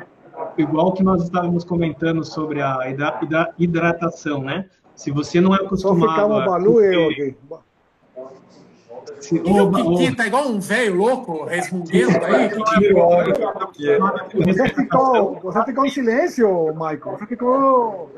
igual 0.57 0.91
que 0.93 1.03
nós 1.03 1.23
estávamos 1.23 1.63
comentando 1.63 2.25
sobre 2.25 2.61
a 2.61 2.79
hidratação, 3.57 4.41
né? 4.41 4.65
Se 4.95 5.11
você 5.11 5.39
não 5.39 5.55
é 5.55 5.57
acostumado. 5.57 5.99
Só 5.99 6.09
ficar 6.09 6.25
uma 6.25 6.45
Balu 6.45 6.81
eu 6.81 7.09
aqui. 7.09 7.35
Se, 9.19 9.39
que 9.39 9.51
o 9.51 9.71
Kiki 9.71 10.15
tá 10.15 10.27
igual 10.27 10.47
um 10.47 10.59
velho 10.59 10.95
louco, 10.95 11.45
resmungando 11.45 12.25
aí. 12.25 12.49
Você 14.45 14.69
ficou, 14.69 15.39
você 15.39 15.63
ficou 15.65 15.85
em 15.85 15.89
silêncio, 15.89 16.73
Michael. 16.73 17.17
Você 17.17 17.25
ficou. 17.25 18.11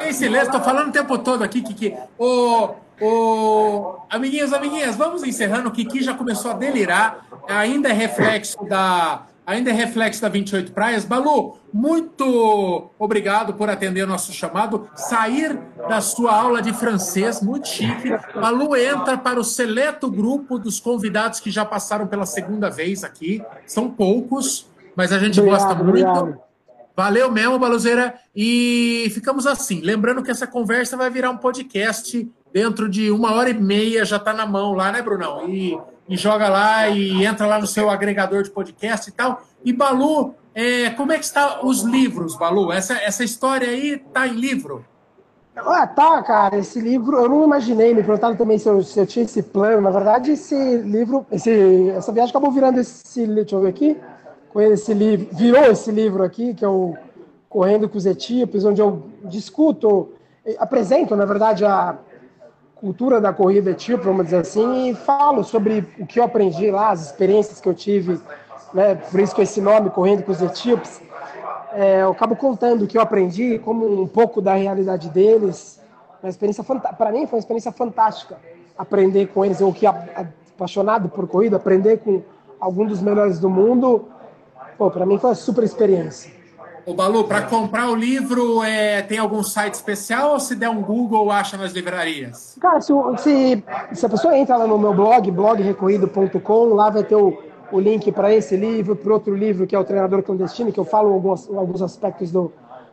Em 0.00 0.12
silêncio, 0.12 0.52
tô 0.52 0.60
falando 0.60 0.88
o 0.88 0.92
tempo 0.92 1.18
todo 1.18 1.42
aqui, 1.42 1.62
Kiki. 1.62 1.96
Ô, 2.18 2.70
ô, 3.00 3.96
amiguinhos, 4.10 4.52
amiguinhas, 4.52 4.96
vamos 4.96 5.22
encerrando. 5.22 5.68
O 5.68 5.72
Kiki 5.72 6.02
já 6.02 6.14
começou 6.14 6.50
a 6.50 6.54
delirar. 6.54 7.26
Ainda 7.48 7.88
é 7.88 7.92
reflexo 7.92 8.62
da 8.64 9.22
ainda 9.48 9.70
é 9.70 9.72
reflexo 9.72 10.20
da 10.20 10.28
28 10.28 10.72
Praias. 10.72 11.06
Balu, 11.06 11.56
muito 11.72 12.90
obrigado 12.98 13.54
por 13.54 13.70
atender 13.70 14.06
nosso 14.06 14.30
chamado. 14.30 14.90
Sair 14.94 15.58
da 15.88 16.02
sua 16.02 16.38
aula 16.38 16.60
de 16.60 16.74
francês, 16.74 17.40
muito 17.40 17.66
chique. 17.66 18.10
Balu 18.34 18.76
entra 18.76 19.16
para 19.16 19.40
o 19.40 19.44
seleto 19.44 20.10
grupo 20.10 20.58
dos 20.58 20.78
convidados 20.78 21.40
que 21.40 21.50
já 21.50 21.64
passaram 21.64 22.06
pela 22.06 22.26
segunda 22.26 22.68
vez 22.68 23.02
aqui. 23.02 23.42
São 23.66 23.90
poucos, 23.90 24.68
mas 24.94 25.12
a 25.14 25.18
gente 25.18 25.40
obrigado, 25.40 25.60
gosta 25.60 25.74
muito. 25.82 26.06
Obrigado. 26.06 26.38
Valeu 26.94 27.32
mesmo, 27.32 27.58
Baluzeira. 27.58 28.16
E 28.36 29.10
ficamos 29.14 29.46
assim. 29.46 29.80
Lembrando 29.80 30.22
que 30.22 30.30
essa 30.30 30.46
conversa 30.46 30.94
vai 30.94 31.08
virar 31.08 31.30
um 31.30 31.38
podcast 31.38 32.30
dentro 32.52 32.86
de 32.86 33.10
uma 33.10 33.32
hora 33.32 33.48
e 33.48 33.54
meia, 33.54 34.04
já 34.04 34.16
está 34.16 34.34
na 34.34 34.44
mão 34.44 34.74
lá, 34.74 34.92
né, 34.92 35.00
Brunão? 35.00 35.48
E 35.48 35.78
e 36.08 36.16
joga 36.16 36.48
lá 36.48 36.88
e 36.88 37.24
entra 37.24 37.46
lá 37.46 37.58
no 37.58 37.66
seu 37.66 37.90
agregador 37.90 38.42
de 38.42 38.50
podcast 38.50 39.08
e 39.08 39.12
tal. 39.12 39.42
E 39.64 39.72
Balu, 39.72 40.34
é, 40.54 40.90
como 40.90 41.12
é 41.12 41.18
que 41.18 41.24
está 41.24 41.60
os 41.64 41.82
livros, 41.82 42.36
Balu? 42.36 42.72
Essa, 42.72 42.94
essa 42.94 43.22
história 43.22 43.68
aí 43.68 43.98
tá 43.98 44.26
em 44.26 44.34
livro? 44.34 44.84
Ah, 45.54 45.86
tá, 45.86 46.22
cara. 46.22 46.56
Esse 46.56 46.80
livro, 46.80 47.16
eu 47.16 47.28
não 47.28 47.44
imaginei, 47.44 47.92
me 47.92 48.02
perguntaram 48.02 48.36
também 48.36 48.58
se 48.58 48.68
eu, 48.68 48.82
se 48.82 48.98
eu 48.98 49.06
tinha 49.06 49.24
esse 49.24 49.42
plano. 49.42 49.82
Na 49.82 49.90
verdade, 49.90 50.32
esse 50.32 50.54
livro, 50.78 51.26
esse, 51.30 51.90
essa 51.90 52.12
viagem 52.12 52.30
acabou 52.30 52.50
virando 52.50 52.78
esse, 52.80 53.26
deixa 53.26 53.56
eu 53.56 53.60
ver 53.60 53.68
aqui, 53.68 53.96
esse 54.56 54.94
livro, 54.94 55.28
virou 55.32 55.64
esse 55.64 55.90
livro 55.90 56.22
aqui, 56.22 56.54
que 56.54 56.64
é 56.64 56.68
o 56.68 56.96
Correndo 57.48 57.88
com 57.88 57.96
os 57.96 58.06
Etíopes, 58.06 58.64
onde 58.64 58.80
eu 58.80 59.04
discuto, 59.24 60.12
apresento, 60.58 61.16
na 61.16 61.24
verdade, 61.24 61.64
a, 61.64 61.96
cultura 62.80 63.20
da 63.20 63.32
corrida 63.32 63.70
etíope, 63.70 64.04
vamos 64.04 64.26
dizer 64.26 64.38
assim, 64.38 64.90
e 64.90 64.94
falo 64.94 65.42
sobre 65.42 65.84
o 65.98 66.06
que 66.06 66.20
eu 66.20 66.24
aprendi 66.24 66.70
lá, 66.70 66.90
as 66.90 67.06
experiências 67.06 67.60
que 67.60 67.68
eu 67.68 67.74
tive, 67.74 68.20
né, 68.72 68.94
por 68.94 69.20
isso 69.20 69.34
com 69.34 69.42
esse 69.42 69.60
nome, 69.60 69.90
Correndo 69.90 70.22
com 70.22 70.32
os 70.32 70.40
Etíopes. 70.40 71.00
É, 71.72 72.02
eu 72.02 72.12
acabo 72.12 72.36
contando 72.36 72.82
o 72.82 72.86
que 72.86 72.96
eu 72.96 73.02
aprendi, 73.02 73.58
como 73.58 74.02
um 74.02 74.06
pouco 74.06 74.40
da 74.40 74.54
realidade 74.54 75.08
deles. 75.10 75.80
Uma 76.22 76.30
experiência 76.30 76.64
para 76.64 77.12
mim 77.12 77.26
foi 77.26 77.36
uma 77.36 77.40
experiência 77.40 77.72
fantástica 77.72 78.36
aprender 78.78 79.26
com 79.26 79.44
eles, 79.44 79.60
eu 79.60 79.72
que 79.72 79.84
apaixonado 79.86 81.08
por 81.08 81.26
corrida, 81.26 81.56
aprender 81.56 81.98
com 81.98 82.22
algum 82.60 82.86
dos 82.86 83.02
melhores 83.02 83.40
do 83.40 83.50
mundo. 83.50 84.08
Pô, 84.78 84.88
para 84.88 85.04
mim 85.04 85.18
foi 85.18 85.30
uma 85.30 85.36
super 85.36 85.64
experiência. 85.64 86.37
O 86.88 86.94
Balu, 86.94 87.24
para 87.24 87.42
comprar 87.42 87.90
o 87.90 87.94
livro, 87.94 88.62
é, 88.62 89.02
tem 89.02 89.18
algum 89.18 89.42
site 89.42 89.74
especial 89.74 90.32
ou 90.32 90.40
se 90.40 90.54
der 90.54 90.70
um 90.70 90.80
Google, 90.80 91.30
acha 91.30 91.54
nas 91.58 91.72
livrarias? 91.72 92.56
Cara, 92.58 92.80
se, 92.80 92.94
se, 93.18 93.62
se 93.92 94.06
a 94.06 94.08
pessoa 94.08 94.34
entra 94.34 94.56
lá 94.56 94.66
no 94.66 94.78
meu 94.78 94.94
blog, 94.94 95.30
blogrecorrido.com, 95.30 96.64
lá 96.72 96.88
vai 96.88 97.04
ter 97.04 97.14
o, 97.14 97.42
o 97.70 97.78
link 97.78 98.10
para 98.10 98.34
esse 98.34 98.56
livro, 98.56 98.96
para 98.96 99.12
outro 99.12 99.36
livro 99.36 99.66
que 99.66 99.76
é 99.76 99.78
o 99.78 99.84
Treinador 99.84 100.22
Clandestino, 100.22 100.72
que 100.72 100.80
eu 100.80 100.84
falo 100.84 101.12
alguns, 101.12 101.46
alguns 101.50 101.82
aspectos 101.82 102.32
do, 102.32 102.50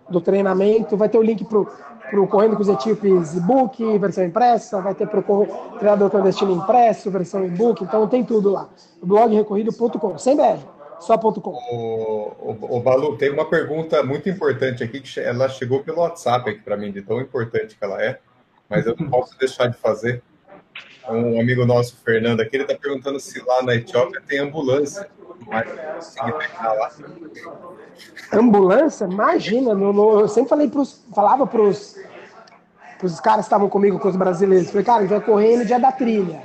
do 0.10 0.20
treinamento. 0.20 0.98
Vai 0.98 1.08
ter 1.08 1.18
o 1.18 1.24
link 1.24 1.46
para 1.46 2.20
o 2.20 2.28
Correndo 2.28 2.58
com 2.58 2.64
os 2.64 2.68
Etíopes 2.68 3.34
e-book, 3.34 3.98
versão 3.98 4.26
impressa, 4.26 4.82
vai 4.82 4.94
ter 4.94 5.08
para 5.08 5.22
o 5.22 5.48
Treinador 5.80 6.10
Clandestino 6.10 6.52
impresso, 6.52 7.10
versão 7.10 7.46
e-book, 7.46 7.82
então 7.82 8.06
tem 8.10 8.26
tudo 8.26 8.50
lá. 8.50 8.68
blogrecorrido.com, 9.02 10.18
sem 10.18 10.36
beijo 10.36 10.75
só.com. 11.00 11.52
O, 11.72 12.52
o, 12.52 12.78
o, 12.78 12.80
Balu, 12.82 13.18
tem 13.18 13.32
uma 13.32 13.50
pergunta 13.50 14.02
muito 14.04 14.30
importante 14.30 14.84
aqui, 14.84 15.00
que 15.00 15.20
ela 15.20 15.48
chegou 15.50 15.84
pelo 15.84 16.02
WhatsApp 16.02 16.50
aqui 16.50 16.62
para 16.62 16.78
mim, 16.78 16.92
de 16.92 17.02
tão 17.02 17.20
importante 17.22 17.78
que 17.78 17.84
ela 17.84 18.02
é, 18.02 18.20
mas 18.70 18.86
eu 18.86 18.96
não 18.98 19.10
posso 19.10 19.38
deixar 19.38 19.68
de 19.68 19.78
fazer. 19.78 20.22
Um 21.08 21.40
amigo 21.40 21.66
nosso, 21.66 21.98
Fernando, 22.04 22.42
aqui, 22.42 22.56
ele 22.56 22.64
está 22.64 22.76
perguntando 22.76 23.20
se 23.20 23.40
lá 23.46 23.62
na 23.62 23.76
Etiópia 23.76 24.22
tem 24.28 24.40
ambulância. 24.40 25.08
Mas 25.46 26.16
lá. 26.18 26.92
Ambulância? 28.34 29.06
Imagina, 29.06 29.76
no, 29.76 29.94
no, 29.94 30.22
eu 30.22 30.28
sempre 30.28 30.50
falei 30.50 30.68
pros, 30.68 31.06
falava 31.14 31.46
para 31.46 31.62
os 31.62 31.96
caras 33.22 33.42
que 33.42 33.48
estavam 33.48 33.70
comigo, 33.70 34.00
com 34.00 34.08
os 34.08 34.16
brasileiros, 34.16 34.70
falei, 34.70 34.84
cara, 34.84 34.98
a 35.00 35.02
gente 35.02 35.12
vai 35.12 35.22
correr 35.22 35.58
no 35.58 35.66
dia 35.66 35.80
da 35.80 35.92
trilha. 35.92 36.42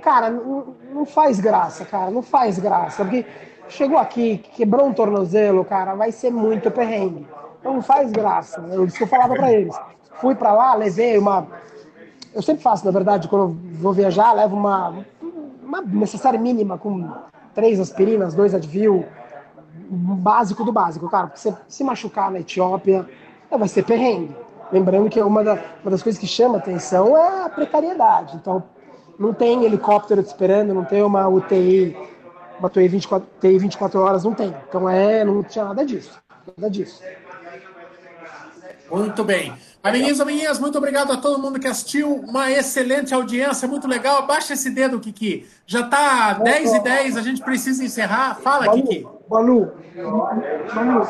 Cara, 0.00 0.30
não, 0.30 0.76
não 0.92 1.06
faz 1.06 1.40
graça, 1.40 1.84
cara, 1.84 2.10
não 2.10 2.22
faz 2.22 2.58
graça, 2.58 3.02
porque 3.02 3.24
chegou 3.68 3.98
aqui, 3.98 4.38
quebrou 4.54 4.86
um 4.86 4.92
tornozelo, 4.92 5.64
cara, 5.64 5.94
vai 5.94 6.12
ser 6.12 6.30
muito 6.30 6.70
perrengue. 6.70 7.26
Então 7.60 7.82
faz 7.82 8.10
graça. 8.12 8.60
Né? 8.60 8.76
Eu, 8.76 8.84
isso 8.84 8.96
que 8.96 9.04
eu 9.04 9.08
falava 9.08 9.34
para 9.34 9.52
eles. 9.52 9.76
Fui 10.14 10.34
para 10.34 10.52
lá, 10.52 10.74
levei 10.74 11.18
uma. 11.18 11.46
Eu 12.34 12.42
sempre 12.42 12.62
faço, 12.62 12.84
na 12.84 12.90
verdade, 12.90 13.28
quando 13.28 13.56
vou 13.72 13.92
viajar, 13.92 14.32
levo 14.32 14.56
uma, 14.56 15.04
uma 15.62 15.80
necessária 15.80 16.38
mínima 16.38 16.78
com 16.78 17.10
três 17.54 17.80
aspirinas, 17.80 18.34
dois 18.34 18.54
Advil, 18.54 19.04
básico 19.88 20.64
do 20.64 20.72
básico, 20.72 21.08
cara. 21.08 21.26
Porque 21.26 21.40
você 21.40 21.54
se 21.68 21.82
machucar 21.82 22.30
na 22.30 22.40
Etiópia, 22.40 23.06
vai 23.50 23.68
ser 23.68 23.84
perrengue. 23.84 24.34
Lembrando 24.70 25.08
que 25.08 25.20
uma, 25.20 25.44
da, 25.44 25.54
uma 25.82 25.90
das 25.90 26.02
coisas 26.02 26.20
que 26.20 26.26
chama 26.26 26.58
atenção 26.58 27.16
é 27.16 27.44
a 27.44 27.48
precariedade. 27.48 28.36
Então, 28.36 28.62
não 29.18 29.32
tem 29.32 29.64
helicóptero 29.64 30.22
te 30.22 30.26
esperando, 30.26 30.74
não 30.74 30.84
tem 30.84 31.02
uma 31.02 31.26
UTI 31.28 31.96
uma 32.58 32.70
TI 32.70 32.88
24, 32.88 33.28
TI 33.40 33.58
24 33.58 34.00
horas 34.00 34.24
não 34.24 34.34
tem. 34.34 34.54
Então 34.68 34.88
é, 34.88 35.24
não 35.24 35.42
tinha 35.42 35.64
nada 35.64 35.84
disso. 35.84 36.18
Nada 36.56 36.70
disso. 36.70 37.02
Muito 38.90 39.24
bem. 39.24 39.52
Amiguinhos, 39.82 40.20
amiguinhas, 40.20 40.58
muito 40.58 40.78
obrigado 40.78 41.12
a 41.12 41.16
todo 41.16 41.40
mundo 41.40 41.60
que 41.60 41.68
assistiu. 41.68 42.16
Uma 42.16 42.50
excelente 42.50 43.14
audiência, 43.14 43.68
muito 43.68 43.86
legal. 43.86 44.18
Abaixa 44.18 44.54
esse 44.54 44.70
dedo, 44.70 44.98
Kiki. 44.98 45.48
Já 45.66 45.80
está 45.80 46.32
10 46.34 46.74
e 46.74 46.80
10, 46.80 47.16
a 47.16 47.22
gente 47.22 47.42
precisa 47.42 47.84
encerrar. 47.84 48.36
Fala, 48.40 48.66
Balu, 48.66 48.82
Kiki. 48.82 49.06
Balu, 49.28 49.72
Balu, 50.74 51.06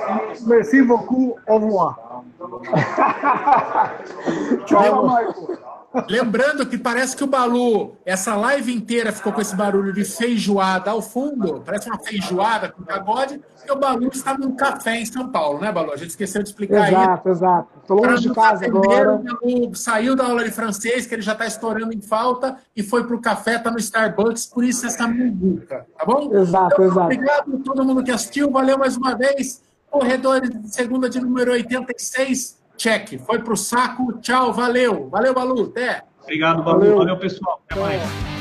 merci 0.47 0.83
beaucoup, 0.83 1.39
au 1.47 1.59
revoir. 1.59 1.97
Tchau, 4.67 5.07
Marco. 5.07 5.76
Lembrando 6.09 6.67
que 6.67 6.77
parece 6.77 7.17
que 7.17 7.25
o 7.25 7.27
Balu, 7.27 7.97
essa 8.05 8.35
live 8.37 8.75
inteira 8.75 9.13
ficou 9.13 9.33
com 9.33 9.41
esse 9.41 9.57
barulho 9.57 9.93
de 9.93 10.05
feijoada 10.05 10.91
ao 10.91 11.01
fundo, 11.01 11.63
parece 11.65 11.89
uma 11.89 11.99
feijoada 11.99 12.69
com 12.71 12.83
pagode, 12.83 13.41
e 13.67 13.73
o 13.73 13.77
Balu 13.77 14.09
está 14.13 14.37
num 14.37 14.55
café 14.55 15.01
em 15.01 15.07
São 15.07 15.29
Paulo, 15.29 15.61
né, 15.61 15.73
Balu? 15.73 15.93
A 15.93 15.97
gente 15.97 16.11
esqueceu 16.11 16.43
de 16.43 16.51
explicar 16.51 16.89
exato, 16.89 16.97
aí. 16.97 17.03
Exato, 17.03 17.29
exato. 17.31 17.69
Estou 17.81 18.05
longe 18.05 18.29
de 18.29 18.35
casa 18.35 18.67
agora. 18.67 19.15
O 19.15 19.19
Balu 19.19 19.75
saiu 19.75 20.15
da 20.15 20.27
aula 20.27 20.45
de 20.45 20.51
francês, 20.51 21.07
que 21.07 21.15
ele 21.15 21.23
já 21.23 21.33
está 21.33 21.47
estourando 21.47 21.93
em 21.93 22.01
falta, 22.03 22.57
e 22.77 22.83
foi 22.83 23.05
para 23.05 23.17
o 23.17 23.21
café, 23.21 23.57
está 23.57 23.71
no 23.71 23.79
Starbucks, 23.79 24.47
por 24.47 24.65
isso 24.65 24.87
essa 24.87 25.09
muvuca, 25.09 25.87
tá 25.97 26.05
bom? 26.05 26.31
Exato, 26.35 26.75
então, 26.75 26.85
exato. 26.85 27.01
Obrigado 27.01 27.57
a 27.57 27.65
todo 27.65 27.85
mundo 27.85 28.05
que 28.05 28.11
assistiu, 28.11 28.51
valeu 28.51 28.79
mais 28.79 28.97
uma 28.97 29.15
vez. 29.17 29.63
Corredores 29.91 30.51
de 30.51 30.75
segunda 30.75 31.09
de 31.09 31.21
número 31.21 31.53
86 31.53 32.66
check. 32.77 33.19
Foi 33.25 33.39
pro 33.41 33.57
saco. 33.57 34.19
Tchau, 34.21 34.53
valeu. 34.53 35.09
Valeu, 35.09 35.35
Balu. 35.35 35.65
Até. 35.65 36.03
Obrigado, 36.23 36.63
Balu. 36.63 36.81
Valeu, 36.81 36.97
valeu 36.99 37.19
pessoal. 37.19 37.61
Até 37.69 37.81
mais. 37.81 38.36